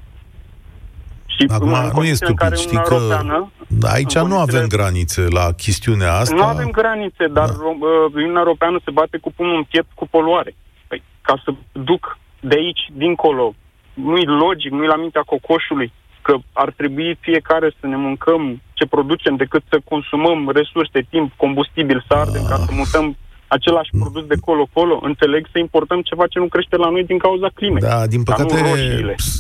Și 1.26 1.46
Acum 1.48 1.76
nu 1.94 2.04
e 2.04 2.14
stupid, 2.14 2.56
știi 2.56 2.78
că 2.78 2.94
Europeană, 2.94 3.52
aici 3.82 4.18
nu 4.18 4.38
avem 4.40 4.68
granițe 4.68 5.22
la 5.30 5.52
chestiunea 5.52 6.14
asta. 6.14 6.36
Nu 6.36 6.44
avem 6.44 6.70
granițe, 6.70 7.28
dar 7.28 7.50
da. 7.50 7.68
Uh, 7.68 8.14
Uniunea 8.14 8.42
Europeană 8.46 8.80
se 8.84 8.92
bate 8.92 9.18
cu 9.18 9.32
pumnul 9.36 9.56
în 9.56 9.64
piept 9.64 9.92
cu 9.96 10.08
poluare. 10.08 10.56
Păi, 10.88 11.04
ca 11.22 11.42
să 11.44 11.54
duc 11.72 12.18
de 12.40 12.56
aici, 12.56 12.90
dincolo, 12.94 13.56
nu-i 13.94 14.26
logic, 14.26 14.72
nu-i 14.72 14.88
la 14.88 14.96
mintea 14.96 15.22
cocoșului 15.22 15.94
că 16.22 16.36
ar 16.54 16.70
trebui 16.80 17.18
fiecare 17.20 17.74
să 17.80 17.88
ne 17.88 17.96
mâncăm 17.96 18.62
ce 18.74 18.86
producem 18.86 19.36
decât 19.36 19.64
să 19.70 19.78
consumăm 19.90 20.50
resurse, 20.50 21.00
timp, 21.10 21.34
combustibil, 21.38 22.06
să 22.08 22.14
ardem, 22.14 22.46
ca 22.50 22.56
să 22.56 22.72
mutăm 22.72 23.18
același 23.58 23.90
produs 24.00 24.26
de 24.26 24.38
colo-colo, 24.46 25.00
înțeleg 25.04 25.48
să 25.52 25.58
importăm 25.60 26.02
ceva 26.02 26.28
ce 26.28 26.40
nu 26.40 26.48
crește 26.48 26.76
la 26.76 26.90
noi 26.90 27.04
din 27.04 27.18
cauza 27.18 27.50
climei. 27.54 27.82
Da, 27.82 28.08
din 28.08 28.24
păcate, 28.24 28.56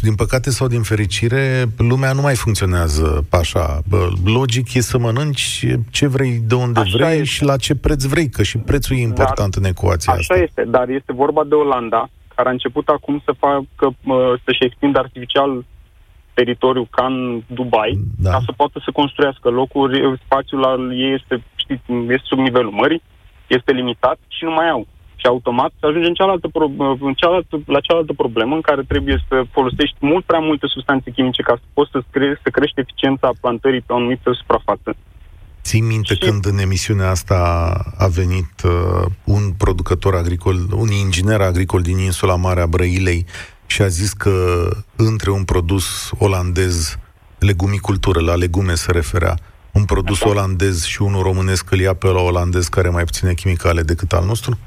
din 0.01 0.16
păcate 0.16 0.49
sau 0.49 0.68
din 0.68 0.82
fericire, 0.82 1.66
lumea 1.78 2.11
nu 2.14 2.22
mai 2.22 2.36
funcționează 2.36 3.26
așa. 3.30 3.66
Bă, 3.89 4.09
logic 4.26 4.74
e 4.74 4.82
să 4.82 4.97
mănânci 4.97 5.66
ce 5.91 6.07
vrei, 6.07 6.34
de 6.47 6.55
unde 6.55 6.80
așa 6.80 6.97
vrei 6.97 7.20
este. 7.20 7.24
și 7.24 7.43
la 7.43 7.55
ce 7.57 7.76
preț 7.76 8.03
vrei, 8.03 8.30
că 8.30 8.43
și 8.43 8.57
prețul 8.57 8.95
e 8.95 9.01
important 9.01 9.55
dar, 9.55 9.64
în 9.64 9.70
ecuația 9.70 10.11
așa 10.11 10.22
asta. 10.22 10.34
Așa 10.34 10.43
este, 10.43 10.64
dar 10.76 10.89
este 10.89 11.14
vorba 11.14 11.43
de 11.43 11.55
Olanda, 11.55 12.09
care 12.36 12.47
a 12.47 12.51
început 12.51 12.88
acum 12.88 13.22
să 13.26 13.32
facă, 13.39 13.95
să-și 14.43 14.64
extindă 14.64 14.99
artificial 14.99 15.66
teritoriu 16.34 16.88
ca 16.89 17.05
în 17.05 17.41
Dubai, 17.47 17.99
da. 18.18 18.30
ca 18.30 18.41
să 18.45 18.51
poată 18.51 18.82
să 18.86 18.91
construiască 18.91 19.49
locuri, 19.49 20.20
spațiul 20.26 20.64
al 20.64 20.91
ei 20.91 21.14
este, 21.14 21.43
știți, 21.55 21.84
este 22.07 22.26
sub 22.32 22.38
nivelul 22.38 22.72
mării, 22.72 23.01
este 23.54 23.72
limitat 23.72 24.18
și 24.28 24.43
nu 24.43 24.51
mai 24.51 24.70
au. 24.70 24.88
Și 25.16 25.26
automat 25.26 25.72
se 25.80 25.86
ajunge 25.88 26.08
în 26.08 26.14
cealaltă, 26.14 26.47
pro- 26.47 26.95
în 27.10 27.14
cealaltă, 27.14 27.62
la 27.66 27.80
cealaltă 27.80 28.14
problemă 28.14 28.56
în 28.56 28.62
care 28.62 28.82
trebuie 28.88 29.24
să 29.28 29.43
folosești 29.51 29.97
mult 29.99 30.26
prea 30.26 30.39
multe 30.39 30.68
substanțe 30.68 31.12
chimice 31.12 31.41
ca 31.41 31.56
să 31.56 31.66
poți 31.74 31.91
să, 31.91 32.04
scre- 32.08 32.39
să 32.43 32.49
crești 32.49 32.80
eficiența 32.80 33.30
plantării 33.41 33.82
pe 33.82 33.93
o 33.93 33.95
anumită 33.95 34.32
suprafață. 34.34 34.95
Ții 35.64 35.82
minte 35.82 36.14
și... 36.14 36.20
când 36.20 36.45
în 36.45 36.58
emisiunea 36.58 37.10
asta 37.10 37.39
a 37.97 38.08
venit 38.08 38.54
uh, 38.64 39.06
un 39.24 39.43
producător 39.58 40.16
agricol, 40.16 40.56
un 40.76 40.91
inginer 40.91 41.41
agricol 41.41 41.82
din 41.82 41.97
insula 41.97 42.36
Mare 42.36 42.62
a 42.62 42.68
Brăilei 42.68 43.26
și 43.66 43.82
a 43.82 43.88
zis 43.88 44.14
că 44.14 44.68
între 44.95 45.32
un 45.32 45.43
produs 45.43 46.12
olandez, 46.18 46.97
legumicultură, 47.39 48.20
la 48.22 48.36
legume 48.36 48.74
se 48.74 48.91
referea, 48.91 49.36
un 49.74 49.86
produs 49.86 50.22
Așa. 50.22 50.30
olandez 50.30 50.86
și 50.86 51.02
unul 51.02 51.22
românesc 51.22 51.72
îl 51.72 51.80
ia 51.80 51.94
pe 51.94 52.08
la 52.08 52.22
olandez 52.22 52.68
care 52.68 52.90
mai 52.90 53.04
puține 53.04 53.34
chimicale 53.34 53.82
decât 53.82 54.12
al 54.12 54.26
nostru? 54.26 54.58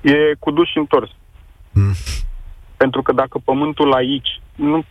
E 0.00 0.34
cu 0.38 0.50
dus 0.50 0.68
și 0.68 0.78
întors. 0.78 1.10
Mm. 1.72 1.94
Pentru 2.76 3.02
că 3.02 3.12
dacă 3.12 3.38
pământul 3.44 3.92
aici, 3.92 4.40
nu, 4.54 4.84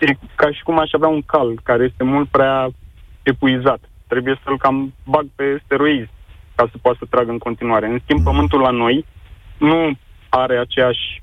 e 0.00 0.16
ca 0.34 0.52
și 0.52 0.62
cum 0.62 0.78
aș 0.78 0.92
avea 0.92 1.08
un 1.08 1.22
cal 1.22 1.60
care 1.62 1.84
este 1.84 2.04
mult 2.04 2.28
prea 2.28 2.68
epuizat. 3.22 3.80
Trebuie 4.06 4.40
să-l 4.44 4.58
cam 4.58 4.94
bag 5.04 5.26
pe 5.34 5.62
steroizi 5.64 6.10
ca 6.54 6.68
să 6.70 6.78
poată 6.82 6.98
să 7.00 7.06
tragă 7.10 7.30
în 7.30 7.38
continuare. 7.38 7.86
În 7.86 8.00
schimb, 8.02 8.18
mm. 8.18 8.24
pământul 8.24 8.60
la 8.60 8.70
noi 8.70 9.04
nu 9.58 9.98
are 10.28 10.56
aceeași 10.58 11.22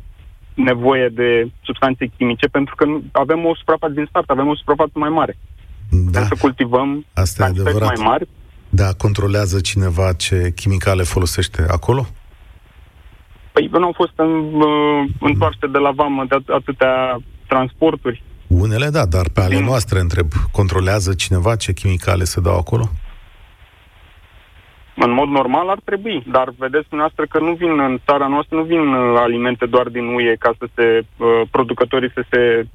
nevoie 0.54 1.08
de 1.08 1.52
substanțe 1.62 2.06
chimice 2.18 2.48
pentru 2.48 2.76
că 2.76 2.86
avem 3.12 3.46
o 3.46 3.56
suprafață 3.56 3.94
din 3.94 4.06
start, 4.10 4.30
avem 4.30 4.48
o 4.48 4.56
suprafață 4.56 4.92
mai 4.94 5.10
mare. 5.10 5.38
Da. 5.90 6.22
să 6.22 6.36
cultivăm 6.40 7.06
Asta 7.14 7.44
e 7.44 7.48
adevărat. 7.48 7.98
mai 7.98 8.06
mari. 8.06 8.28
Da, 8.70 8.94
controlează 8.98 9.60
cineva 9.60 10.14
ce 10.14 10.52
chimicale 10.56 11.04
folosește 11.04 11.66
acolo? 11.70 12.08
Păi 13.52 13.70
nu 13.72 13.86
au 13.86 13.94
fost 13.96 14.14
în, 14.16 14.62
uh, 14.62 15.10
întoarse 15.20 15.68
de 15.72 15.78
la 15.78 15.92
vamă 15.92 16.26
de 16.30 16.54
atâtea 16.54 17.18
transporturi. 17.48 18.24
Unele 18.48 18.90
da, 18.90 19.06
dar 19.06 19.30
pe 19.34 19.42
ale 19.42 19.56
Din... 19.56 19.66
noastre 19.66 20.00
întreb, 20.00 20.28
controlează 20.52 21.14
cineva 21.14 21.56
ce 21.56 21.74
chimicale 21.74 22.24
se 22.24 22.42
dau 22.42 22.58
acolo? 22.58 22.90
În 24.96 25.12
mod 25.12 25.28
normal 25.28 25.70
ar 25.70 25.80
trebui, 25.84 26.24
dar 26.32 26.54
vedeți 26.58 26.90
dumneavoastră 26.90 27.26
că 27.26 27.40
nu 27.40 27.54
vin 27.54 27.80
în 27.80 28.00
țara 28.06 28.28
noastră, 28.28 28.56
nu 28.56 28.64
vin 28.64 28.94
uh, 28.94 29.18
alimente 29.18 29.66
doar 29.66 29.88
din 29.88 30.06
UE 30.06 30.36
ca 30.40 30.54
să 30.58 30.68
se, 30.76 31.06
uh, 31.18 31.42
producătorii 31.52 32.12
să 32.14 32.24
se 32.30 32.68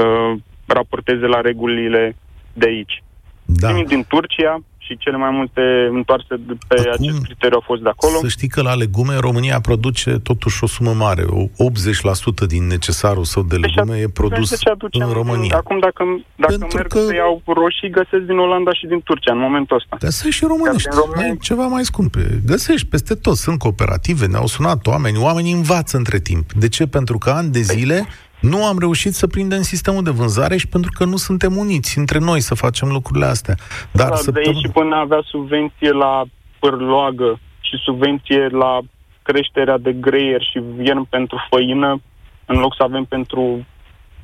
uh, 0.00 0.38
raporteze 0.66 1.26
la 1.26 1.40
regulile 1.40 2.16
de 2.58 2.66
aici. 2.66 3.02
Da. 3.44 3.72
Vin 3.72 3.86
din 3.86 4.04
Turcia, 4.08 4.62
și 4.88 4.96
cele 4.96 5.16
mai 5.16 5.30
multe 5.30 5.62
întoarse 5.90 6.34
pe 6.68 6.76
Acum, 6.78 6.90
acest 6.92 7.22
criteriu 7.22 7.56
au 7.60 7.64
fost 7.70 7.82
de 7.82 7.88
acolo. 7.88 8.16
Să 8.20 8.28
știi 8.28 8.48
că 8.48 8.62
la 8.62 8.74
legume 8.74 9.16
România 9.16 9.60
produce 9.60 10.10
totuși 10.10 10.64
o 10.64 10.66
sumă 10.66 10.92
mare. 10.92 11.24
80% 11.24 12.46
din 12.46 12.66
necesarul 12.66 13.24
său 13.24 13.42
de 13.42 13.56
deci 13.56 13.74
legume 13.74 13.94
deci, 13.94 14.04
e 14.04 14.08
produs 14.08 14.50
de 14.50 14.70
în 14.90 15.10
România. 15.12 15.56
Acum 15.56 15.78
dacă, 15.78 16.02
dacă 16.36 16.56
Pentru 16.56 16.76
merg 16.76 16.88
că... 16.88 16.98
să 16.98 17.14
iau 17.14 17.42
roșii, 17.46 17.90
găsesc 17.90 18.22
din 18.30 18.38
Olanda 18.38 18.72
și 18.72 18.86
din 18.86 19.00
Turcia 19.04 19.32
în 19.32 19.38
momentul 19.38 19.76
ăsta. 19.76 19.96
Găsești 20.00 20.36
și 20.38 20.44
românești. 20.44 20.88
România... 20.92 21.34
ceva 21.40 21.66
mai 21.66 21.84
scumpe. 21.84 22.40
Găsești 22.46 22.86
peste 22.86 23.14
tot. 23.14 23.36
Sunt 23.36 23.58
cooperative, 23.58 24.26
ne-au 24.26 24.46
sunat 24.46 24.86
oameni. 24.86 25.18
Oamenii 25.18 25.52
învață 25.52 25.96
între 25.96 26.18
timp. 26.18 26.52
De 26.52 26.68
ce? 26.68 26.86
Pentru 26.86 27.18
că 27.18 27.30
ani 27.30 27.50
de 27.50 27.60
păi- 27.60 27.62
zile 27.62 28.06
nu 28.40 28.64
am 28.64 28.78
reușit 28.78 29.14
să 29.14 29.26
prindem 29.26 29.62
sistemul 29.62 30.02
de 30.02 30.10
vânzare 30.10 30.56
și 30.56 30.66
pentru 30.66 30.90
că 30.94 31.04
nu 31.04 31.16
suntem 31.16 31.56
uniți 31.56 31.98
între 31.98 32.18
noi 32.18 32.40
să 32.40 32.54
facem 32.54 32.88
lucrurile 32.88 33.24
astea. 33.24 33.54
Dar 33.92 34.08
da, 34.08 34.16
săptămâ... 34.16 34.44
de 34.44 34.50
aici 34.50 34.64
și 34.64 34.72
până 34.72 34.96
avea 34.96 35.20
subvenție 35.24 35.92
la 35.92 36.24
pârloagă 36.58 37.40
și 37.60 37.76
subvenție 37.84 38.48
la 38.48 38.80
creșterea 39.22 39.78
de 39.78 39.92
greier 39.92 40.42
și 40.42 40.62
vien 40.76 41.04
pentru 41.04 41.46
făină, 41.50 42.00
în 42.46 42.56
loc 42.58 42.74
să 42.76 42.82
avem 42.82 43.04
pentru 43.04 43.66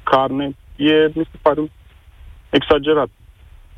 carne, 0.03 0.57
e, 0.77 1.11
mi 1.15 1.29
se 1.33 1.39
pare, 1.43 1.71
exagerat. 2.51 3.09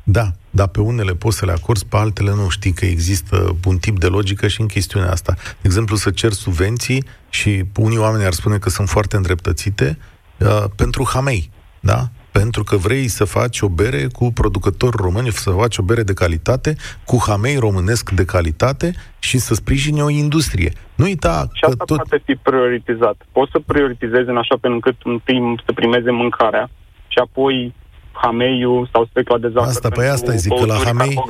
Da, 0.03 0.25
dar 0.49 0.67
pe 0.67 0.81
unele 0.81 1.13
poți 1.13 1.37
să 1.37 1.45
le 1.45 1.51
acorzi, 1.51 1.85
pe 1.85 1.97
altele 1.97 2.29
nu 2.29 2.49
știi 2.49 2.71
că 2.71 2.85
există 2.85 3.55
un 3.65 3.77
tip 3.77 3.99
de 3.99 4.07
logică 4.07 4.47
și 4.47 4.61
în 4.61 4.67
chestiunea 4.67 5.11
asta. 5.11 5.33
De 5.35 5.61
exemplu, 5.63 5.95
să 5.95 6.09
cer 6.09 6.31
subvenții 6.31 7.03
și 7.29 7.63
unii 7.75 7.97
oameni 7.97 8.25
ar 8.25 8.31
spune 8.31 8.57
că 8.57 8.69
sunt 8.69 8.89
foarte 8.89 9.15
îndreptățite, 9.15 9.97
uh, 10.39 10.63
pentru 10.75 11.09
hamei, 11.13 11.49
da? 11.79 11.99
Pentru 12.31 12.63
că 12.63 12.75
vrei 12.75 13.07
să 13.07 13.25
faci 13.25 13.61
o 13.61 13.69
bere 13.69 14.07
cu 14.11 14.31
producători 14.33 14.97
români, 14.99 15.31
să 15.31 15.49
faci 15.49 15.77
o 15.77 15.83
bere 15.83 16.03
de 16.03 16.13
calitate, 16.13 16.75
cu 17.05 17.23
hamei 17.27 17.55
românesc 17.55 18.09
de 18.11 18.25
calitate 18.25 18.93
și 19.19 19.37
să 19.37 19.53
sprijini 19.53 20.01
o 20.01 20.09
industrie. 20.09 20.71
Nu 20.95 21.05
uita 21.05 21.47
și 21.53 21.63
asta 21.63 21.83
tot... 21.85 21.97
poate 21.97 22.21
fi 22.25 22.35
prioritizat. 22.35 23.15
Poți 23.31 23.51
să 23.51 23.59
prioritizezi 23.65 24.29
în 24.29 24.37
așa 24.37 24.55
fel 24.61 24.71
încât 24.71 24.95
întâi 25.03 25.61
să 25.65 25.71
primeze 25.73 26.11
mâncarea 26.11 26.69
și 27.07 27.17
apoi 27.17 27.73
Hameiul 28.21 28.89
sau 28.91 29.05
specula 29.09 29.37
de 29.37 29.49
zahăr 29.53 29.69
Asta, 29.69 29.89
păi 29.89 30.07
asta 30.07 30.31
zic, 30.31 30.53
că 30.59 30.65
la 30.65 30.75
Hamei, 30.85 31.23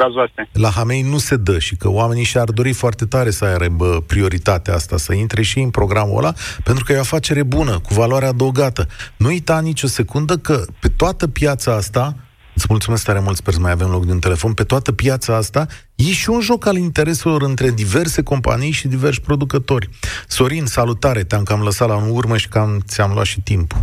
la 0.51 0.69
Hamei 0.69 1.01
nu 1.01 1.17
se 1.17 1.35
dă 1.35 1.59
și 1.59 1.75
că 1.75 1.89
oamenii 1.89 2.23
și-ar 2.23 2.49
dori 2.49 2.73
foarte 2.73 3.05
tare 3.05 3.29
să 3.29 3.45
aibă 3.61 4.03
prioritatea 4.07 4.73
asta, 4.73 4.97
să 4.97 5.13
intre 5.13 5.41
și 5.41 5.59
în 5.59 5.69
programul 5.69 6.17
ăla, 6.17 6.33
pentru 6.63 6.83
că 6.83 6.91
e 6.91 6.97
o 6.97 6.99
afacere 6.99 7.43
bună, 7.43 7.79
cu 7.79 7.93
valoare 7.93 8.25
adăugată. 8.25 8.87
Nu 9.17 9.27
uita 9.27 9.59
nicio 9.59 9.87
secundă 9.87 10.37
că 10.37 10.65
pe 10.79 10.87
toată 10.87 11.27
piața 11.27 11.75
asta, 11.75 12.15
Îți 12.57 12.65
mulțumesc 12.69 13.05
tare 13.05 13.19
mult, 13.19 13.35
sper 13.35 13.53
să 13.53 13.59
mai 13.59 13.71
avem 13.71 13.89
loc 13.89 14.05
de 14.05 14.11
un 14.11 14.19
telefon. 14.19 14.53
Pe 14.53 14.63
toată 14.63 14.91
piața 14.91 15.35
asta 15.35 15.67
e 15.95 16.03
și 16.03 16.29
un 16.29 16.41
joc 16.41 16.65
al 16.65 16.75
intereselor 16.75 17.41
între 17.41 17.69
diverse 17.69 18.23
companii 18.23 18.71
și 18.71 18.87
diversi 18.87 19.21
producători. 19.21 19.89
Sorin, 20.27 20.65
salutare, 20.65 21.23
te-am 21.23 21.43
cam 21.43 21.61
lăsat 21.61 21.87
la 21.87 21.95
în 21.95 22.09
urmă 22.11 22.37
și 22.37 22.47
cam 22.47 22.79
ți-am 22.85 23.11
luat 23.13 23.25
și 23.25 23.41
timpul. 23.41 23.79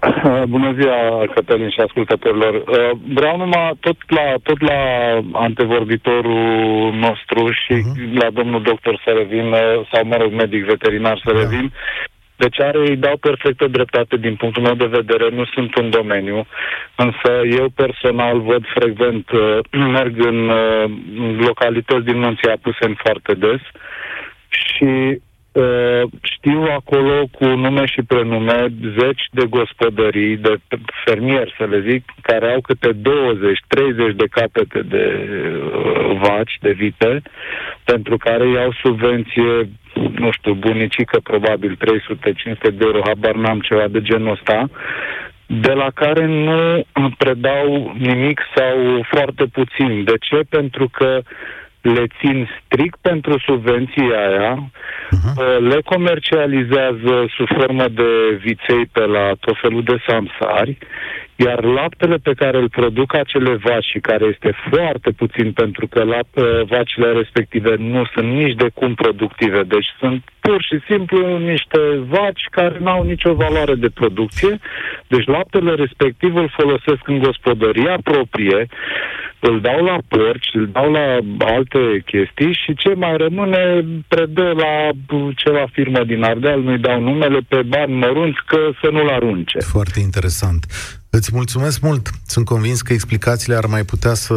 Bună 0.54 0.74
ziua, 0.78 1.24
Cătălin 1.34 1.70
și 1.70 1.80
ascultătorilor. 1.80 2.54
Uh, 2.54 2.90
vreau 3.14 3.36
numai 3.36 3.72
tot 3.80 3.96
la, 4.06 4.34
tot 4.42 4.60
la 4.60 4.80
antevorbitorul 5.32 6.92
nostru 6.92 7.50
și 7.50 7.74
uh-huh. 7.74 8.22
la 8.22 8.30
domnul 8.30 8.62
doctor 8.62 9.00
să 9.04 9.10
revin, 9.10 9.46
uh, 9.52 9.86
sau 9.92 10.04
mă 10.04 10.16
rog, 10.16 10.32
medic 10.32 10.64
veterinar 10.64 11.20
să 11.24 11.32
da. 11.32 11.38
revin. 11.40 11.72
Deci 12.36 12.60
are, 12.60 12.78
îi 12.78 12.96
dau 12.96 13.16
perfectă 13.16 13.66
dreptate 13.66 14.16
din 14.16 14.36
punctul 14.36 14.62
meu 14.62 14.74
de 14.74 14.86
vedere, 14.86 15.28
nu 15.30 15.44
sunt 15.44 15.76
un 15.76 15.90
domeniu, 15.90 16.46
însă 16.94 17.30
eu 17.58 17.68
personal 17.74 18.40
văd 18.40 18.64
frecvent, 18.74 19.30
uh, 19.30 19.58
merg 19.96 20.24
în 20.26 20.50
localități 21.38 22.04
din 22.04 22.18
Munții 22.18 22.50
Apuseni 22.50 23.00
foarte 23.02 23.34
des 23.34 23.60
și 24.48 24.88
Uh, 24.94 25.29
știu 26.22 26.62
acolo 26.62 27.26
cu 27.32 27.44
nume 27.44 27.86
și 27.86 28.02
prenume 28.02 28.66
zeci 28.98 29.24
de 29.30 29.46
gospodării, 29.48 30.36
de 30.36 30.56
fermieri, 31.04 31.54
să 31.58 31.64
le 31.64 31.84
zic, 31.88 32.04
care 32.22 32.52
au 32.52 32.60
câte 32.60 32.92
20-30 32.92 32.96
de 34.16 34.26
capete 34.30 34.82
de 34.82 35.28
uh, 35.34 36.18
vaci, 36.22 36.58
de 36.60 36.70
vite, 36.70 37.22
pentru 37.84 38.16
care 38.16 38.48
iau 38.48 38.72
subvenție, 38.82 39.68
nu 40.18 40.30
știu, 40.30 40.54
bunicică, 40.54 41.20
probabil 41.22 41.76
300-500 41.76 42.60
de 42.60 42.84
euro, 42.84 43.00
habar 43.04 43.34
n-am 43.34 43.60
ceva 43.60 43.88
de 43.88 44.02
genul 44.02 44.30
ăsta, 44.30 44.68
de 45.46 45.72
la 45.72 45.90
care 45.94 46.26
nu 46.26 46.84
predau 47.18 47.94
nimic 47.98 48.40
sau 48.54 49.06
foarte 49.08 49.44
puțin. 49.52 50.04
De 50.04 50.14
ce? 50.20 50.40
Pentru 50.48 50.88
că 50.88 51.20
le 51.80 52.06
țin 52.18 52.48
strict 52.64 52.98
pentru 53.00 53.38
subvenția 53.38 54.28
aia, 54.28 54.70
uh-huh. 54.70 55.58
le 55.58 55.80
comercializează 55.84 57.26
sub 57.36 57.46
formă 57.56 57.88
de 57.88 58.38
viței 58.40 58.86
pe 58.92 59.04
la 59.04 59.32
tot 59.40 59.56
felul 59.60 59.82
de 59.82 59.96
samsari, 60.06 60.78
iar 61.36 61.64
laptele 61.64 62.16
pe 62.16 62.32
care 62.36 62.58
îl 62.58 62.68
produc 62.68 63.14
acele 63.14 63.54
vaci 63.54 63.84
și 63.84 63.98
care 63.98 64.24
este 64.24 64.54
foarte 64.70 65.10
puțin 65.10 65.52
pentru 65.52 65.86
că 65.86 66.02
la, 66.02 66.18
uh, 66.18 66.62
vacile 66.66 67.12
respective 67.12 67.74
nu 67.78 68.04
sunt 68.14 68.28
nici 68.32 68.54
de 68.54 68.68
cum 68.74 68.94
productive, 68.94 69.62
deci 69.62 69.88
sunt 69.98 70.22
pur 70.40 70.62
și 70.62 70.78
simplu 70.88 71.38
niște 71.38 71.80
vaci 72.08 72.44
care 72.50 72.76
nu 72.80 72.90
au 72.90 73.02
nicio 73.02 73.34
valoare 73.34 73.74
de 73.74 73.88
producție, 73.94 74.58
deci 75.06 75.26
laptele 75.26 75.74
respectiv 75.74 76.36
îl 76.36 76.48
folosesc 76.56 77.08
în 77.08 77.18
gospodăria 77.18 77.98
proprie, 78.04 78.66
îl 79.40 79.60
dau 79.60 79.84
la 79.84 79.98
porci, 80.08 80.50
îl 80.52 80.68
dau 80.72 80.90
la 80.92 81.06
alte 81.38 81.78
chestii 82.04 82.52
și 82.62 82.74
ce 82.74 82.94
mai 82.94 83.16
rămâne 83.16 83.84
predă 84.08 84.52
la 84.62 84.72
ceva 85.36 85.66
firmă 85.72 86.04
din 86.04 86.22
Ardeal, 86.22 86.60
nu-i 86.62 86.78
dau 86.78 87.00
numele 87.00 87.38
pe 87.48 87.62
bani 87.62 87.94
mărunți 87.94 88.40
că 88.46 88.58
să 88.80 88.88
nu-l 88.90 89.08
arunce. 89.08 89.58
Foarte 89.58 90.00
interesant. 90.00 90.66
Îți 91.10 91.30
mulțumesc 91.34 91.80
mult. 91.80 92.08
Sunt 92.26 92.44
convins 92.44 92.82
că 92.82 92.92
explicațiile 92.92 93.56
ar 93.56 93.66
mai 93.66 93.84
putea 93.84 94.14
să 94.14 94.34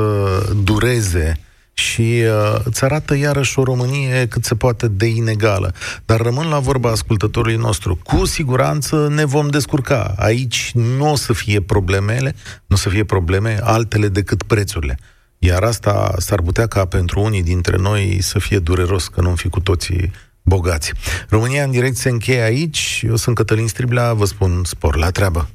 dureze 0.63 1.33
și 1.73 2.23
uh, 2.23 2.59
îți 2.63 2.83
arată 2.83 3.15
iarăși 3.15 3.59
o 3.59 3.63
Românie 3.63 4.27
cât 4.27 4.45
se 4.45 4.55
poate 4.55 4.87
de 4.87 5.05
inegală. 5.05 5.73
Dar 6.05 6.21
rămân 6.21 6.47
la 6.47 6.59
vorba 6.59 6.89
ascultătorului 6.89 7.55
nostru. 7.55 7.99
Cu 8.03 8.25
siguranță 8.25 9.07
ne 9.11 9.25
vom 9.25 9.47
descurca. 9.47 10.13
Aici 10.17 10.71
nu 10.73 11.11
o 11.11 11.15
să 11.15 11.33
fie 11.33 11.61
problemele, 11.61 12.35
nu 12.65 12.75
o 12.75 12.79
să 12.79 12.89
fie 12.89 13.03
probleme 13.03 13.59
altele 13.61 14.07
decât 14.07 14.43
prețurile. 14.43 14.99
Iar 15.37 15.63
asta 15.63 16.13
s-ar 16.17 16.41
putea 16.41 16.67
ca 16.67 16.85
pentru 16.85 17.21
unii 17.21 17.43
dintre 17.43 17.77
noi 17.77 18.17
să 18.21 18.39
fie 18.39 18.59
dureros, 18.59 19.07
că 19.07 19.21
nu 19.21 19.35
fi 19.35 19.49
cu 19.49 19.59
toții 19.59 20.11
bogați. 20.41 20.91
România 21.29 21.63
în 21.63 21.71
direct 21.71 21.95
se 21.95 22.09
încheie 22.09 22.41
aici. 22.41 23.03
Eu 23.07 23.15
sunt 23.15 23.35
Cătălin 23.35 23.67
Striblea, 23.67 24.13
vă 24.13 24.25
spun 24.25 24.61
spor 24.65 24.95
la 24.95 25.09
treabă. 25.09 25.49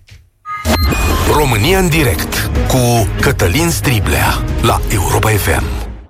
România 1.32 1.78
în 1.78 1.88
direct 1.88 2.50
cu 2.68 3.08
Cătălin 3.20 3.70
Striblea 3.70 4.44
la 4.62 4.80
Europa 4.90 5.28
FM. 5.30 5.87